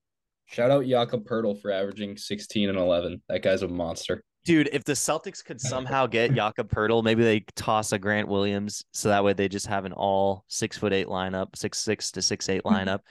Shout 0.46 0.70
out 0.70 0.86
Jakob 0.86 1.24
Poeltl 1.26 1.60
for 1.60 1.70
averaging 1.70 2.16
16 2.16 2.68
and 2.68 2.78
11. 2.78 3.22
That 3.28 3.42
guy's 3.42 3.62
a 3.62 3.68
monster. 3.68 4.22
Dude, 4.44 4.70
if 4.72 4.84
the 4.84 4.92
Celtics 4.92 5.44
could 5.44 5.60
somehow 5.60 6.06
get 6.06 6.32
Jakob 6.32 6.70
Poeltl, 6.70 7.02
maybe 7.02 7.24
they 7.24 7.44
toss 7.56 7.90
a 7.90 7.98
Grant 7.98 8.28
Williams, 8.28 8.84
so 8.92 9.08
that 9.08 9.24
way 9.24 9.32
they 9.32 9.48
just 9.48 9.66
have 9.66 9.84
an 9.84 9.92
all 9.92 10.44
six 10.46 10.78
foot 10.78 10.92
eight 10.92 11.08
lineup, 11.08 11.56
six 11.56 11.78
six 11.78 12.12
to 12.12 12.22
six 12.22 12.48
eight 12.48 12.62
lineup. 12.62 13.00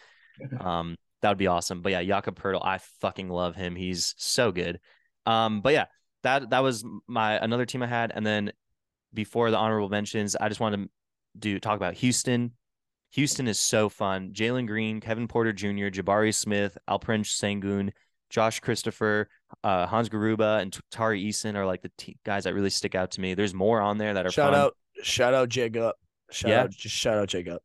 Um, 0.59 0.97
that 1.21 1.29
would 1.29 1.37
be 1.37 1.47
awesome. 1.47 1.81
But 1.81 1.93
yeah, 1.93 2.03
Jakob 2.03 2.37
Poeltl, 2.37 2.59
I 2.61 2.79
fucking 2.99 3.29
love 3.29 3.55
him. 3.55 3.73
He's 3.77 4.13
so 4.17 4.51
good. 4.51 4.81
Um, 5.25 5.61
but 5.61 5.71
yeah, 5.71 5.85
that 6.23 6.49
that 6.49 6.59
was 6.59 6.83
my 7.07 7.37
another 7.37 7.65
team 7.65 7.81
I 7.81 7.87
had, 7.87 8.11
and 8.13 8.25
then 8.25 8.51
before 9.13 9.49
the 9.49 9.57
honorable 9.57 9.87
mentions, 9.87 10.35
I 10.35 10.49
just 10.49 10.59
wanted 10.59 10.77
to 10.83 10.89
do 11.39 11.59
talk 11.59 11.77
about 11.77 11.93
Houston. 11.95 12.51
Houston 13.15 13.47
is 13.47 13.57
so 13.59 13.89
fun. 13.89 14.31
Jalen 14.33 14.67
Green, 14.67 14.99
Kevin 14.99 15.27
Porter 15.27 15.53
Jr., 15.53 15.87
Jabari 15.89 16.33
Smith, 16.33 16.77
Alperen 16.89 17.21
Sengun, 17.23 17.91
Josh 18.29 18.59
Christopher, 18.59 19.29
uh, 19.63 19.85
Hans 19.87 20.09
Garuba, 20.09 20.61
and 20.61 20.77
Tari 20.91 21.23
Eason 21.23 21.55
are 21.55 21.65
like 21.65 21.81
the 21.81 21.91
t- 21.97 22.17
guys 22.25 22.43
that 22.43 22.53
really 22.53 22.69
stick 22.69 22.93
out 22.95 23.11
to 23.11 23.21
me. 23.21 23.33
There's 23.33 23.53
more 23.53 23.79
on 23.81 23.97
there 23.97 24.13
that 24.13 24.25
are 24.25 24.31
Shout 24.31 24.51
fun. 24.53 24.59
out, 24.61 24.75
shout 25.03 25.33
out 25.33 25.49
Jacob. 25.49 25.95
Shout 26.31 26.49
Yeah. 26.51 26.61
out, 26.63 26.71
just 26.71 26.95
shout 26.95 27.17
out 27.17 27.29
Jacob. 27.29 27.59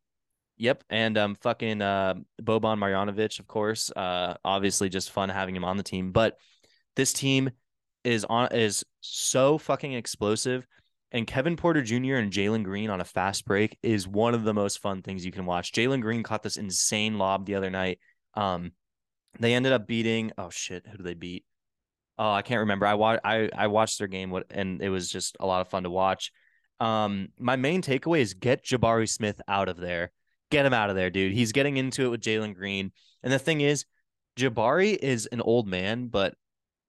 Yep, 0.59 0.85
and 0.91 1.17
um, 1.17 1.35
fucking 1.37 1.81
uh, 1.81 2.15
Boban 2.43 2.79
Marjanovic, 2.79 3.41
of 3.41 3.47
course. 3.47 3.91
Uh, 3.91 4.35
obviously, 4.45 4.89
just 4.91 5.11
fun 5.11 5.31
having 5.31 5.57
him 5.57 5.65
on 5.65 5.79
the 5.79 5.83
team. 5.83 6.13
But 6.13 6.37
this 6.97 7.13
team 7.15 7.51
is 8.05 8.25
on 8.27 8.49
is 8.53 8.85
so 9.01 9.57
fucking 9.59 9.95
explosive, 9.95 10.67
and 11.13 11.27
Kevin 11.27 11.57
Porter 11.57 11.83
Jr. 11.83 12.17
and 12.17 12.33
Jalen 12.33 12.65
Green 12.65 12.91
on 12.91 13.01
a 13.01 13.05
fast 13.05 13.45
break 13.45 13.77
is 13.83 14.07
one 14.07 14.35
of 14.35 14.45
the 14.45 14.55
most 14.55 14.79
fun 14.81 15.03
things 15.03 15.25
you 15.25 15.33
can 15.33 15.47
watch. 15.47 15.73
Jalen 15.73 16.01
Green 16.01 16.23
caught 16.23 16.43
this 16.43 16.57
insane 16.57 17.19
lob 17.19 17.47
the 17.47 17.57
other 17.57 17.71
night. 17.71 17.99
Um, 18.35 18.73
they 19.39 19.55
ended 19.55 19.73
up 19.73 19.87
beating. 19.87 20.33
Oh 20.39 20.51
shit, 20.51 20.87
who 20.87 20.97
did 20.97 21.07
they 21.07 21.15
beat? 21.15 21.45
Oh, 22.19 22.31
I 22.31 22.43
can't 22.43 22.61
remember. 22.61 22.87
I 22.87 22.95
watched. 22.95 23.21
I 23.25 23.49
I 23.55 23.67
watched 23.69 23.99
their 23.99 24.09
game, 24.09 24.31
what 24.31 24.47
and 24.51 24.83
it 24.83 24.91
was 24.91 25.11
just 25.11 25.37
a 25.41 25.47
lot 25.47 25.61
of 25.61 25.69
fun 25.69 25.85
to 25.85 25.91
watch. 25.91 26.33
Um, 26.81 27.29
my 27.39 27.57
main 27.57 27.83
takeaway 27.83 28.21
is 28.21 28.35
get 28.35 28.65
Jabari 28.65 29.09
Smith 29.09 29.41
out 29.47 29.69
of 29.69 29.77
there. 29.77 30.13
Get 30.51 30.67
him 30.67 30.75
out 30.75 30.91
of 30.91 30.97
there, 30.97 31.11
dude. 31.11 31.33
He's 31.33 31.53
getting 31.53 31.77
into 31.77 32.07
it 32.07 32.09
with 32.09 32.23
Jalen 32.23 32.55
Green. 32.55 32.93
And 33.23 33.33
the 33.33 33.39
thing 33.39 33.61
is, 33.61 33.85
Jabari 34.37 34.97
is 34.97 35.27
an 35.27 35.41
old 35.41 35.69
man, 35.69 36.09
but 36.09 36.35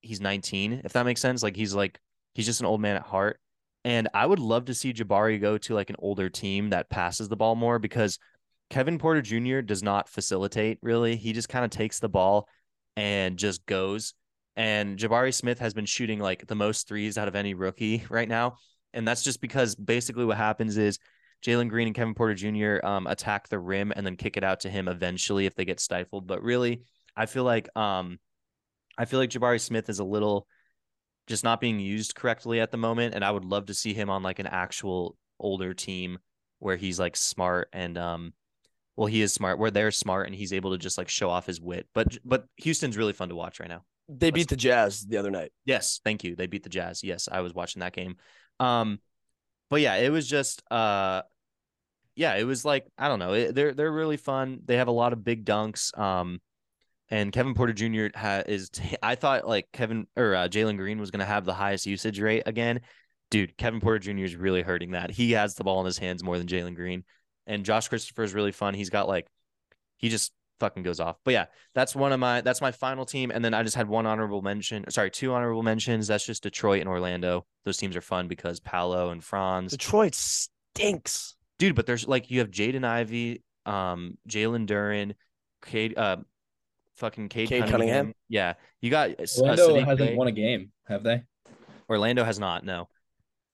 he's 0.01 0.22
19, 0.22 0.82
if 0.86 0.93
that 0.93 1.05
makes 1.05 1.22
sense. 1.22 1.43
Like 1.43 1.55
he's 1.55 1.74
like 1.74 1.99
he's 2.34 2.45
just 2.45 2.61
an 2.61 2.65
old 2.65 2.82
man 2.82 2.95
at 2.95 3.03
heart. 3.03 3.39
And 3.84 4.09
I 4.13 4.25
would 4.25 4.39
love 4.39 4.65
to 4.65 4.73
see 4.73 4.93
Jabari 4.93 5.41
go 5.41 5.57
to 5.57 5.73
like 5.73 5.89
an 5.89 5.95
older 5.99 6.29
team 6.29 6.69
that 6.69 6.89
passes 6.89 7.29
the 7.29 7.36
ball 7.36 7.55
more 7.55 7.79
because 7.79 8.19
Kevin 8.69 8.99
Porter 8.99 9.21
Jr. 9.21 9.61
does 9.61 9.82
not 9.82 10.07
facilitate 10.07 10.77
really. 10.82 11.15
He 11.15 11.34
just 11.34 11.49
kind 11.49 11.65
of 11.65 11.71
takes 11.71 11.99
the 11.99 12.09
ball 12.09 12.47
and 12.95 13.38
just 13.38 13.65
goes. 13.65 14.13
And 14.55 14.97
Jabari 14.97 15.34
Smith 15.34 15.59
has 15.59 15.73
been 15.73 15.86
shooting 15.86 16.19
like 16.19 16.45
the 16.45 16.55
most 16.55 16.88
threes 16.88 17.17
out 17.17 17.27
of 17.27 17.36
any 17.36 17.53
rookie 17.53 18.03
right 18.09 18.29
now. 18.29 18.57
And 18.93 19.07
that's 19.07 19.23
just 19.23 19.41
because 19.41 19.75
basically 19.75 20.25
what 20.25 20.38
happens 20.38 20.77
is 20.77 20.99
Jalen 21.43 21.69
Green 21.69 21.88
and 21.88 21.95
Kevin 21.95 22.13
Porter 22.13 22.36
Jr. 22.36 22.86
Um, 22.86 23.07
attack 23.07 23.49
the 23.49 23.57
rim 23.57 23.91
and 23.95 24.05
then 24.05 24.15
kick 24.15 24.38
it 24.38 24.43
out 24.43 24.61
to 24.61 24.69
him 24.69 24.88
eventually 24.88 25.45
if 25.45 25.55
they 25.55 25.65
get 25.65 25.79
stifled. 25.79 26.27
But 26.27 26.43
really, 26.43 26.84
I 27.15 27.25
feel 27.25 27.43
like 27.43 27.75
um, 27.75 28.19
I 28.97 29.05
feel 29.05 29.19
like 29.19 29.32
Jabari 29.32 29.59
Smith 29.59 29.89
is 29.89 29.99
a 29.99 30.03
little 30.03 30.45
just 31.32 31.43
not 31.43 31.61
being 31.61 31.79
used 31.79 32.13
correctly 32.13 32.59
at 32.59 32.71
the 32.71 32.77
moment, 32.77 33.15
and 33.15 33.25
I 33.25 33.32
would 33.32 33.45
love 33.45 33.67
to 33.67 33.73
see 33.73 33.93
him 33.93 34.09
on 34.09 34.21
like 34.21 34.39
an 34.39 34.47
actual 34.47 35.17
older 35.39 35.73
team 35.73 36.19
where 36.59 36.75
he's 36.75 36.99
like 36.99 37.15
smart 37.15 37.69
and 37.73 37.97
um, 37.97 38.34
well, 38.95 39.07
he 39.07 39.21
is 39.21 39.34
smart. 39.34 39.57
Where 39.57 39.71
they're 39.71 39.91
smart 39.91 40.27
and 40.27 40.36
he's 40.36 40.53
able 40.53 40.71
to 40.71 40.77
just 40.77 40.97
like 40.97 41.09
show 41.09 41.29
off 41.29 41.47
his 41.47 41.59
wit. 41.61 41.88
But 41.95 42.17
but 42.23 42.45
Houston's 42.57 42.97
really 42.97 43.13
fun 43.13 43.29
to 43.29 43.36
watch 43.36 43.59
right 43.59 43.69
now. 43.69 43.84
They 44.09 44.29
beat 44.29 44.49
the 44.49 44.57
Jazz 44.57 45.05
the 45.07 45.17
other 45.17 45.32
night. 45.32 45.53
Yes, 45.65 46.01
thank 46.03 46.23
you. 46.23 46.36
They 46.36 46.47
beat 46.47 46.63
the 46.63 46.69
Jazz. 46.69 47.03
Yes, 47.03 47.29
I 47.32 47.41
was 47.41 47.53
watching 47.53 47.79
that 47.79 47.93
game. 47.93 48.17
Um, 48.59 48.99
but 49.69 49.79
yeah, 49.79 49.95
it 49.95 50.11
was 50.11 50.27
just 50.27 50.61
uh, 50.69 51.21
yeah, 52.15 52.36
it 52.36 52.43
was 52.43 52.65
like 52.65 52.86
I 52.97 53.07
don't 53.07 53.19
know. 53.19 53.34
It, 53.34 53.55
they're 53.55 53.73
they're 53.73 53.91
really 53.91 54.17
fun. 54.17 54.59
They 54.65 54.77
have 54.77 54.89
a 54.89 54.91
lot 54.91 55.13
of 55.13 55.23
big 55.23 55.45
dunks. 55.45 55.97
Um, 55.97 56.41
and 57.12 57.32
Kevin 57.32 57.53
Porter 57.53 57.74
Jr. 57.74 58.18
Ha- 58.18 58.43
is. 58.47 58.70
T- 58.70 58.95
I 59.03 59.16
thought 59.16 59.47
like 59.47 59.68
Kevin 59.72 60.07
or 60.16 60.34
uh, 60.34 60.47
Jalen 60.47 60.78
Green 60.78 60.99
was 60.99 61.12
gonna 61.12 61.26
have 61.26 61.45
the 61.45 61.53
highest 61.53 61.86
usage 61.86 62.20
rate 62.20 62.43
again. 62.45 62.82
Dude, 63.30 63.55
Kevin 63.57 63.80
Porter 63.80 63.99
Jr. 63.99 64.24
is 64.24 64.36
really 64.36 64.62
hurting 64.62 64.91
that. 64.91 65.12
He 65.12 65.34
has 65.34 65.55
the 65.55 65.64
ball 65.64 65.80
in 65.82 65.86
his 65.86 65.97
hands 65.97 66.24
more 66.24 66.38
than 66.38 66.47
Jalen 66.47 66.76
Green. 66.76 67.03
And 67.47 67.64
Josh 67.64 67.88
Christopher 67.88 68.24
is 68.24 68.34
really 68.34 68.51
fun. 68.51 68.74
He's 68.74 68.89
got 68.89 69.07
like, 69.07 69.28
he 69.97 70.09
just 70.09 70.34
fucking 70.59 70.84
goes 70.84 70.99
off. 70.99 71.18
But 71.26 71.34
yeah, 71.34 71.45
that's 71.74 71.95
one 71.95 72.14
of 72.14 72.20
my 72.20 72.41
that's 72.41 72.62
my 72.62 72.72
final 72.72 73.05
team. 73.05 73.32
And 73.32 73.43
then 73.43 73.53
I 73.53 73.64
just 73.64 73.76
had 73.76 73.89
one 73.89 74.05
honorable 74.05 74.41
mention. 74.41 74.89
Sorry, 74.89 75.12
two 75.12 75.34
honorable 75.34 75.64
mentions. 75.64 76.07
That's 76.07 76.26
just 76.26 76.43
Detroit 76.43 76.80
and 76.80 76.89
Orlando. 76.89 77.45
Those 77.66 77.78
teams 77.78 77.95
are 77.95 78.01
fun 78.01 78.28
because 78.28 78.59
Paolo 78.59 79.09
and 79.09 79.24
Franz. 79.24 79.72
Detroit 79.72 80.16
stinks. 80.16 81.36
Dude, 81.59 81.76
but 81.76 81.86
there's 81.86 82.07
like 82.07 82.32
you 82.32 82.39
have 82.39 82.51
Jaden 82.51 82.86
Ivey, 82.86 83.43
um, 83.66 84.18
Jalen 84.30 84.68
Duren, 84.68 85.14
Cade, 85.66 85.97
uh, 85.97 86.18
fucking 87.01 87.27
Cade, 87.29 87.49
Cade 87.49 87.63
Cunningham. 87.63 87.79
Cunningham. 87.79 88.13
Yeah, 88.29 88.53
you 88.79 88.89
got 88.89 89.09
uh, 89.09 89.25
Orlando 89.39 89.67
Saddiq 89.69 89.85
hasn't 89.85 90.09
Bey. 90.11 90.15
won 90.15 90.27
a 90.27 90.31
game, 90.31 90.71
have 90.87 91.03
they? 91.03 91.23
Orlando 91.89 92.23
has 92.23 92.39
not. 92.39 92.63
No, 92.63 92.87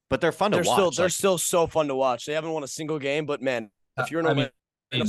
but 0.09 0.21
they're 0.21 0.31
fun 0.31 0.51
They're 0.51 0.61
to 0.61 0.67
watch. 0.69 0.75
still 0.77 0.91
they're 0.91 1.05
like- 1.05 1.11
still 1.11 1.37
so 1.39 1.65
fun 1.65 1.87
to 1.87 1.95
watch. 1.95 2.25
They 2.27 2.33
haven't 2.33 2.51
won 2.51 2.63
a 2.63 2.67
single 2.67 2.99
game, 2.99 3.25
but 3.25 3.41
man, 3.41 3.71
if 3.97 4.11
you're 4.11 4.19
an 4.19 4.27
I 4.27 4.29
mean- 4.29 4.37
Orlando, 4.37 4.51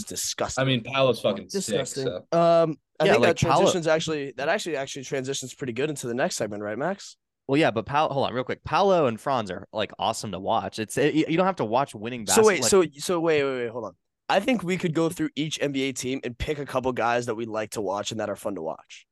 it's 0.01 0.05
disgusting. 0.05 0.62
I 0.62 0.64
mean, 0.64 0.82
Paolo's 0.82 1.20
fucking 1.20 1.51
sick. 1.51 1.64
disgusting. 1.66 2.07
So. 2.07 2.16
Um, 2.39 2.76
I 3.01 3.05
Yeah, 3.05 3.12
think 3.12 3.22
like 3.22 3.36
that 3.39 3.47
Paolo- 3.47 3.57
transitions 3.61 3.86
actually 3.86 4.32
that 4.39 4.49
actually 4.49 4.76
actually 4.76 5.05
transitions 5.05 5.55
pretty 5.55 5.72
good 5.72 5.91
into 5.91 6.07
the 6.07 6.14
next 6.14 6.36
segment, 6.36 6.62
right, 6.62 6.78
Max? 6.78 7.16
Well, 7.47 7.57
yeah, 7.59 7.70
but 7.70 7.86
Paolo, 7.86 8.12
hold 8.12 8.26
on, 8.26 8.34
real 8.34 8.45
quick. 8.45 8.62
Paolo 8.64 9.07
and 9.07 9.20
Franz 9.20 9.51
are 9.51 9.66
like 9.72 9.93
awesome 9.99 10.32
to 10.32 10.39
watch. 10.41 10.78
It's 10.78 10.99
it, 10.99 11.14
you 11.14 11.36
don't 11.36 11.47
have 11.47 11.57
to 11.57 11.64
watch 11.64 11.95
winning 11.95 12.26
So 12.26 12.45
wait, 12.45 12.61
like- 12.62 12.70
so 12.70 12.84
so 12.99 13.20
wait, 13.20 13.43
wait, 13.45 13.57
wait, 13.64 13.68
hold 13.70 13.84
on. 13.84 13.93
I 14.29 14.41
think 14.41 14.62
we 14.62 14.76
could 14.76 14.95
go 14.95 15.09
through 15.09 15.31
each 15.37 15.59
NBA 15.59 15.95
team 15.97 16.20
and 16.22 16.37
pick 16.37 16.59
a 16.59 16.66
couple 16.66 16.93
guys 16.93 17.26
that 17.26 17.35
we 17.35 17.47
like 17.47 17.70
to 17.70 17.81
watch 17.81 18.11
and 18.11 18.20
that 18.20 18.29
are 18.29 18.37
fun 18.37 18.55
to 18.57 18.62
watch. 18.62 19.07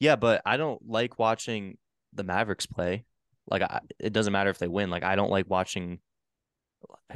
yeah, 0.00 0.16
but 0.16 0.42
I 0.44 0.56
don't 0.56 0.80
like 0.86 1.18
watching 1.18 1.78
the 2.12 2.24
Mavericks 2.24 2.66
play. 2.66 3.04
Like, 3.48 3.62
I, 3.62 3.80
it 3.98 4.12
doesn't 4.12 4.32
matter 4.32 4.50
if 4.50 4.58
they 4.58 4.68
win. 4.68 4.90
Like, 4.90 5.04
I 5.04 5.16
don't 5.16 5.30
like 5.30 5.48
watching 5.48 6.00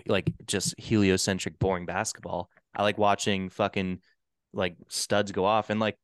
like 0.06 0.32
just 0.46 0.74
heliocentric, 0.78 1.58
boring 1.58 1.86
basketball. 1.86 2.48
I 2.74 2.82
like 2.82 2.98
watching 2.98 3.48
fucking 3.50 4.00
like 4.52 4.76
studs 4.88 5.32
go 5.32 5.44
off 5.44 5.70
and 5.70 5.80
like. 5.80 5.96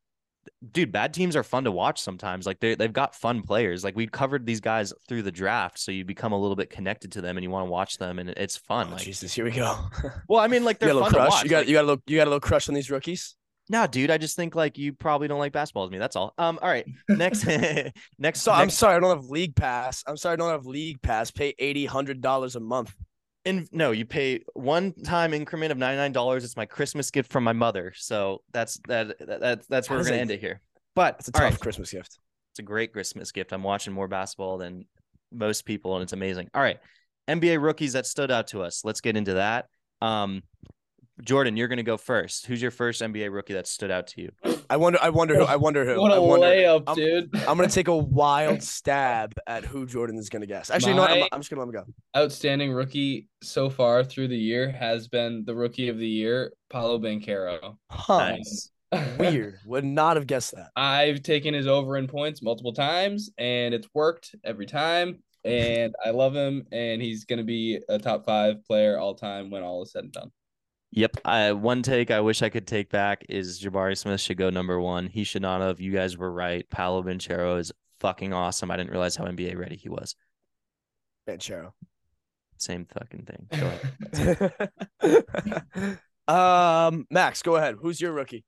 Dude, 0.73 0.91
bad 0.91 1.15
teams 1.15 1.37
are 1.37 1.43
fun 1.43 1.65
to 1.65 1.71
watch 1.71 2.01
sometimes. 2.01 2.47
Like 2.47 2.59
they 2.61 2.75
they've 2.75 2.93
got 2.93 3.15
fun 3.15 3.43
players. 3.43 3.85
Like 3.85 3.97
we 3.97 4.07
covered 4.07 4.45
these 4.47 4.61
guys 4.61 4.93
through 5.09 5.23
the 5.23 5.33
draft, 5.33 5.79
so 5.79 5.93
you 5.93 6.05
become 6.05 6.33
a 6.33 6.39
little 6.39 6.57
bit 6.57 6.71
connected 6.71 7.13
to 7.13 7.21
them 7.21 7.37
and 7.37 7.45
you 7.45 7.51
want 7.51 7.67
to 7.67 7.71
watch 7.71 7.99
them, 7.99 8.19
and 8.19 8.31
it's 8.31 8.57
fun. 8.57 8.89
Oh, 8.89 8.93
like, 8.95 9.03
Jesus, 9.03 9.33
here 9.33 9.45
we 9.45 9.53
go. 9.53 9.79
well, 10.29 10.41
I 10.41 10.49
mean, 10.49 10.65
like 10.65 10.77
you 10.77 10.87
they're 10.87 10.95
got 10.95 10.95
a 10.95 11.05
little 11.05 11.11
fun 11.11 11.13
to 11.13 11.19
crush. 11.19 11.31
watch. 11.31 11.45
You 11.45 11.51
got 11.51 11.59
Like, 11.59 11.69
you 11.69 11.75
got 11.75 11.83
a 11.83 11.87
little 11.87 12.03
you 12.07 12.17
got 12.17 12.25
a 12.25 12.31
little 12.31 12.41
crush 12.41 12.69
on 12.69 12.75
these 12.75 12.91
rookies. 12.91 13.37
Nah, 13.69 13.87
dude, 13.87 14.11
I 14.11 14.19
just 14.19 14.37
think 14.37 14.55
like 14.55 14.77
you 14.77 14.93
probably 14.93 15.29
don't 15.29 15.39
like 15.39 15.53
basketball 15.53 15.85
as 15.85 15.91
me. 15.91 15.99
That's 15.99 16.17
all. 16.17 16.35
Um, 16.37 16.59
all 16.61 16.69
right. 16.69 16.87
Next, 17.09 17.47
next. 18.19 18.43
So 18.43 18.53
I'm 18.53 18.71
sorry, 18.71 18.97
I 18.97 19.01
don't 19.01 19.17
have 19.17 19.27
league 19.27 19.55
pass. 19.55 20.03
I'm 20.07 20.17
sorry, 20.17 20.35
I 20.35 20.37
don't 20.37 20.51
have 20.51 20.67
league 20.67 21.01
pass. 21.03 21.31
Pay 21.31 21.55
80 21.59 21.87
hundred 21.87 22.21
dollars 22.21 22.57
a 22.57 22.61
month. 22.61 22.95
In, 23.45 23.67
no, 23.73 23.91
you 23.91 24.05
pay 24.05 24.45
one 24.55 24.93
time 24.93 25.35
increment 25.35 25.73
of 25.73 25.79
ninety 25.79 25.97
nine 25.97 26.13
dollars. 26.13 26.45
It's 26.45 26.57
my 26.57 26.67
Christmas 26.67 27.11
gift 27.11 27.31
from 27.33 27.45
my 27.45 27.53
mother. 27.53 27.93
So 27.97 28.43
that's 28.53 28.79
that. 28.89 29.19
that 29.19 29.41
that's 29.41 29.67
that's 29.67 29.91
where 29.91 29.99
we're 29.99 30.05
gonna 30.05 30.17
a- 30.17 30.21
end 30.21 30.31
it 30.31 30.41
here. 30.41 30.61
But 30.95 31.17
It's 31.19 31.29
a 31.29 31.33
tough 31.33 31.43
right, 31.43 31.59
Christmas 31.61 31.91
gift. 31.91 32.19
it's 32.53 32.59
a 32.59 32.63
great 32.63 32.93
Christmas 32.93 33.33
gift. 33.33 33.53
I'm 33.53 33.63
watching 33.63 33.93
more 33.93 34.09
basketball 34.09 34.59
than 34.59 34.85
most 35.33 35.65
people, 35.65 35.97
and 35.97 36.03
it's 36.03 36.13
amazing. 36.13 36.49
All 36.55 36.63
right, 36.63 36.79
NBA 37.29 37.61
rookies 37.63 37.95
that 37.95 38.07
stood 38.07 38.31
out 38.31 38.49
to 38.49 38.63
us. 38.63 38.85
Let's 38.85 39.01
get 39.01 39.17
into 39.17 39.35
that. 39.35 39.67
Um, 40.03 40.43
Jordan, 41.23 41.57
you're 41.57 41.69
gonna 41.69 41.83
go 41.83 41.97
first. 41.97 42.47
Who's 42.47 42.61
your 42.61 42.71
first 42.71 43.01
NBA 43.01 43.33
rookie 43.33 43.55
that 43.55 43.67
stood 43.67 43.91
out 43.91 44.09
to 44.09 44.23
you? 44.23 44.31
I 44.69 44.77
wonder. 44.77 44.99
I 45.01 45.11
wonder 45.11 45.37
who. 45.37 45.45
I 45.45 45.57
wonder 45.57 45.85
who. 45.85 46.01
What 46.01 46.13
a 46.13 46.17
I 46.17 46.19
wonder, 46.19 46.47
layup, 46.47 46.85
I'm- 46.87 46.97
dude. 46.97 47.37
I'm 47.47 47.57
gonna 47.57 47.69
take 47.69 47.89
a 47.89 47.97
wild 47.97 48.63
stab 48.63 49.33
at 49.47 49.65
who 49.65 49.87
Jordan 49.87 50.17
is 50.17 50.29
gonna 50.29 50.47
guess. 50.47 50.71
Actually, 50.71 50.95
no, 50.95 51.05
I'm, 51.05 51.29
I'm 51.33 51.41
just 51.41 51.51
gonna 51.51 51.61
let 51.65 51.69
him 51.69 51.85
go. 51.85 52.21
Outstanding 52.21 52.73
rookie 52.73 53.29
so 53.43 53.71
far 53.71 54.03
through 54.05 54.29
the 54.29 54.37
year 54.37 54.71
has 54.71 55.09
been 55.09 55.45
the 55.45 55.55
rookie 55.55 55.89
of 55.89 55.99
the 55.99 56.09
year, 56.09 56.53
Paolo 56.71 56.99
Banchero. 56.99 57.77
Huh? 57.91 58.19
Nice. 58.31 58.71
Weird. 59.19 59.59
Would 59.65 59.85
not 59.85 60.17
have 60.17 60.27
guessed 60.27 60.55
that. 60.55 60.71
I've 60.77 61.23
taken 61.23 61.55
his 61.55 61.67
over 61.67 61.97
in 61.97 62.09
points 62.09 62.43
multiple 62.43 62.73
times, 62.75 63.31
and 63.39 63.73
it's 63.73 63.89
worked 63.95 64.35
every 64.45 64.67
time. 64.67 65.23
And 65.45 65.95
I 66.05 66.11
love 66.11 66.35
him, 66.37 66.67
and 66.73 67.01
he's 67.03 67.25
gonna 67.25 67.43
be 67.43 67.81
a 67.89 67.99
top 67.99 68.25
five 68.25 68.65
player 68.65 68.99
all 68.99 69.15
time 69.15 69.51
when 69.51 69.63
all 69.63 69.83
is 69.83 69.93
said 69.93 70.05
and 70.05 70.13
done. 70.13 70.31
Yep. 70.93 71.17
I 71.25 71.53
one 71.53 71.83
take 71.83 72.11
I 72.11 72.21
wish 72.21 72.43
I 72.43 72.51
could 72.51 72.67
take 72.67 72.91
back 72.91 73.25
is 73.29 73.61
Jabari 73.61 73.97
Smith 73.97 74.21
should 74.21 74.37
go 74.37 74.51
number 74.51 74.79
one. 74.79 75.07
He 75.07 75.25
should 75.25 75.43
not 75.43 75.63
have. 75.63 75.81
You 75.81 75.91
guys 75.93 76.19
were 76.19 76.31
right. 76.31 76.69
Paolo 76.69 77.03
Banchero 77.03 77.59
is 77.59 77.73
fucking 78.01 78.33
awesome. 78.35 78.71
I 78.71 78.77
didn't 78.77 78.91
realize 78.91 79.17
how 79.17 79.25
NBA 79.25 79.57
ready 79.57 79.77
he 79.77 79.89
was. 79.89 80.15
Banchero. 81.27 81.73
Same 82.59 82.87
fucking 82.87 83.27
thing. 83.27 83.49
Go 83.59 84.53
ahead. 85.03 85.99
um, 86.29 87.07
Max, 87.11 87.43
go 87.43 87.57
ahead. 87.57 87.77
Who's 87.81 88.01
your 88.01 88.13
rookie? 88.13 88.45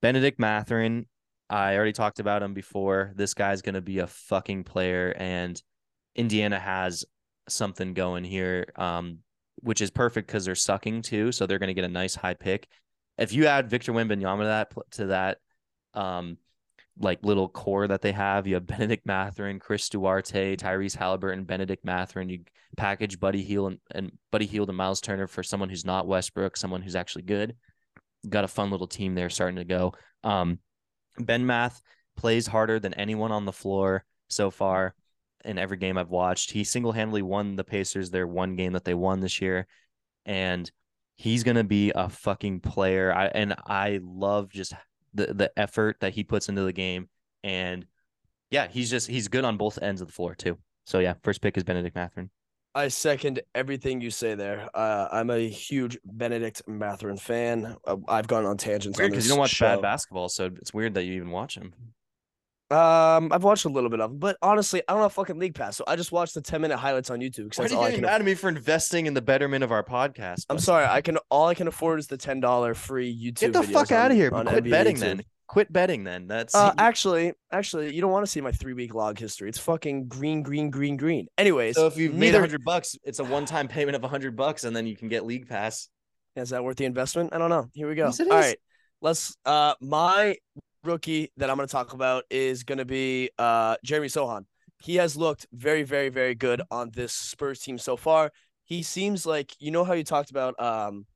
Bennedict 0.00 0.38
Mathurin. 0.38 1.06
I 1.50 1.74
already 1.74 1.92
talked 1.92 2.20
about 2.20 2.42
him 2.42 2.54
before. 2.54 3.12
This 3.16 3.34
guy's 3.34 3.62
gonna 3.62 3.82
be 3.82 3.98
a 3.98 4.06
fucking 4.06 4.64
player, 4.64 5.12
and 5.18 5.60
Indiana 6.14 6.58
has 6.58 7.04
something 7.48 7.94
going 7.94 8.24
here, 8.24 8.72
um, 8.76 9.18
which 9.64 9.80
is 9.80 9.90
perfect 9.90 10.26
because 10.26 10.44
they're 10.44 10.54
sucking 10.54 11.02
too, 11.02 11.32
so 11.32 11.46
they're 11.46 11.58
gonna 11.58 11.74
get 11.74 11.84
a 11.84 11.88
nice 11.88 12.14
high 12.14 12.34
pick. 12.34 12.68
If 13.18 13.32
you 13.32 13.46
add 13.46 13.70
Victor 13.70 13.92
Wembanyama 13.92 14.40
to 14.40 14.44
that 14.44 14.72
to 14.92 15.06
that, 15.06 15.38
um, 15.94 16.38
like 16.98 17.24
little 17.24 17.48
core 17.48 17.88
that 17.88 18.02
they 18.02 18.12
have, 18.12 18.46
you 18.46 18.54
have 18.54 18.66
Bennedict 18.68 19.06
Mathurin, 19.06 19.58
Chris 19.58 19.88
Duarte, 19.88 20.56
Tyrese 20.56 20.96
Halliburton, 20.96 21.44
Bennedict 21.44 21.84
Mathurin. 21.84 22.28
You 22.28 22.40
package 22.76 23.20
Buddy 23.20 23.42
Hield 23.42 23.72
and, 23.72 23.80
and 23.92 24.12
Buddy 24.30 24.46
Hield 24.46 24.68
and 24.68 24.76
Miles 24.76 25.00
Turner 25.00 25.26
for 25.26 25.42
someone 25.42 25.68
who's 25.68 25.84
not 25.84 26.06
Westbrook, 26.06 26.56
someone 26.56 26.82
who's 26.82 26.96
actually 26.96 27.22
good. 27.22 27.56
got 28.28 28.44
a 28.44 28.48
fun 28.48 28.70
little 28.70 28.86
team 28.86 29.14
there 29.14 29.30
starting 29.30 29.56
to 29.56 29.64
go. 29.64 29.94
Um, 30.22 30.58
Ben 31.18 31.46
Math 31.46 31.80
plays 32.16 32.46
harder 32.46 32.80
than 32.80 32.94
anyone 32.94 33.32
on 33.32 33.44
the 33.44 33.52
floor 33.52 34.04
so 34.28 34.50
far 34.50 34.94
in 35.44 35.58
every 35.58 35.76
game 35.76 35.98
I've 35.98 36.10
watched. 36.10 36.50
He 36.50 36.64
single 36.64 36.92
handedly 36.92 37.22
won 37.22 37.56
the 37.56 37.64
Pacers 37.64 38.10
their 38.10 38.26
one 38.26 38.56
game 38.56 38.72
that 38.72 38.84
they 38.84 38.94
won 38.94 39.20
this 39.20 39.40
year, 39.40 39.66
and 40.24 40.70
he's 41.16 41.44
gonna 41.44 41.64
be 41.64 41.92
a 41.94 42.08
fucking 42.08 42.60
player. 42.60 43.12
I 43.12 43.26
and 43.26 43.54
I 43.66 44.00
love 44.02 44.50
just 44.50 44.74
the 45.12 45.34
the 45.34 45.52
effort 45.56 45.98
that 46.00 46.14
he 46.14 46.24
puts 46.24 46.48
into 46.48 46.62
the 46.62 46.72
game, 46.72 47.08
and 47.42 47.86
yeah, 48.50 48.68
he's 48.68 48.90
just 48.90 49.08
he's 49.08 49.28
good 49.28 49.44
on 49.44 49.56
both 49.56 49.78
ends 49.82 50.00
of 50.00 50.08
the 50.08 50.12
floor 50.12 50.34
too. 50.34 50.58
So 50.86 50.98
yeah, 50.98 51.14
first 51.22 51.40
pick 51.40 51.56
is 51.56 51.64
Bennedict 51.64 51.96
Mathurin. 51.96 52.30
I 52.76 52.88
second 52.88 53.40
everything 53.54 54.00
you 54.00 54.10
say 54.10 54.34
there. 54.34 54.68
Uh, 54.74 55.06
I'm 55.12 55.30
a 55.30 55.48
huge 55.48 55.96
Bennedict 56.04 56.62
Mathurin 56.66 57.16
fan. 57.16 57.76
Uh, 57.86 57.96
I've 58.08 58.26
gone 58.26 58.44
on 58.44 58.56
tangents 58.56 58.98
because 58.98 59.24
you 59.24 59.30
don't 59.30 59.38
watch 59.38 59.50
show. 59.50 59.66
bad 59.66 59.82
basketball, 59.82 60.28
so 60.28 60.46
it's 60.46 60.74
weird 60.74 60.94
that 60.94 61.04
you 61.04 61.14
even 61.14 61.30
watch 61.30 61.56
him. 61.56 61.72
Um, 62.70 63.30
I've 63.32 63.44
watched 63.44 63.66
a 63.66 63.68
little 63.68 63.90
bit 63.90 64.00
of 64.00 64.10
them, 64.10 64.18
but 64.18 64.36
honestly, 64.40 64.82
I 64.88 64.94
don't 64.94 65.02
have 65.02 65.12
fucking 65.12 65.38
league 65.38 65.54
pass, 65.54 65.76
so 65.76 65.84
I 65.86 65.96
just 65.96 66.12
watch 66.12 66.32
the 66.32 66.40
10 66.40 66.60
minute 66.62 66.78
highlights 66.78 67.10
on 67.10 67.20
YouTube. 67.20 67.56
Why 67.58 67.66
are 67.66 67.68
you 67.68 67.76
getting 67.90 68.00
mad 68.02 68.20
at 68.20 68.24
me 68.24 68.34
for 68.34 68.48
investing 68.48 69.06
in 69.06 69.12
the 69.14 69.20
betterment 69.22 69.62
of 69.62 69.70
our 69.70 69.84
podcast? 69.84 70.46
I'm 70.48 70.58
sorry, 70.58 70.86
I 70.86 71.00
can. 71.02 71.18
All 71.30 71.46
I 71.48 71.54
can 71.54 71.68
afford 71.68 71.98
is 71.98 72.06
the 72.06 72.16
ten 72.16 72.40
dollar 72.40 72.74
free 72.74 73.14
YouTube. 73.14 73.40
Get 73.40 73.52
the 73.52 73.60
videos 73.62 73.72
fuck 73.72 73.92
on- 73.92 73.98
out 73.98 74.10
of 74.12 74.16
here. 74.16 74.30
on 74.34 74.46
Quit 74.46 74.64
NBA 74.64 74.70
betting 74.70 74.96
YouTube. 74.96 75.00
then. 75.00 75.22
Quit 75.46 75.72
betting 75.72 76.04
then. 76.04 76.26
That's 76.26 76.54
Uh, 76.54 76.72
actually, 76.78 77.34
actually, 77.52 77.94
you 77.94 78.00
don't 78.00 78.10
want 78.10 78.24
to 78.24 78.30
see 78.32 78.40
my 78.40 78.50
three 78.50 78.72
week 78.72 78.94
log 78.94 79.18
history. 79.18 79.50
It's 79.50 79.58
fucking 79.58 80.08
green, 80.08 80.42
green, 80.42 80.70
green, 80.70 80.96
green. 80.96 81.26
Anyways, 81.36 81.76
so 81.76 81.86
if 81.86 81.98
you've 81.98 82.14
made 82.14 82.28
a 82.28 82.32
neither 82.32 82.40
hundred 82.40 82.64
bucks, 82.64 82.96
it's 83.04 83.18
a 83.18 83.24
one 83.24 83.44
time 83.44 83.68
payment 83.68 83.94
of 83.94 84.02
a 84.04 84.08
hundred 84.08 84.36
bucks, 84.36 84.64
and 84.64 84.74
then 84.74 84.86
you 84.86 84.96
can 84.96 85.08
get 85.08 85.26
league 85.26 85.48
pass. 85.48 85.90
is 86.34 86.48
that 86.50 86.64
worth 86.64 86.78
the 86.78 86.86
investment? 86.86 87.34
I 87.34 87.38
don't 87.38 87.50
know. 87.50 87.68
Here 87.74 87.86
we 87.88 87.94
go. 87.94 88.06
Yes, 88.06 88.20
it 88.20 88.30
All 88.30 88.38
is. 88.38 88.44
right, 88.46 88.58
let's. 89.02 89.36
Uh, 89.44 89.74
my 89.82 90.36
rookie 90.84 91.30
that 91.36 91.50
I'm 91.50 91.56
going 91.56 91.68
to 91.68 91.72
talk 91.72 91.92
about 91.92 92.24
is 92.30 92.62
going 92.64 92.78
to 92.78 92.84
be 92.84 93.30
uh 93.38 93.76
Jeremy 93.84 94.08
Sochan. 94.08 94.44
He 94.82 94.96
has 94.96 95.16
looked 95.16 95.46
very, 95.52 95.82
very, 95.82 96.08
very 96.10 96.34
good 96.34 96.60
on 96.70 96.90
this 96.92 97.12
Spurs 97.12 97.60
team 97.60 97.78
so 97.78 97.96
far. 97.96 98.30
He 98.64 98.82
seems 98.82 99.24
like 99.26 99.54
you 99.58 99.70
know 99.70 99.84
how 99.84 99.92
you 99.94 100.04
talked 100.04 100.30
about 100.30 100.60
um, 100.60 101.06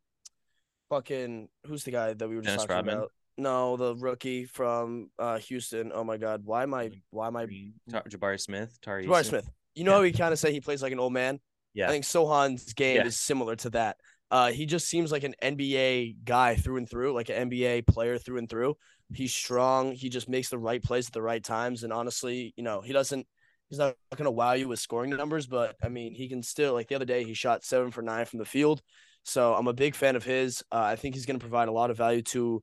fucking 0.88 1.48
who's 1.66 1.84
the 1.84 1.90
guy 1.90 2.14
that 2.14 2.28
we 2.28 2.36
were 2.36 2.42
just 2.42 2.52
Dennis 2.56 2.62
talking 2.64 2.76
Rodman? 2.76 2.94
about? 2.98 3.12
No, 3.36 3.76
the 3.76 3.94
rookie 3.96 4.44
from 4.46 5.10
uh 5.18 5.38
Houston. 5.38 5.92
Oh 5.94 6.04
my 6.04 6.16
God, 6.16 6.42
why 6.44 6.62
am 6.62 6.74
I? 6.74 6.90
Why 7.10 7.28
am 7.28 7.36
I? 7.36 7.46
Jabari 7.90 8.40
Smith, 8.40 8.78
Tari. 8.82 9.06
Jabari 9.06 9.24
Smith. 9.24 9.48
You 9.74 9.84
know 9.84 9.92
Yeah. 9.92 9.96
how 9.98 10.02
he 10.04 10.12
kind 10.12 10.32
of 10.32 10.38
say 10.38 10.52
he 10.52 10.60
plays 10.60 10.82
like 10.82 10.92
an 10.92 10.98
old 10.98 11.12
man. 11.12 11.38
Yeah. 11.74 11.86
I 11.86 11.90
think 11.90 12.04
Sochan's 12.04 12.72
game 12.72 12.96
Yeah. 12.96 13.06
is 13.06 13.18
similar 13.18 13.54
to 13.56 13.70
that. 13.70 13.96
Uh, 14.30 14.50
he 14.50 14.66
just 14.66 14.88
seems 14.88 15.12
like 15.12 15.22
an 15.24 15.34
NBA 15.42 16.16
guy 16.24 16.56
through 16.56 16.78
and 16.78 16.90
through, 16.90 17.14
like 17.14 17.28
an 17.30 17.48
NBA 17.48 17.86
player 17.86 18.18
through 18.18 18.38
and 18.38 18.48
through. 18.48 18.76
He's 19.12 19.34
strong. 19.34 19.92
He 19.92 20.08
just 20.08 20.28
makes 20.28 20.50
the 20.50 20.58
right 20.58 20.82
plays 20.82 21.06
at 21.06 21.12
the 21.12 21.22
right 21.22 21.42
times. 21.42 21.82
And 21.82 21.92
honestly, 21.92 22.52
you 22.56 22.62
know, 22.62 22.80
he 22.80 22.92
doesn't. 22.92 23.26
He's 23.68 23.78
not 23.78 23.96
going 24.16 24.24
to 24.24 24.30
wow 24.30 24.52
you 24.52 24.66
with 24.66 24.78
scoring 24.78 25.10
numbers, 25.10 25.46
but 25.46 25.76
I 25.82 25.88
mean, 25.88 26.14
he 26.14 26.28
can 26.28 26.42
still. 26.42 26.72
Like 26.72 26.88
the 26.88 26.94
other 26.94 27.04
day, 27.04 27.24
he 27.24 27.34
shot 27.34 27.64
seven 27.64 27.90
for 27.90 28.00
nine 28.00 28.24
from 28.24 28.38
the 28.38 28.44
field. 28.46 28.80
So 29.24 29.54
I'm 29.54 29.66
a 29.66 29.74
big 29.74 29.94
fan 29.94 30.16
of 30.16 30.24
his. 30.24 30.62
Uh, 30.72 30.80
I 30.80 30.96
think 30.96 31.14
he's 31.14 31.26
going 31.26 31.38
to 31.38 31.44
provide 31.44 31.68
a 31.68 31.72
lot 31.72 31.90
of 31.90 31.98
value 31.98 32.22
to 32.22 32.62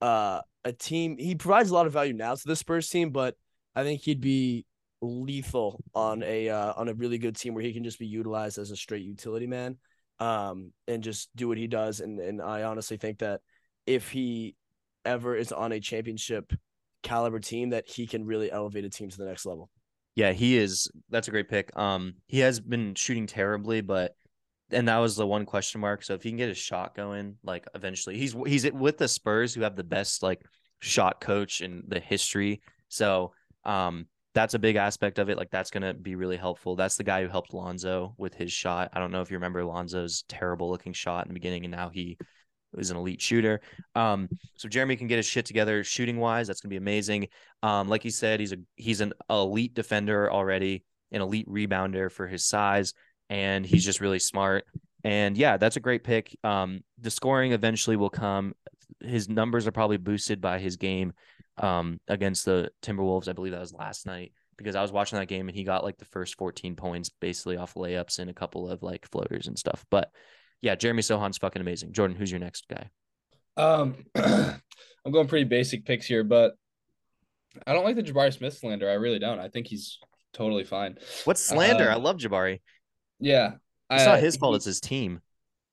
uh, 0.00 0.40
a 0.64 0.72
team. 0.72 1.18
He 1.18 1.34
provides 1.34 1.70
a 1.70 1.74
lot 1.74 1.86
of 1.86 1.92
value 1.92 2.14
now 2.14 2.34
to 2.34 2.42
the 2.46 2.56
Spurs 2.56 2.88
team, 2.88 3.10
but 3.10 3.34
I 3.74 3.82
think 3.82 4.00
he'd 4.00 4.22
be 4.22 4.64
lethal 5.02 5.82
on 5.94 6.22
a 6.22 6.48
uh, 6.48 6.72
on 6.74 6.88
a 6.88 6.94
really 6.94 7.18
good 7.18 7.36
team 7.36 7.54
where 7.54 7.62
he 7.62 7.74
can 7.74 7.84
just 7.84 7.98
be 7.98 8.06
utilized 8.06 8.58
as 8.58 8.70
a 8.70 8.76
straight 8.76 9.04
utility 9.04 9.46
man 9.46 9.76
um 10.18 10.72
and 10.88 11.02
just 11.02 11.28
do 11.36 11.46
what 11.46 11.58
he 11.58 11.66
does 11.66 12.00
and 12.00 12.18
and 12.20 12.40
I 12.40 12.62
honestly 12.62 12.96
think 12.96 13.18
that 13.18 13.40
if 13.86 14.10
he 14.10 14.55
ever 15.06 15.34
is 15.36 15.52
on 15.52 15.72
a 15.72 15.80
championship 15.80 16.52
caliber 17.02 17.38
team 17.38 17.70
that 17.70 17.88
he 17.88 18.06
can 18.06 18.26
really 18.26 18.50
elevate 18.50 18.84
a 18.84 18.90
team 18.90 19.08
to 19.08 19.16
the 19.16 19.24
next 19.24 19.46
level. 19.46 19.70
Yeah, 20.16 20.32
he 20.32 20.56
is. 20.56 20.90
That's 21.10 21.28
a 21.28 21.30
great 21.30 21.48
pick. 21.48 21.76
Um, 21.78 22.14
he 22.26 22.40
has 22.40 22.58
been 22.58 22.94
shooting 22.94 23.26
terribly, 23.26 23.82
but 23.82 24.16
and 24.70 24.88
that 24.88 24.98
was 24.98 25.14
the 25.14 25.26
one 25.26 25.46
question 25.46 25.80
mark. 25.80 26.02
So 26.02 26.14
if 26.14 26.22
he 26.22 26.30
can 26.30 26.38
get 26.38 26.48
his 26.48 26.58
shot 26.58 26.96
going, 26.96 27.36
like 27.44 27.66
eventually, 27.74 28.18
he's 28.18 28.34
he's 28.46 28.70
with 28.72 28.98
the 28.98 29.08
Spurs 29.08 29.54
who 29.54 29.62
have 29.62 29.76
the 29.76 29.84
best 29.84 30.22
like 30.22 30.42
shot 30.80 31.20
coach 31.20 31.60
in 31.60 31.82
the 31.86 32.00
history. 32.00 32.62
So 32.88 33.32
um, 33.64 34.06
that's 34.34 34.54
a 34.54 34.58
big 34.58 34.76
aspect 34.76 35.18
of 35.18 35.28
it. 35.28 35.36
Like 35.36 35.50
that's 35.50 35.70
gonna 35.70 35.94
be 35.94 36.14
really 36.14 36.36
helpful. 36.36 36.76
That's 36.76 36.96
the 36.96 37.04
guy 37.04 37.22
who 37.22 37.28
helped 37.28 37.54
Lonzo 37.54 38.14
with 38.16 38.34
his 38.34 38.52
shot. 38.52 38.90
I 38.94 38.98
don't 38.98 39.12
know 39.12 39.20
if 39.20 39.30
you 39.30 39.36
remember 39.36 39.64
Lonzo's 39.64 40.24
terrible 40.28 40.70
looking 40.70 40.94
shot 40.94 41.26
in 41.26 41.28
the 41.28 41.34
beginning, 41.34 41.64
and 41.64 41.72
now 41.72 41.90
he 41.90 42.18
is 42.76 42.90
an 42.90 42.96
elite 42.96 43.20
shooter. 43.20 43.60
Um, 43.94 44.28
so 44.56 44.68
Jeremy 44.68 44.96
can 44.96 45.06
get 45.06 45.16
his 45.16 45.26
shit 45.26 45.46
together 45.46 45.84
shooting 45.84 46.18
wise. 46.18 46.46
That's 46.46 46.60
gonna 46.60 46.70
be 46.70 46.76
amazing. 46.76 47.28
Um, 47.62 47.88
like 47.88 48.02
he 48.02 48.10
said, 48.10 48.40
he's 48.40 48.52
a 48.52 48.58
he's 48.76 49.00
an 49.00 49.12
elite 49.30 49.74
defender 49.74 50.30
already, 50.30 50.84
an 51.12 51.22
elite 51.22 51.48
rebounder 51.48 52.10
for 52.10 52.26
his 52.26 52.44
size, 52.44 52.94
and 53.28 53.64
he's 53.64 53.84
just 53.84 54.00
really 54.00 54.18
smart. 54.18 54.64
And 55.04 55.36
yeah, 55.36 55.56
that's 55.56 55.76
a 55.76 55.80
great 55.80 56.04
pick. 56.04 56.36
Um, 56.42 56.80
the 56.98 57.10
scoring 57.10 57.52
eventually 57.52 57.96
will 57.96 58.10
come. 58.10 58.54
His 59.00 59.28
numbers 59.28 59.66
are 59.66 59.72
probably 59.72 59.98
boosted 59.98 60.40
by 60.40 60.58
his 60.58 60.76
game 60.76 61.12
um 61.58 62.00
against 62.08 62.44
the 62.44 62.70
Timberwolves. 62.82 63.28
I 63.28 63.32
believe 63.32 63.52
that 63.52 63.60
was 63.60 63.72
last 63.72 64.06
night 64.06 64.32
because 64.56 64.74
I 64.74 64.82
was 64.82 64.92
watching 64.92 65.18
that 65.18 65.26
game 65.26 65.48
and 65.48 65.56
he 65.56 65.64
got 65.64 65.84
like 65.84 65.98
the 65.98 66.04
first 66.06 66.36
14 66.36 66.76
points 66.76 67.10
basically 67.20 67.56
off 67.56 67.74
layups 67.74 68.18
and 68.18 68.30
a 68.30 68.34
couple 68.34 68.70
of 68.70 68.82
like 68.82 69.06
floaters 69.06 69.46
and 69.46 69.58
stuff. 69.58 69.84
But 69.90 70.10
yeah, 70.62 70.74
Jeremy 70.74 71.02
Sochan's 71.02 71.38
fucking 71.38 71.60
amazing. 71.60 71.92
Jordan, 71.92 72.16
who's 72.16 72.30
your 72.30 72.40
next 72.40 72.66
guy? 72.68 72.90
Um, 73.56 73.96
I'm 74.14 75.12
going 75.12 75.28
pretty 75.28 75.44
basic 75.44 75.84
picks 75.84 76.06
here, 76.06 76.24
but 76.24 76.54
I 77.66 77.72
don't 77.72 77.84
like 77.84 77.96
the 77.96 78.02
Jabari 78.02 78.32
Smith 78.32 78.56
slander. 78.56 78.90
I 78.90 78.94
really 78.94 79.18
don't. 79.18 79.38
I 79.38 79.48
think 79.48 79.66
he's 79.66 79.98
totally 80.32 80.64
fine. 80.64 80.98
What's 81.24 81.40
slander? 81.44 81.90
I 81.90 81.94
Um, 81.94 82.02
love 82.02 82.16
Jabari. 82.18 82.60
Yeah, 83.18 83.52
It's 83.90 84.02
I- 84.02 84.06
not 84.06 84.20
his 84.20 84.36
fault, 84.36 84.52
he- 84.52 84.56
it's 84.56 84.64
his 84.66 84.80
team. 84.80 85.20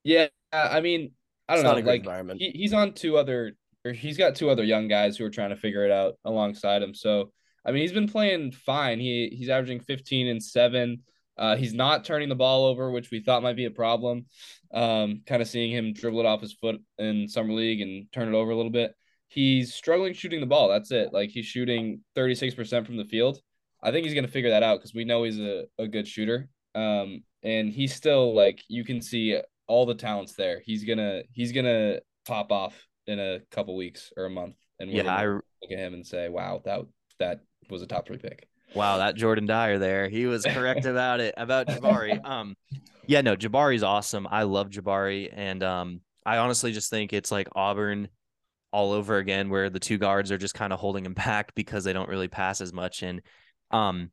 Yeah, 0.04 0.28
I 0.52 0.80
mean, 0.82 1.12
I 1.50 1.56
don't 1.56 1.64
not 1.64 1.72
know. 1.74 1.78
a 1.78 1.82
good 1.82 1.88
Like 1.88 2.00
environment. 2.02 2.40
he, 2.42 2.52
he's 2.52 2.74
on 2.74 2.94
two 2.94 3.18
other, 3.18 3.54
or 3.86 3.92
he's 3.92 4.18
got 4.18 4.36
two 4.36 4.50
other 4.50 4.64
young 4.64 4.88
guys 4.88 5.18
who 5.18 5.26
are 5.26 5.30
trying 5.30 5.50
to 5.50 5.56
figure 5.58 5.86
it 5.86 5.92
out 5.92 6.16
alongside 6.24 6.82
him. 6.82 6.94
So 6.94 7.32
I 7.66 7.72
mean, 7.72 7.82
he's 7.82 7.94
been 7.94 8.10
playing 8.10 8.52
fine. 8.52 9.00
He 9.00 9.30
he's 9.34 9.50
averaging 9.50 9.80
15 9.82 10.28
and 10.28 10.44
seven. 10.44 11.04
Uh, 11.38 11.56
he's 11.56 11.74
not 11.74 12.06
turning 12.06 12.30
the 12.30 12.36
ball 12.36 12.66
over, 12.66 12.92
which 12.92 13.10
we 13.12 13.22
thought 13.22 13.44
might 13.44 13.56
be 13.56 13.66
a 13.66 13.72
problem. 13.72 14.26
Um, 14.74 15.22
kind 15.26 15.42
of 15.42 15.48
seeing 15.48 15.72
him 15.72 15.94
dribble 15.94 16.20
it 16.20 16.26
off 16.26 16.42
his 16.42 16.54
foot 16.54 16.82
in 16.98 17.28
summer 17.28 17.54
league 17.54 17.82
and 17.82 18.12
turn 18.12 18.28
it 18.28 18.38
over 18.38 18.52
a 18.52 18.56
little 18.56 18.72
bit. 18.72 18.94
He's 19.28 19.74
struggling 19.74 20.14
shooting 20.14 20.42
the 20.42 20.46
ball. 20.46 20.70
That's 20.70 20.92
it. 20.92 21.12
Like 21.12 21.30
he's 21.30 21.46
shooting 21.46 22.02
36% 22.16 22.86
from 22.86 22.98
the 22.98 23.06
field. 23.06 23.40
I 23.82 23.92
think 23.92 24.06
he's 24.06 24.14
gonna 24.14 24.28
figure 24.28 24.52
that 24.52 24.64
out 24.64 24.80
because 24.80 24.94
we 24.94 25.06
know 25.06 25.24
he's 25.24 25.40
a, 25.40 25.66
a 25.78 25.88
good 25.88 26.08
shooter. 26.08 26.50
Um, 26.76 27.24
and 27.44 27.70
he's 27.70 27.94
still 27.94 28.34
like 28.34 28.64
you 28.68 28.84
can 28.84 29.02
see 29.02 29.40
all 29.68 29.86
the 29.86 29.96
talents 29.96 30.34
there. 30.36 30.62
He's 30.64 30.84
gonna 30.86 31.24
he's 31.32 31.52
gonna 31.52 32.00
pop 32.26 32.52
off 32.52 32.88
in 33.08 33.20
a 33.20 33.40
couple 33.52 33.76
weeks 33.76 34.12
or 34.16 34.26
a 34.26 34.30
month, 34.30 34.56
and 34.80 34.90
we're 34.90 35.04
Yeah, 35.04 35.16
I 35.16 35.26
look 35.28 35.44
at 35.72 35.78
him 35.80 35.94
and 35.94 36.06
say, 36.06 36.30
"Wow, 36.30 36.62
that 36.66 36.82
that 37.20 37.42
was 37.70 37.82
a 37.82 37.88
top 37.88 38.08
three 38.08 38.18
pick." 38.18 38.48
Wow, 38.76 38.98
that 38.98 39.16
Jordan 39.16 39.46
Dyer 39.46 39.78
there. 39.78 40.10
He 40.10 40.26
was 40.26 40.44
correct 40.46 40.86
about 40.86 41.20
it, 41.20 41.34
about 41.38 41.68
Jabari. 41.68 42.24
Um 42.24 42.56
yeah, 43.06 43.22
no, 43.22 43.36
Jabari's 43.36 43.84
awesome. 43.84 44.28
I 44.30 44.44
love 44.44 44.70
Jabari 44.70 45.30
and 45.32 45.64
um 45.64 46.02
I 46.26 46.38
honestly 46.38 46.72
just 46.72 46.90
think 46.90 47.14
it's 47.14 47.32
like 47.32 47.48
Auburn 47.56 48.08
all 48.72 48.92
over 48.92 49.18
again 49.18 49.50
where 49.50 49.70
the 49.70 49.80
two 49.80 49.98
guards 49.98 50.32
are 50.32 50.38
just 50.38 50.56
kind 50.56 50.74
of 50.74 50.80
holding 50.80 51.06
him 51.06 51.14
back 51.14 51.54
because 51.56 51.84
they 51.84 51.94
don't 51.94 52.10
really 52.10 52.28
pass 52.28 52.60
as 52.62 52.74
much 52.74 53.04
and 53.04 53.22
um 53.72 54.10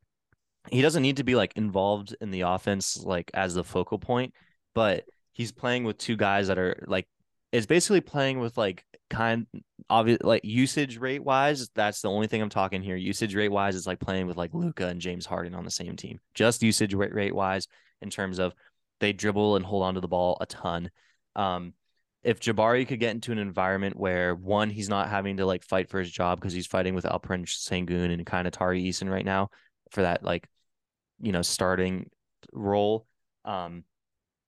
he 0.70 0.82
doesn't 0.82 1.02
need 1.02 1.16
to 1.16 1.24
be 1.24 1.34
like 1.34 1.52
involved 1.56 2.14
in 2.20 2.30
the 2.30 2.42
offense 2.42 2.98
like 2.98 3.30
as 3.34 3.54
the 3.54 3.64
focal 3.64 3.98
point, 3.98 4.34
but 4.74 5.04
he's 5.32 5.52
playing 5.52 5.84
with 5.84 5.98
two 5.98 6.16
guys 6.16 6.48
that 6.48 6.58
are 6.58 6.84
like 6.86 7.08
it's 7.52 7.66
basically 7.66 8.00
playing 8.00 8.38
with 8.38 8.56
like 8.56 8.84
kind 9.10 9.46
obvious 9.90 10.18
like 10.22 10.44
usage 10.44 10.96
rate 10.96 11.22
wise 11.22 11.68
that's 11.74 12.00
the 12.00 12.08
only 12.08 12.26
thing 12.26 12.40
i'm 12.40 12.48
talking 12.48 12.82
here. 12.82 12.96
Usage 12.96 13.34
rate 13.34 13.50
wise 13.50 13.74
is 13.74 13.86
like 13.86 14.00
playing 14.00 14.26
with 14.26 14.36
like 14.36 14.54
luka 14.54 14.86
and 14.86 15.00
james 15.00 15.26
harden 15.26 15.54
on 15.54 15.64
the 15.64 15.70
same 15.70 15.96
team. 15.96 16.20
Just 16.34 16.62
usage 16.62 16.94
rate, 16.94 17.14
rate 17.14 17.34
wise 17.34 17.66
in 18.00 18.10
terms 18.10 18.38
of 18.38 18.54
they 19.00 19.12
dribble 19.12 19.56
and 19.56 19.64
hold 19.64 19.82
on 19.82 19.94
to 19.94 20.00
the 20.00 20.08
ball 20.08 20.38
a 20.40 20.46
ton. 20.46 20.90
Um 21.36 21.74
if 22.22 22.38
jabari 22.38 22.86
could 22.86 23.00
get 23.00 23.14
into 23.14 23.32
an 23.32 23.38
environment 23.38 23.96
where 23.96 24.34
one 24.34 24.70
he's 24.70 24.88
not 24.88 25.08
having 25.08 25.38
to 25.38 25.46
like 25.46 25.64
fight 25.64 25.88
for 25.88 25.98
his 25.98 26.10
job 26.10 26.38
because 26.38 26.52
he's 26.52 26.66
fighting 26.66 26.94
with 26.94 27.04
alperen 27.04 27.44
sengun 27.44 28.12
and 28.12 28.26
kind 28.26 28.46
of 28.46 28.52
tari 28.52 28.82
eason 28.82 29.10
right 29.10 29.24
now 29.24 29.48
for 29.90 30.02
that 30.02 30.22
like 30.22 30.46
you 31.20 31.32
know 31.32 31.42
starting 31.42 32.08
role 32.52 33.06
um 33.44 33.84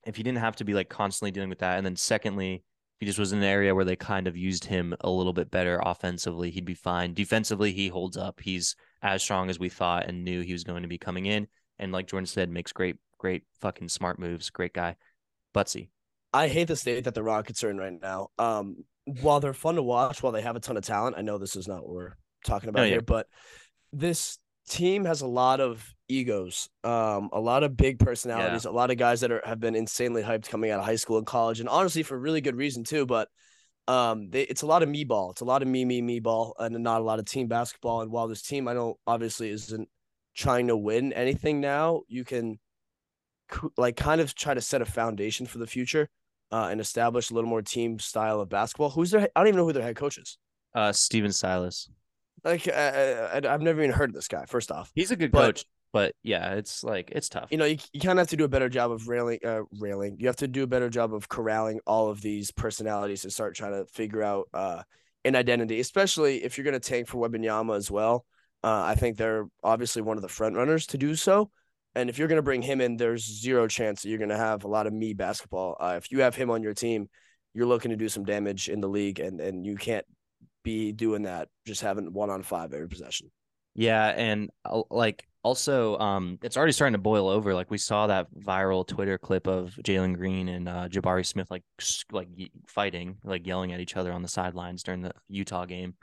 if 0.04 0.16
he 0.16 0.22
didn't 0.22 0.38
have 0.38 0.56
to 0.56 0.64
be 0.64 0.74
like 0.74 0.88
constantly 0.88 1.30
dealing 1.30 1.48
with 1.48 1.60
that. 1.60 1.76
And 1.76 1.86
then 1.86 1.96
secondly 1.96 2.62
he 3.02 3.06
just 3.06 3.18
was 3.18 3.32
in 3.32 3.38
an 3.38 3.44
area 3.44 3.74
where 3.74 3.84
they 3.84 3.96
kind 3.96 4.28
of 4.28 4.36
used 4.36 4.64
him 4.64 4.94
a 5.00 5.10
little 5.10 5.32
bit 5.32 5.50
better 5.50 5.80
offensively, 5.84 6.52
he'd 6.52 6.64
be 6.64 6.72
fine. 6.72 7.14
Defensively, 7.14 7.72
he 7.72 7.88
holds 7.88 8.16
up. 8.16 8.38
He's 8.40 8.76
as 9.02 9.24
strong 9.24 9.50
as 9.50 9.58
we 9.58 9.68
thought 9.68 10.06
and 10.06 10.22
knew 10.22 10.40
he 10.40 10.52
was 10.52 10.62
going 10.62 10.82
to 10.82 10.88
be 10.88 10.98
coming 10.98 11.26
in. 11.26 11.48
And 11.80 11.90
like 11.90 12.06
Jordan 12.06 12.26
said, 12.26 12.48
makes 12.48 12.70
great, 12.70 12.98
great 13.18 13.42
fucking 13.60 13.88
smart 13.88 14.20
moves. 14.20 14.50
Great 14.50 14.72
guy. 14.72 14.94
Buttsie. 15.52 15.88
I 16.32 16.46
hate 16.46 16.68
the 16.68 16.76
state 16.76 17.02
that 17.02 17.14
the 17.14 17.24
Rockets 17.24 17.64
are 17.64 17.70
in 17.70 17.76
right 17.76 17.92
now. 18.00 18.28
Um, 18.38 18.84
while 19.04 19.40
they're 19.40 19.52
fun 19.52 19.74
to 19.74 19.82
watch, 19.82 20.22
while 20.22 20.30
they 20.30 20.42
have 20.42 20.54
a 20.54 20.60
ton 20.60 20.76
of 20.76 20.84
talent, 20.84 21.16
I 21.18 21.22
know 21.22 21.38
this 21.38 21.56
is 21.56 21.66
not 21.66 21.82
what 21.82 21.92
we're 21.96 22.16
talking 22.46 22.68
about 22.68 22.82
Oh, 22.82 22.84
yeah. 22.84 22.90
here, 22.90 23.02
but 23.02 23.26
this 23.92 24.38
team 24.68 25.04
has 25.04 25.20
a 25.20 25.26
lot 25.26 25.60
of 25.60 25.94
egos, 26.08 26.68
um, 26.84 27.30
a 27.32 27.40
lot 27.40 27.62
of 27.62 27.76
big 27.76 27.98
personalities, 27.98 28.64
a 28.64 28.70
lot 28.70 28.90
of 28.90 28.96
guys 28.96 29.20
that 29.20 29.32
are 29.32 29.42
have 29.44 29.60
been 29.60 29.74
insanely 29.74 30.22
hyped 30.22 30.48
coming 30.48 30.70
out 30.70 30.80
of 30.80 30.84
high 30.84 30.96
school 30.96 31.18
and 31.18 31.26
college, 31.26 31.60
and 31.60 31.68
honestly 31.68 32.02
for 32.02 32.18
really 32.18 32.40
good 32.40 32.56
reason 32.56 32.84
too. 32.84 33.06
But 33.06 33.28
um, 33.88 34.30
they, 34.30 34.42
it's 34.42 34.62
a 34.62 34.66
lot 34.66 34.82
of 34.82 34.88
me 34.88 35.04
ball. 35.04 35.30
It's 35.32 35.40
a 35.40 35.44
lot 35.46 35.62
of 35.62 35.68
me, 35.68 35.84
me, 35.84 36.00
me 36.00 36.20
ball, 36.20 36.54
and 36.58 36.78
not 36.82 37.00
a 37.00 37.04
lot 37.04 37.18
of 37.18 37.24
team 37.24 37.48
basketball. 37.48 38.02
And 38.02 38.12
while 38.12 38.28
this 38.28 38.42
team, 38.42 38.68
I 38.68 38.74
don't 38.74 38.96
obviously 39.06 39.50
isn't 39.50 39.88
trying 40.34 40.68
to 40.68 40.76
win 40.76 41.12
anything 41.12 41.60
now, 41.60 42.02
you 42.08 42.24
can 42.24 42.58
like 43.76 43.96
kind 43.96 44.20
of 44.20 44.34
try 44.34 44.54
to 44.54 44.60
set 44.60 44.82
a 44.82 44.86
foundation 44.86 45.46
for 45.46 45.58
the 45.58 45.66
future 45.66 46.08
uh, 46.50 46.68
and 46.70 46.80
establish 46.80 47.30
a 47.30 47.34
little 47.34 47.50
more 47.50 47.62
team 47.62 47.98
style 47.98 48.40
of 48.40 48.48
basketball. 48.48 48.90
Who's 48.90 49.10
their? 49.10 49.22
I 49.22 49.40
don't 49.40 49.48
even 49.48 49.58
know 49.58 49.66
who 49.66 49.72
their 49.72 49.82
head 49.82 49.96
coach 49.96 50.18
is. 50.18 50.38
Uh, 50.74 50.92
Stephen 50.92 51.32
Silas. 51.32 51.88
Like 52.44 52.68
I, 52.68 53.40
I, 53.44 53.52
I've 53.54 53.62
never 53.62 53.82
even 53.82 53.94
heard 53.94 54.10
of 54.10 54.14
this 54.14 54.28
guy. 54.28 54.44
First 54.46 54.72
off, 54.72 54.90
He's 54.94 55.10
a 55.10 55.16
good 55.16 55.30
But- 55.32 55.46
coach, 55.56 55.64
but 55.92 56.14
yeah, 56.22 56.54
it's 56.54 56.82
like 56.82 57.10
it's 57.12 57.28
tough. 57.28 57.48
you 57.50 57.58
know, 57.58 57.64
you, 57.66 57.78
you 57.92 58.00
kind 58.00 58.18
of 58.18 58.22
have 58.22 58.30
to 58.30 58.36
do 58.36 58.44
a 58.44 58.48
better 58.48 58.68
job 58.68 58.90
of 58.90 59.06
railing, 59.08 59.38
uh, 59.44 59.62
railing. 59.78 60.16
You 60.18 60.26
have 60.28 60.36
to 60.36 60.48
do 60.48 60.62
a 60.62 60.66
better 60.66 60.88
job 60.90 61.14
of 61.14 61.28
corralling 61.28 61.80
all 61.86 62.08
of 62.08 62.20
these 62.20 62.50
personalities 62.50 63.24
and 63.24 63.32
start 63.32 63.54
trying 63.54 63.72
to 63.72 63.84
figure 63.92 64.22
out 64.22 64.48
uh, 64.54 64.82
an 65.24 65.36
identity, 65.36 65.80
especially 65.80 66.42
if 66.42 66.56
you're 66.56 66.64
going 66.64 66.72
to 66.72 66.80
tank 66.80 67.08
for 67.08 67.28
Wembanyama 67.28 67.76
as 67.76 67.90
well. 67.90 68.24
Uh, 68.64 68.82
I 68.86 68.94
think 68.94 69.16
they're 69.18 69.46
obviously 69.62 70.02
one 70.02 70.16
of 70.16 70.22
the 70.22 70.28
front 70.28 70.56
runners 70.56 70.86
to 70.88 70.98
do 70.98 71.14
so. 71.14 71.50
And 71.94 72.08
if 72.08 72.18
you're 72.18 72.28
going 72.28 72.36
to 72.36 72.42
bring 72.42 72.62
him 72.62 72.80
in, 72.80 72.96
there's 72.96 73.24
zero 73.40 73.66
chance 73.68 74.00
that 74.02 74.08
you're 74.08 74.18
going 74.18 74.30
to 74.30 74.36
have 74.36 74.64
a 74.64 74.68
lot 74.68 74.86
of 74.86 74.92
me 74.94 75.12
basketball. 75.14 75.76
Uh, 75.78 75.94
if 75.98 76.10
you 76.10 76.20
have 76.22 76.34
him 76.34 76.48
on 76.50 76.62
your 76.62 76.72
team, 76.74 77.08
you're 77.54 77.66
looking 77.66 77.90
to 77.90 77.96
do 77.98 78.08
some 78.08 78.24
damage 78.24 78.70
in 78.70 78.80
the 78.80 78.88
league, 78.88 79.20
and 79.20 79.40
and 79.42 79.66
you 79.66 79.76
can't 79.76 80.06
be 80.62 80.92
doing 80.92 81.22
that 81.22 81.48
just 81.66 81.80
having 81.80 82.12
one 82.12 82.30
on 82.30 82.42
five 82.42 82.72
every 82.72 82.88
possession. 82.88 83.30
Yeah, 83.74 84.06
and 84.08 84.50
uh, 84.64 84.82
like 84.90 85.26
also, 85.42 85.98
um, 85.98 86.38
it's 86.42 86.56
already 86.56 86.72
starting 86.72 86.92
to 86.92 86.98
boil 86.98 87.28
over. 87.28 87.54
Like 87.54 87.70
we 87.70 87.78
saw 87.78 88.06
that 88.06 88.28
viral 88.34 88.86
Twitter 88.86 89.18
clip 89.18 89.46
of 89.46 89.74
Jalen 89.82 90.16
Green 90.16 90.48
and 90.48 90.68
uh, 90.68 90.88
Jabari 90.88 91.26
Smith 91.26 91.50
like 91.50 91.64
like 92.10 92.28
fighting, 92.68 93.16
like 93.24 93.46
yelling 93.46 93.72
at 93.72 93.80
each 93.80 93.96
other 93.96 94.12
on 94.12 94.22
the 94.22 94.28
sidelines 94.28 94.82
during 94.82 95.02
the 95.02 95.12
Utah 95.28 95.64
game, 95.64 95.94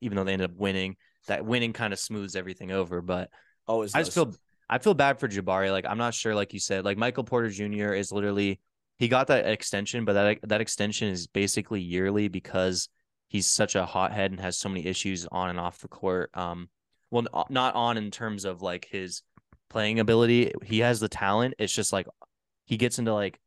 even 0.00 0.16
though 0.16 0.24
they 0.24 0.32
ended 0.32 0.50
up 0.50 0.56
winning. 0.56 0.96
That 1.26 1.44
winning 1.44 1.72
kind 1.72 1.92
of 1.92 1.98
smooths 1.98 2.36
everything 2.36 2.70
over, 2.70 3.02
but 3.02 3.30
Always, 3.66 3.94
I 3.94 4.00
just 4.00 4.14
feel 4.14 4.34
I 4.68 4.78
feel 4.78 4.94
bad 4.94 5.18
for 5.18 5.28
Jabari. 5.28 5.70
Like 5.70 5.86
I'm 5.86 5.98
not 5.98 6.14
sure, 6.14 6.34
like 6.34 6.52
you 6.52 6.60
said, 6.60 6.84
like 6.84 6.96
Michael 6.96 7.24
Porter 7.24 7.50
Jr. 7.50 7.94
is 7.94 8.12
literally 8.12 8.60
he 8.98 9.08
got 9.08 9.26
that 9.26 9.46
extension, 9.46 10.04
but 10.04 10.12
that 10.12 10.38
that 10.44 10.60
extension 10.60 11.08
is 11.08 11.26
basically 11.26 11.80
yearly 11.80 12.28
because 12.28 12.88
he's 13.28 13.46
such 13.46 13.74
a 13.74 13.86
hothead 13.86 14.30
and 14.30 14.40
has 14.40 14.56
so 14.56 14.68
many 14.68 14.86
issues 14.86 15.26
on 15.30 15.50
and 15.50 15.60
off 15.60 15.80
the 15.80 15.88
court. 15.88 16.30
Um, 16.34 16.68
well, 17.10 17.26
n- 17.34 17.44
not 17.50 17.74
on 17.74 17.96
in 17.96 18.10
terms 18.10 18.44
of 18.44 18.62
like 18.62 18.86
his 18.90 19.22
playing 19.70 20.00
ability. 20.00 20.52
He 20.64 20.80
has 20.80 21.00
the 21.00 21.08
talent. 21.08 21.54
It's 21.58 21.74
just 21.74 21.92
like 21.92 22.06
he 22.64 22.76
gets 22.76 22.98
into 22.98 23.12
like 23.12 23.40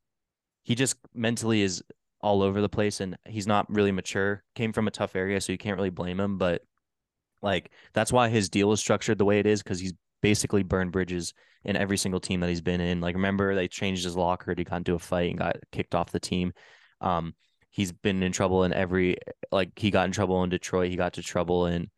he 0.63 0.75
just 0.75 0.97
mentally 1.13 1.61
is 1.61 1.83
all 2.21 2.41
over 2.41 2.59
the 2.61 2.69
place 2.69 2.99
and 2.99 3.17
he's 3.25 3.47
not 3.47 3.69
really 3.69 3.91
mature. 3.91 4.43
Came 4.55 4.73
from 4.73 4.87
a 4.87 4.91
tough 4.91 5.15
area, 5.15 5.39
so 5.39 5.51
you 5.51 5.57
can't 5.57 5.77
really 5.77 5.89
blame 5.89 6.19
him. 6.19 6.37
But 6.37 6.61
like 7.41 7.71
that's 7.93 8.11
why 8.11 8.29
his 8.29 8.49
deal 8.49 8.71
is 8.71 8.79
structured 8.79 9.17
the 9.17 9.25
way 9.25 9.39
it 9.39 9.45
is 9.45 9.63
because 9.63 9.79
he's 9.79 9.93
basically 10.21 10.63
burned 10.63 10.91
bridges 10.91 11.33
in 11.63 11.75
every 11.75 11.97
single 11.97 12.19
team 12.19 12.41
that 12.41 12.49
he's 12.49 12.61
been 12.61 12.81
in. 12.81 13.01
Like 13.01 13.15
remember 13.15 13.55
they 13.55 13.67
changed 13.67 14.03
his 14.03 14.15
locker, 14.15 14.53
he 14.57 14.63
got 14.63 14.77
into 14.77 14.95
a 14.95 14.99
fight 14.99 15.29
and 15.29 15.39
got 15.39 15.57
kicked 15.71 15.95
off 15.95 16.11
the 16.11 16.19
team. 16.19 16.53
Um, 17.01 17.33
he's 17.79 17.93
been 17.93 18.21
in 18.21 18.33
trouble 18.33 18.65
in 18.65 18.73
every 18.73 19.15
like 19.53 19.71
he 19.77 19.89
got 19.89 20.05
in 20.05 20.11
trouble 20.11 20.43
in 20.43 20.49
Detroit, 20.49 20.89
he 20.89 20.97
got 20.97 21.13
to 21.13 21.23
trouble 21.23 21.67
in 21.67 21.89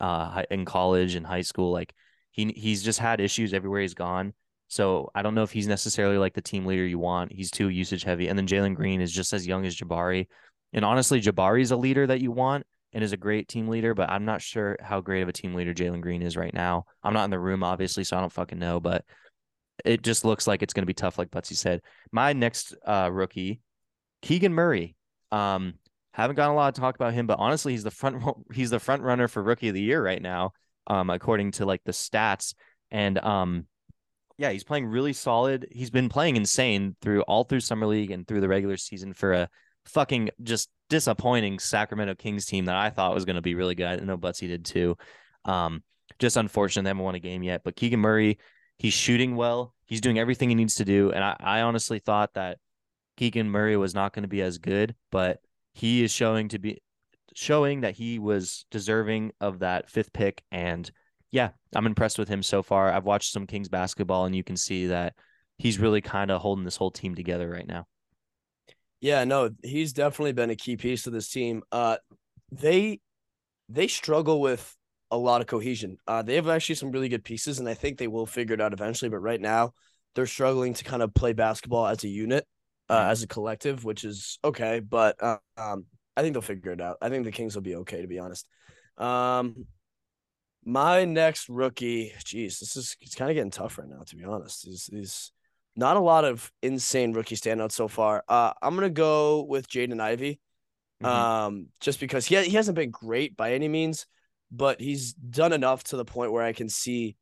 uh 0.00 0.42
in 0.50 0.64
college 0.64 1.14
and 1.14 1.24
high 1.24 1.42
school. 1.42 1.70
Like 1.70 1.94
he 2.32 2.52
he's 2.56 2.82
just 2.82 2.98
had 2.98 3.20
issues 3.20 3.54
everywhere 3.54 3.82
he's 3.82 3.94
gone. 3.94 4.34
So 4.66 5.10
I 5.14 5.22
don't 5.22 5.36
know 5.36 5.44
if 5.44 5.52
he's 5.52 5.68
necessarily 5.68 6.18
like 6.18 6.34
the 6.34 6.42
team 6.42 6.66
leader 6.66 6.84
you 6.84 6.98
want. 6.98 7.30
He's 7.32 7.52
too 7.52 7.68
usage 7.68 8.02
heavy. 8.02 8.26
And 8.26 8.36
then 8.36 8.48
Jalen 8.48 8.74
Green 8.74 9.00
is 9.00 9.12
just 9.12 9.32
as 9.32 9.46
young 9.46 9.64
as 9.64 9.76
Jabari. 9.76 10.26
And 10.72 10.84
honestly, 10.84 11.20
Jabari's 11.20 11.70
a 11.70 11.76
leader 11.76 12.04
that 12.08 12.20
you 12.20 12.32
want 12.32 12.66
and 12.92 13.04
is 13.04 13.12
a 13.12 13.16
great 13.16 13.46
team 13.46 13.68
leader, 13.68 13.94
but 13.94 14.10
I'm 14.10 14.24
not 14.24 14.42
sure 14.42 14.76
how 14.80 15.00
great 15.00 15.22
of 15.22 15.28
a 15.28 15.32
team 15.32 15.54
leader 15.54 15.72
Jalen 15.72 16.00
Green 16.00 16.20
is 16.20 16.36
right 16.36 16.52
now. 16.52 16.84
I'm 17.04 17.14
not 17.14 17.24
in 17.24 17.30
the 17.30 17.38
room, 17.38 17.62
obviously, 17.62 18.02
so 18.02 18.16
I 18.16 18.20
don't 18.20 18.32
fucking 18.32 18.58
know, 18.58 18.80
but 18.80 19.04
it 19.84 20.02
just 20.02 20.24
looks 20.24 20.48
like 20.48 20.62
it's 20.62 20.74
going 20.74 20.82
to 20.82 20.86
be 20.86 20.94
tough, 20.94 21.16
like 21.16 21.30
Buttsie 21.30 21.56
said. 21.56 21.80
My 22.10 22.32
next 22.32 22.74
uh, 22.84 23.08
rookie, 23.12 23.60
Keegan 24.20 24.52
Murray. 24.52 24.96
Um, 25.32 25.74
haven't 26.12 26.36
gotten 26.36 26.52
a 26.52 26.56
lot 26.56 26.68
of 26.68 26.74
talk 26.74 26.94
about 26.94 27.14
him, 27.14 27.26
but 27.26 27.38
honestly, 27.38 27.72
he's 27.72 27.84
the 27.84 27.90
front 27.90 28.22
he's 28.52 28.70
the 28.70 28.80
front 28.80 29.02
runner 29.02 29.28
for 29.28 29.42
rookie 29.42 29.68
of 29.68 29.74
the 29.74 29.80
year 29.80 30.02
right 30.02 30.20
now, 30.20 30.52
um, 30.86 31.10
according 31.10 31.52
to 31.52 31.66
like 31.66 31.82
the 31.84 31.92
stats. 31.92 32.54
And 32.90 33.18
um, 33.18 33.66
yeah, 34.38 34.50
he's 34.50 34.64
playing 34.64 34.86
really 34.86 35.12
solid. 35.12 35.68
He's 35.70 35.90
been 35.90 36.08
playing 36.08 36.36
insane 36.36 36.96
through 37.02 37.22
all 37.22 37.44
through 37.44 37.60
summer 37.60 37.86
league 37.86 38.10
and 38.10 38.26
through 38.26 38.40
the 38.40 38.48
regular 38.48 38.76
season 38.76 39.12
for 39.12 39.32
a 39.32 39.48
fucking 39.84 40.30
just 40.42 40.70
disappointing 40.88 41.58
Sacramento 41.58 42.14
Kings 42.14 42.46
team 42.46 42.66
that 42.66 42.76
I 42.76 42.90
thought 42.90 43.14
was 43.14 43.24
going 43.24 43.36
to 43.36 43.42
be 43.42 43.54
really 43.54 43.74
good. 43.74 43.86
I 43.86 43.96
know 43.96 44.16
Buttsie 44.16 44.48
did 44.48 44.64
too. 44.64 44.96
Um, 45.44 45.82
just 46.18 46.36
unfortunate 46.36 46.84
they 46.84 46.90
haven't 46.90 47.02
won 47.02 47.14
a 47.14 47.20
game 47.20 47.42
yet. 47.42 47.62
But 47.64 47.76
Keegan 47.76 48.00
Murray, 48.00 48.38
he's 48.78 48.94
shooting 48.94 49.36
well. 49.36 49.74
He's 49.86 50.00
doing 50.00 50.18
everything 50.18 50.48
he 50.48 50.54
needs 50.54 50.76
to 50.76 50.84
do. 50.84 51.10
And 51.12 51.22
I, 51.22 51.36
I 51.38 51.60
honestly 51.62 51.98
thought 51.98 52.34
that 52.34 52.58
Keegan 53.18 53.50
Murray 53.50 53.76
was 53.76 53.96
not 53.96 54.12
going 54.12 54.22
to 54.22 54.28
be 54.28 54.42
as 54.42 54.58
good, 54.58 54.94
but 55.10 55.40
he 55.74 56.04
is 56.04 56.12
showing 56.12 56.46
to 56.50 56.60
be 56.60 56.78
showing 57.34 57.80
that 57.80 57.96
he 57.96 58.20
was 58.20 58.64
deserving 58.70 59.32
of 59.40 59.58
that 59.58 59.90
fifth 59.90 60.12
pick. 60.12 60.40
And 60.52 60.88
yeah, 61.32 61.50
I'm 61.74 61.86
impressed 61.86 62.16
with 62.16 62.28
him 62.28 62.44
so 62.44 62.62
far. 62.62 62.92
I've 62.92 63.04
watched 63.04 63.32
some 63.32 63.48
Kings 63.48 63.68
basketball, 63.68 64.24
and 64.26 64.36
you 64.36 64.44
can 64.44 64.56
see 64.56 64.86
that 64.86 65.14
he's 65.56 65.80
really 65.80 66.00
kind 66.00 66.30
of 66.30 66.40
holding 66.40 66.64
this 66.64 66.76
whole 66.76 66.92
team 66.92 67.16
together 67.16 67.50
right 67.50 67.66
now. 67.66 67.86
Yeah, 69.00 69.24
no, 69.24 69.50
he's 69.64 69.92
definitely 69.92 70.32
been 70.32 70.50
a 70.50 70.56
key 70.56 70.76
piece 70.76 71.02
to 71.02 71.10
this 71.10 71.28
team. 71.28 71.62
Uh, 71.72 71.96
they 72.52 73.00
they 73.68 73.88
struggle 73.88 74.40
with 74.40 74.76
a 75.10 75.18
lot 75.18 75.40
of 75.40 75.48
cohesion. 75.48 75.98
Uh, 76.06 76.22
they 76.22 76.36
have 76.36 76.48
actually 76.48 76.76
some 76.76 76.92
really 76.92 77.08
good 77.08 77.24
pieces, 77.24 77.58
and 77.58 77.68
I 77.68 77.74
think 77.74 77.98
they 77.98 78.06
will 78.06 78.26
figure 78.26 78.54
it 78.54 78.60
out 78.60 78.72
eventually. 78.72 79.08
But 79.08 79.18
right 79.18 79.40
now, 79.40 79.72
they're 80.14 80.26
struggling 80.26 80.74
to 80.74 80.84
kind 80.84 81.02
of 81.02 81.12
play 81.14 81.32
basketball 81.32 81.88
as 81.88 82.04
a 82.04 82.08
unit, 82.08 82.46
uh, 82.88 83.06
as 83.08 83.22
a 83.22 83.26
collective, 83.26 83.84
which 83.84 84.04
is 84.04 84.38
okay. 84.44 84.80
But 84.80 85.22
uh, 85.22 85.38
um, 85.56 85.86
I 86.16 86.22
think 86.22 86.34
they'll 86.34 86.42
figure 86.42 86.72
it 86.72 86.80
out. 86.80 86.98
I 87.00 87.08
think 87.08 87.24
the 87.24 87.32
Kings 87.32 87.54
will 87.54 87.62
be 87.62 87.76
okay, 87.76 88.02
to 88.02 88.08
be 88.08 88.18
honest. 88.18 88.46
Um, 88.96 89.66
my 90.64 91.04
next 91.04 91.48
rookie, 91.48 92.12
geez, 92.24 92.58
this 92.58 92.76
is 92.76 92.96
it's 93.00 93.14
kind 93.14 93.30
of 93.30 93.34
getting 93.34 93.50
tough 93.50 93.78
right 93.78 93.88
now, 93.88 94.02
to 94.06 94.16
be 94.16 94.24
honest. 94.24 94.64
These 94.64 94.90
these 94.92 95.32
not 95.76 95.96
a 95.96 96.00
lot 96.00 96.24
of 96.24 96.50
insane 96.62 97.12
rookie 97.12 97.36
standouts 97.36 97.72
so 97.72 97.88
far. 97.88 98.24
Uh, 98.28 98.52
I'm 98.60 98.74
gonna 98.74 98.90
go 98.90 99.44
with 99.44 99.68
Jaden 99.68 100.00
Ivey, 100.00 100.40
Mhm. 101.02 101.06
um, 101.06 101.66
just 101.80 102.00
because 102.00 102.26
he 102.26 102.36
he 102.42 102.56
hasn't 102.56 102.76
been 102.76 102.90
great 102.90 103.36
by 103.36 103.52
any 103.52 103.68
means, 103.68 104.06
but 104.50 104.80
he's 104.80 105.12
done 105.14 105.52
enough 105.52 105.84
to 105.84 105.96
the 105.96 106.04
point 106.04 106.32
where 106.32 106.42
I 106.42 106.52
can 106.52 106.68
see 106.68 107.16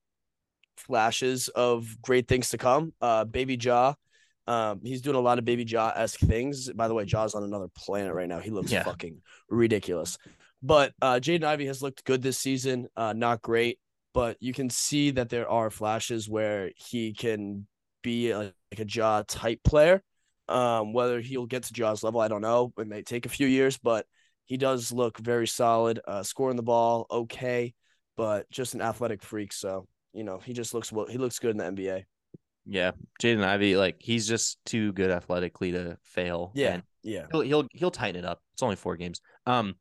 flashes 0.77 1.49
of 1.49 2.01
great 2.01 2.29
things 2.29 2.51
to 2.51 2.59
come. 2.59 2.95
Uh, 3.01 3.25
Baby 3.25 3.57
Ja, 3.61 3.95
um, 4.47 4.81
he's 4.85 5.01
doing 5.03 5.17
a 5.17 5.21
lot 5.21 5.39
of 5.39 5.45
Baby 5.45 5.65
Ja 5.65 5.93
esque 5.95 6.21
things. 6.21 6.71
By 6.73 6.89
the 6.89 6.95
way, 6.95 7.05
Ja's 7.05 7.35
on 7.35 7.43
another 7.43 7.69
planet 7.77 8.15
right 8.15 8.29
now. 8.29 8.39
He 8.39 8.51
looks 8.51 8.71
Yeah. 8.71 8.85
fucking 8.85 9.21
ridiculous. 9.49 10.19
But 10.63 10.93
uh, 11.03 11.15
Jaden 11.15 11.45
Ivey 11.45 11.67
has 11.67 11.83
looked 11.83 12.05
good 12.05 12.23
this 12.23 12.39
season. 12.39 12.89
Uh, 12.97 13.13
not 13.13 13.43
great, 13.43 13.79
but 14.15 14.37
you 14.41 14.53
can 14.53 14.71
see 14.71 15.11
that 15.13 15.29
there 15.29 15.49
are 15.49 15.71
flashes 15.71 16.29
where 16.29 16.71
he 16.77 17.13
can 17.13 17.67
be 18.03 18.31
a, 18.31 18.39
like 18.39 18.81
a 18.81 18.87
Ja 18.89 19.23
type 19.27 19.61
player. 19.65 20.03
Um, 20.49 20.93
whether 20.93 21.21
he'll 21.21 21.47
get 21.47 21.65
to 21.65 21.73
Ja's 21.73 22.05
level, 22.05 22.21
I 22.21 22.29
don't 22.29 22.41
know. 22.41 22.73
It 22.79 22.87
may 22.87 23.03
take 23.03 23.27
a 23.27 23.31
few 23.31 23.49
years, 23.49 23.79
but 23.79 24.07
he 24.45 24.57
does 24.57 24.93
look 24.93 25.19
very 25.19 25.49
solid. 25.49 25.99
Uh, 26.07 26.23
scoring 26.23 26.57
the 26.57 26.63
ball, 26.63 27.07
okay, 27.11 27.75
but 28.17 28.49
just 28.51 28.75
an 28.75 28.81
athletic 28.81 29.23
freak. 29.25 29.53
So 29.53 29.89
you 30.13 30.23
know, 30.25 30.39
he 30.39 30.53
just 30.55 30.73
looks 30.73 30.91
well. 30.93 31.07
He 31.07 31.19
looks 31.19 31.39
good 31.41 31.51
in 31.51 31.57
the 31.59 31.65
NBA. 31.65 32.05
Yeah, 32.67 32.93
Jaden 33.23 33.45
Ivey, 33.45 33.77
like 33.77 33.97
he's 34.01 34.27
just 34.27 34.59
too 34.65 34.93
good 34.93 35.11
athletically 35.11 35.73
to 35.73 35.97
fail. 36.03 36.53
Yeah, 36.55 36.75
and 36.75 36.83
yeah. 37.03 37.27
he'll 37.31 37.43
he'll 37.43 37.69
he'll 37.73 37.91
tighten 37.91 38.25
it 38.25 38.27
up. 38.27 38.41
It's 38.55 38.63
only 38.63 38.77
four 38.77 38.97
games. 38.97 39.21
Um, 39.47 39.75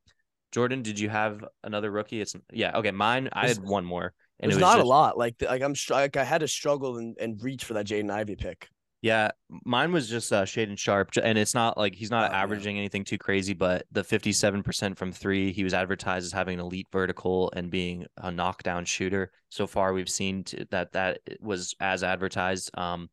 Jordan, 0.52 0.84
did 0.84 1.00
you 1.00 1.10
have 1.10 1.44
another 1.64 1.92
rookie? 1.92 2.22
It's 2.22 2.36
yeah. 2.52 2.78
Okay, 2.78 2.92
mine. 2.92 3.30
I 3.34 3.48
had 3.48 3.60
one 3.60 3.86
more, 3.86 4.14
and 4.40 4.52
it 4.52 4.56
was 4.56 4.62
not 4.62 4.76
just, 4.76 4.86
a 4.86 4.88
lot. 4.88 5.18
Like 5.18 5.36
like 5.42 5.62
I'm 5.62 5.76
like 5.90 6.16
I 6.16 6.24
had 6.24 6.42
to 6.42 6.48
struggle 6.48 6.98
and, 6.98 7.18
and 7.20 7.42
reach 7.44 7.66
for 7.66 7.74
that 7.74 7.88
Jaden 7.88 8.12
Ivey 8.12 8.36
pick. 8.36 8.70
Yeah, 9.06 9.30
mine 9.66 9.92
was 9.92 10.10
just 10.10 10.34
uh, 10.34 10.46
Shaedon 10.46 10.80
Sharpe, 10.80 11.12
and 11.22 11.38
it's 11.38 11.54
not 11.54 11.78
like 11.78 11.94
he's 11.94 12.10
not 12.10 12.32
Oh, 12.32 12.34
yeah. 12.34 12.42
averaging 12.42 12.80
anything 12.80 13.04
too 13.04 13.20
crazy, 13.20 13.54
but 13.54 13.86
the 13.92 14.04
fifty-seven 14.04 14.64
percent 14.64 14.98
from 14.98 15.12
three, 15.12 15.54
he 15.54 15.64
was 15.64 15.76
advertised 15.76 16.26
as 16.26 16.32
having 16.32 16.56
an 16.56 16.66
elite 16.66 16.88
vertical 16.92 17.54
and 17.56 17.70
being 17.70 18.08
a 18.18 18.32
knockdown 18.32 18.84
shooter. 18.84 19.32
So 19.50 19.68
far, 19.68 19.94
we've 19.94 20.10
seen 20.10 20.44
that 20.72 20.94
that 20.94 21.20
was 21.40 21.76
as 21.80 22.04
advertised. 22.04 22.72
Um, 22.76 23.12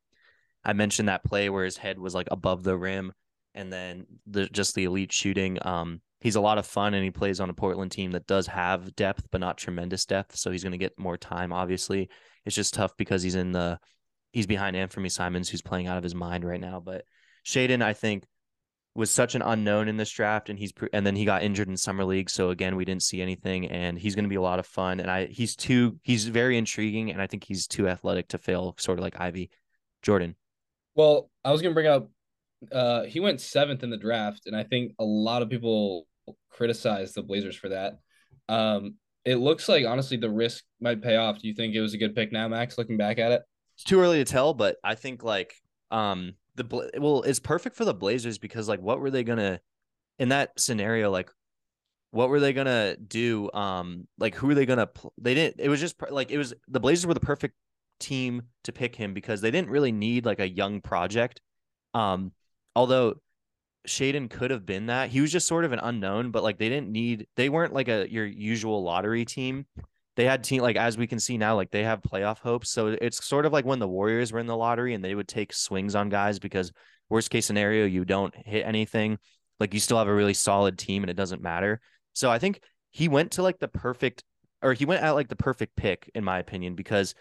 I 0.64 0.72
mentioned 0.72 1.08
that 1.10 1.24
play 1.24 1.50
where 1.50 1.66
his 1.66 1.76
head 1.76 1.98
was 1.98 2.14
like 2.14 2.28
above 2.30 2.62
the 2.62 2.78
rim, 2.78 3.12
and 3.54 3.70
then 3.70 4.06
the 4.26 4.46
just 4.46 4.74
the 4.74 4.84
elite 4.84 5.12
shooting. 5.12 5.58
Um, 5.60 6.00
he's 6.22 6.36
a 6.36 6.40
lot 6.40 6.56
of 6.56 6.64
fun 6.64 6.94
and 6.94 7.04
he 7.04 7.10
plays 7.10 7.38
on 7.38 7.50
a 7.50 7.54
Portland 7.54 7.92
team 7.92 8.12
that 8.12 8.26
does 8.26 8.46
have 8.46 8.96
depth, 8.96 9.28
but 9.30 9.42
not 9.42 9.58
tremendous 9.58 10.06
depth. 10.06 10.36
So 10.36 10.50
he's 10.50 10.62
going 10.62 10.72
to 10.72 10.78
get 10.78 10.98
more 10.98 11.18
time. 11.18 11.52
Obviously, 11.52 12.08
it's 12.46 12.56
just 12.56 12.72
tough 12.72 12.96
because 12.96 13.22
he's 13.22 13.34
in 13.34 13.52
the 13.52 13.78
he's 14.32 14.46
behind 14.46 14.76
Anthony 14.76 15.08
Simons, 15.08 15.48
who's 15.48 15.62
playing 15.62 15.86
out 15.86 15.98
of 15.98 16.02
his 16.02 16.14
mind 16.14 16.44
right 16.44 16.60
now. 16.60 16.80
But 16.80 17.04
Shaedon, 17.44 17.82
I 17.82 17.92
think, 17.92 18.24
was 18.94 19.10
such 19.10 19.34
an 19.34 19.42
unknown 19.42 19.88
in 19.88 19.96
this 19.96 20.10
draft, 20.10 20.50
and 20.50 20.58
he's 20.58 20.72
and 20.92 21.06
then 21.06 21.16
he 21.16 21.24
got 21.24 21.42
injured 21.42 21.68
in 21.68 21.76
summer 21.76 22.04
league, 22.04 22.28
so 22.28 22.50
again 22.50 22.76
we 22.76 22.84
didn't 22.84 23.02
see 23.02 23.22
anything, 23.22 23.66
and 23.68 23.98
he's 23.98 24.14
going 24.14 24.24
to 24.24 24.28
be 24.28 24.36
a 24.36 24.42
lot 24.42 24.58
of 24.58 24.66
fun, 24.66 25.00
and 25.00 25.10
I 25.10 25.26
he's 25.26 25.56
too 25.56 25.98
he's 26.02 26.26
very 26.26 26.58
intriguing, 26.58 27.10
and 27.10 27.20
I 27.20 27.26
think 27.26 27.44
he's 27.44 27.66
too 27.66 27.88
athletic 27.88 28.28
to 28.28 28.38
fail, 28.38 28.74
sort 28.78 28.98
of 28.98 29.02
like 29.02 29.18
Ivey, 29.18 29.50
Jordan. 30.02 30.36
Well, 30.94 31.30
I 31.42 31.52
was 31.52 31.62
going 31.62 31.72
to 31.72 31.74
bring 31.74 31.86
up, 31.86 32.10
uh, 32.70 33.04
he 33.04 33.18
went 33.18 33.40
seventh 33.40 33.82
in 33.82 33.88
the 33.88 33.96
draft, 33.96 34.42
and 34.44 34.54
I 34.54 34.62
think 34.62 34.92
a 34.98 35.04
lot 35.04 35.40
of 35.40 35.48
people 35.48 36.06
criticize 36.50 37.12
the 37.12 37.22
Blazers 37.22 37.56
for 37.56 37.70
that. 37.70 37.94
Um, 38.48 38.96
it 39.24 39.36
looks 39.36 39.70
like 39.70 39.86
honestly 39.86 40.18
the 40.18 40.30
risk 40.30 40.64
might 40.80 41.00
pay 41.00 41.16
off. 41.16 41.38
Do 41.38 41.48
you 41.48 41.54
think 41.54 41.74
it 41.74 41.80
was 41.80 41.94
a 41.94 41.98
good 41.98 42.14
pick 42.14 42.30
now, 42.30 42.46
Max? 42.48 42.76
Looking 42.76 42.98
back 42.98 43.18
at 43.18 43.32
it, 43.32 43.42
it's 43.82 43.88
too 43.88 43.98
early 43.98 44.18
to 44.18 44.24
tell, 44.24 44.54
but 44.54 44.76
I 44.84 44.94
think 44.94 45.24
like 45.24 45.54
um 45.90 46.34
the 46.54 46.90
well, 46.98 47.22
it's 47.22 47.40
perfect 47.40 47.74
for 47.74 47.84
the 47.84 47.94
Blazers 47.94 48.38
because 48.38 48.68
like 48.68 48.80
what 48.80 49.00
were 49.00 49.10
they 49.10 49.24
gonna 49.24 49.60
in 50.20 50.28
that 50.28 50.58
scenario 50.58 51.10
like 51.10 51.30
what 52.12 52.28
were 52.28 52.38
they 52.38 52.52
gonna 52.52 52.96
do 52.96 53.50
um 53.52 54.06
like 54.18 54.36
who 54.36 54.50
are 54.50 54.54
they 54.54 54.66
gonna 54.66 54.86
pl- 54.86 55.12
they 55.18 55.34
didn't 55.34 55.56
it 55.58 55.68
was 55.68 55.80
just 55.80 55.96
like 56.10 56.30
it 56.30 56.38
was 56.38 56.54
the 56.68 56.78
Blazers 56.78 57.06
were 57.06 57.14
the 57.14 57.20
perfect 57.20 57.56
team 57.98 58.42
to 58.62 58.72
pick 58.72 58.94
him 58.94 59.14
because 59.14 59.40
they 59.40 59.50
didn't 59.50 59.70
really 59.70 59.92
need 59.92 60.24
like 60.24 60.38
a 60.38 60.48
young 60.48 60.80
project 60.80 61.40
um 61.94 62.30
although 62.76 63.14
Shaedon 63.88 64.30
could 64.30 64.52
have 64.52 64.64
been 64.64 64.86
that. 64.86 65.10
He 65.10 65.20
was 65.20 65.32
just 65.32 65.48
sort 65.48 65.64
of 65.64 65.72
an 65.72 65.80
unknown 65.80 66.30
but 66.30 66.44
like 66.44 66.58
they 66.58 66.68
didn't 66.68 66.90
need 66.90 67.26
they 67.34 67.48
weren't 67.48 67.72
like 67.72 67.88
a 67.88 68.08
your 68.08 68.26
usual 68.26 68.84
lottery 68.84 69.24
team 69.24 69.66
they 70.16 70.24
had 70.24 70.44
team 70.44 70.62
like 70.62 70.76
as 70.76 70.98
we 70.98 71.06
can 71.06 71.18
see 71.18 71.38
now, 71.38 71.56
like 71.56 71.70
they 71.70 71.84
have 71.84 72.02
playoff 72.02 72.38
hopes. 72.38 72.70
So 72.70 72.88
it's 72.88 73.24
sort 73.24 73.46
of 73.46 73.52
like 73.52 73.64
when 73.64 73.78
the 73.78 73.88
Warriors 73.88 74.32
were 74.32 74.40
in 74.40 74.46
the 74.46 74.56
lottery 74.56 74.94
and 74.94 75.04
they 75.04 75.14
would 75.14 75.28
take 75.28 75.52
swings 75.52 75.94
on 75.94 76.08
guys 76.08 76.38
because 76.38 76.72
worst 77.08 77.30
case 77.30 77.46
scenario, 77.46 77.86
you 77.86 78.04
don't 78.04 78.34
hit 78.34 78.66
anything. 78.66 79.18
Like 79.58 79.72
you 79.74 79.80
still 79.80 79.98
have 79.98 80.08
a 80.08 80.14
really 80.14 80.34
solid 80.34 80.78
team 80.78 81.02
and 81.02 81.10
it 81.10 81.16
doesn't 81.16 81.42
matter. 81.42 81.80
So 82.12 82.30
I 82.30 82.38
think 82.38 82.60
he 82.90 83.08
went 83.08 83.32
to 83.32 83.42
like 83.42 83.58
the 83.58 83.68
perfect 83.68 84.22
or 84.62 84.74
he 84.74 84.84
went 84.84 85.02
at 85.02 85.12
like 85.12 85.28
the 85.28 85.36
perfect 85.36 85.76
pick, 85.76 86.10
in 86.14 86.24
my 86.24 86.38
opinion, 86.38 86.74
because 86.74 87.14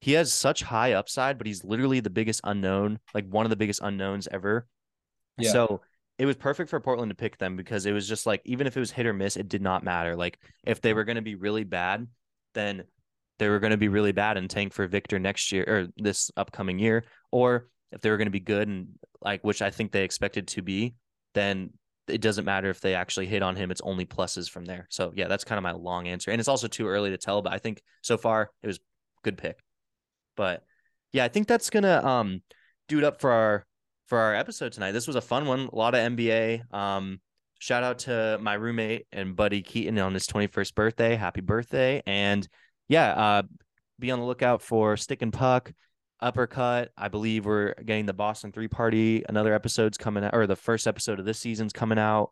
he 0.00 0.12
has 0.12 0.32
such 0.32 0.62
high 0.62 0.92
upside, 0.92 1.38
but 1.38 1.46
he's 1.46 1.64
literally 1.64 2.00
the 2.00 2.10
biggest 2.10 2.40
unknown, 2.44 3.00
like 3.14 3.26
one 3.28 3.44
of 3.46 3.50
the 3.50 3.56
biggest 3.56 3.80
unknowns 3.82 4.28
ever. 4.30 4.66
Yeah. 5.36 5.50
So 5.50 5.80
it 6.18 6.26
was 6.26 6.36
perfect 6.36 6.70
for 6.70 6.80
Portland 6.80 7.10
to 7.10 7.16
pick 7.16 7.38
them 7.38 7.56
because 7.56 7.84
it 7.84 7.92
was 7.92 8.08
just 8.08 8.26
like 8.26 8.42
even 8.44 8.66
if 8.66 8.76
it 8.76 8.80
was 8.80 8.90
hit 8.90 9.06
or 9.06 9.12
miss, 9.12 9.36
it 9.36 9.48
did 9.48 9.62
not 9.62 9.84
matter. 9.84 10.16
Like 10.16 10.38
if 10.64 10.80
they 10.80 10.94
were 10.94 11.04
going 11.04 11.16
to 11.16 11.22
be 11.22 11.34
really 11.34 11.64
bad, 11.64 12.06
then 12.58 12.84
they 13.38 13.48
were 13.48 13.60
going 13.60 13.70
to 13.70 13.76
be 13.76 13.88
really 13.88 14.12
bad 14.12 14.36
and 14.36 14.50
tank 14.50 14.72
for 14.72 14.86
Victor 14.86 15.18
next 15.18 15.52
year 15.52 15.64
or 15.66 15.86
this 15.96 16.30
upcoming 16.36 16.78
year, 16.78 17.04
or 17.30 17.68
if 17.92 18.00
they 18.00 18.10
were 18.10 18.16
going 18.16 18.26
to 18.26 18.32
be 18.32 18.40
good 18.40 18.68
and 18.68 18.88
like 19.22 19.42
which 19.42 19.62
I 19.62 19.70
think 19.70 19.92
they 19.92 20.04
expected 20.04 20.48
to 20.48 20.62
be, 20.62 20.94
then 21.34 21.70
it 22.08 22.20
doesn't 22.20 22.44
matter 22.44 22.70
if 22.70 22.80
they 22.80 22.94
actually 22.94 23.26
hit 23.26 23.42
on 23.42 23.56
him. 23.56 23.70
It's 23.70 23.80
only 23.82 24.06
pluses 24.06 24.48
from 24.48 24.64
there. 24.64 24.86
So 24.90 25.12
yeah, 25.14 25.28
that's 25.28 25.44
kind 25.44 25.58
of 25.58 25.62
my 25.62 25.72
long 25.72 26.08
answer, 26.08 26.30
and 26.30 26.40
it's 26.40 26.48
also 26.48 26.68
too 26.68 26.88
early 26.88 27.10
to 27.10 27.18
tell. 27.18 27.42
But 27.42 27.52
I 27.52 27.58
think 27.58 27.82
so 28.02 28.16
far 28.16 28.50
it 28.62 28.66
was 28.66 28.80
good 29.22 29.38
pick. 29.38 29.58
But 30.36 30.62
yeah, 31.12 31.24
I 31.24 31.28
think 31.28 31.46
that's 31.46 31.70
gonna 31.70 32.04
um 32.04 32.42
do 32.88 32.98
it 32.98 33.04
up 33.04 33.20
for 33.20 33.30
our 33.30 33.66
for 34.06 34.18
our 34.18 34.34
episode 34.34 34.72
tonight. 34.72 34.92
This 34.92 35.06
was 35.06 35.16
a 35.16 35.20
fun 35.20 35.46
one. 35.46 35.68
A 35.72 35.76
lot 35.76 35.94
of 35.94 36.00
NBA. 36.00 36.72
Um, 36.74 37.20
shout 37.58 37.82
out 37.82 38.00
to 38.00 38.38
my 38.40 38.54
roommate 38.54 39.06
and 39.12 39.36
buddy 39.36 39.62
Keaton 39.62 39.98
on 39.98 40.14
his 40.14 40.26
21st 40.26 40.74
birthday. 40.74 41.16
Happy 41.16 41.40
birthday. 41.40 42.02
And 42.06 42.46
yeah, 42.88 43.10
uh, 43.12 43.42
be 43.98 44.10
on 44.10 44.20
the 44.20 44.24
lookout 44.24 44.62
for 44.62 44.96
Stick 44.96 45.22
and 45.22 45.32
Puck, 45.32 45.72
Uppercut. 46.20 46.90
I 46.96 47.08
believe 47.08 47.44
we're 47.44 47.74
getting 47.74 48.06
the 48.06 48.12
Boston 48.12 48.52
Three 48.52 48.68
Party. 48.68 49.24
Another 49.28 49.52
episode's 49.52 49.98
coming 49.98 50.24
out, 50.24 50.34
or 50.34 50.46
the 50.46 50.56
first 50.56 50.86
episode 50.86 51.18
of 51.18 51.24
this 51.24 51.38
season's 51.38 51.72
coming 51.72 51.98
out. 51.98 52.30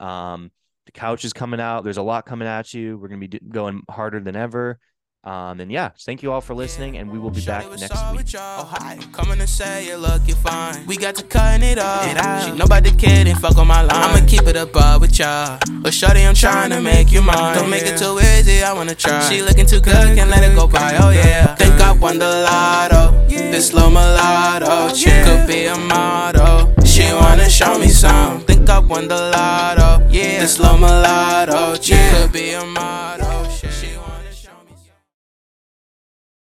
Um, 0.00 0.50
the 0.86 0.92
couch 0.92 1.24
is 1.24 1.32
coming 1.32 1.60
out. 1.60 1.84
There's 1.84 1.96
a 1.96 2.02
lot 2.02 2.26
coming 2.26 2.48
at 2.48 2.74
you. 2.74 2.98
We're 2.98 3.08
going 3.08 3.20
to 3.20 3.28
be 3.28 3.38
going 3.38 3.82
harder 3.88 4.20
than 4.20 4.36
ever. 4.36 4.78
Um, 5.24 5.58
and 5.58 5.72
yeah, 5.72 5.90
thank 6.00 6.22
you 6.22 6.32
all 6.32 6.42
for 6.42 6.54
listening, 6.54 6.98
and 6.98 7.10
we 7.10 7.18
will 7.18 7.30
be 7.30 7.44
back 7.44 7.64
next 7.80 8.12
week. 8.12 8.26
Oh, 8.36 8.68
hi. 8.70 8.98
Coming 9.12 9.38
to 9.38 9.46
say 9.46 9.86
you 9.86 9.96
look, 9.96 10.20
you 10.28 10.34
fine. 10.34 10.86
We 10.86 10.98
got 10.98 11.14
to 11.14 11.24
cutting 11.24 11.66
it 11.66 11.78
up. 11.78 12.06
It 12.06 12.18
out. 12.18 12.44
She 12.44 12.52
nobody 12.52 12.90
kidding, 12.94 13.34
fuck 13.36 13.56
on 13.56 13.66
my 13.66 13.80
line. 13.80 13.90
I'ma 13.90 14.26
keep 14.26 14.42
it 14.42 14.56
above 14.56 15.00
with 15.00 15.18
y'all. 15.18 15.58
But 15.80 15.94
shorty, 15.94 16.20
I'm 16.20 16.34
trying 16.34 16.70
to 16.70 16.80
make 16.82 17.10
you 17.10 17.22
mine. 17.22 17.56
Don't 17.56 17.70
make 17.70 17.84
it 17.84 17.96
too 17.98 18.18
easy, 18.20 18.62
I 18.62 18.74
wanna 18.74 18.94
try. 18.94 19.26
She 19.30 19.40
looking 19.40 19.64
too 19.64 19.80
good, 19.80 20.14
can't 20.14 20.28
let 20.28 20.44
it 20.44 20.54
go 20.54 20.66
by. 20.68 20.94
Oh 21.00 21.08
yeah. 21.08 21.54
Think 21.54 21.80
I 21.80 21.92
won 21.92 22.18
the 22.18 22.28
lotto. 22.28 23.26
This 23.28 23.68
slow 23.68 23.88
mulatto 23.88 24.94
chick 24.94 25.24
could 25.24 25.46
be 25.46 25.66
a 25.66 25.76
model. 25.76 26.74
She 26.84 27.04
wanna 27.14 27.48
show 27.48 27.78
me 27.78 27.88
some. 27.88 28.40
Think 28.40 28.68
I 28.68 28.78
won 28.78 29.08
the 29.08 29.30
lotto. 29.30 30.06
Yeah. 30.10 30.40
This 30.40 30.56
slow 30.56 30.76
mulatto 30.76 31.76
chick 31.76 32.12
could 32.12 32.32
be 32.32 32.52
a 32.52 32.64
model. 32.64 33.53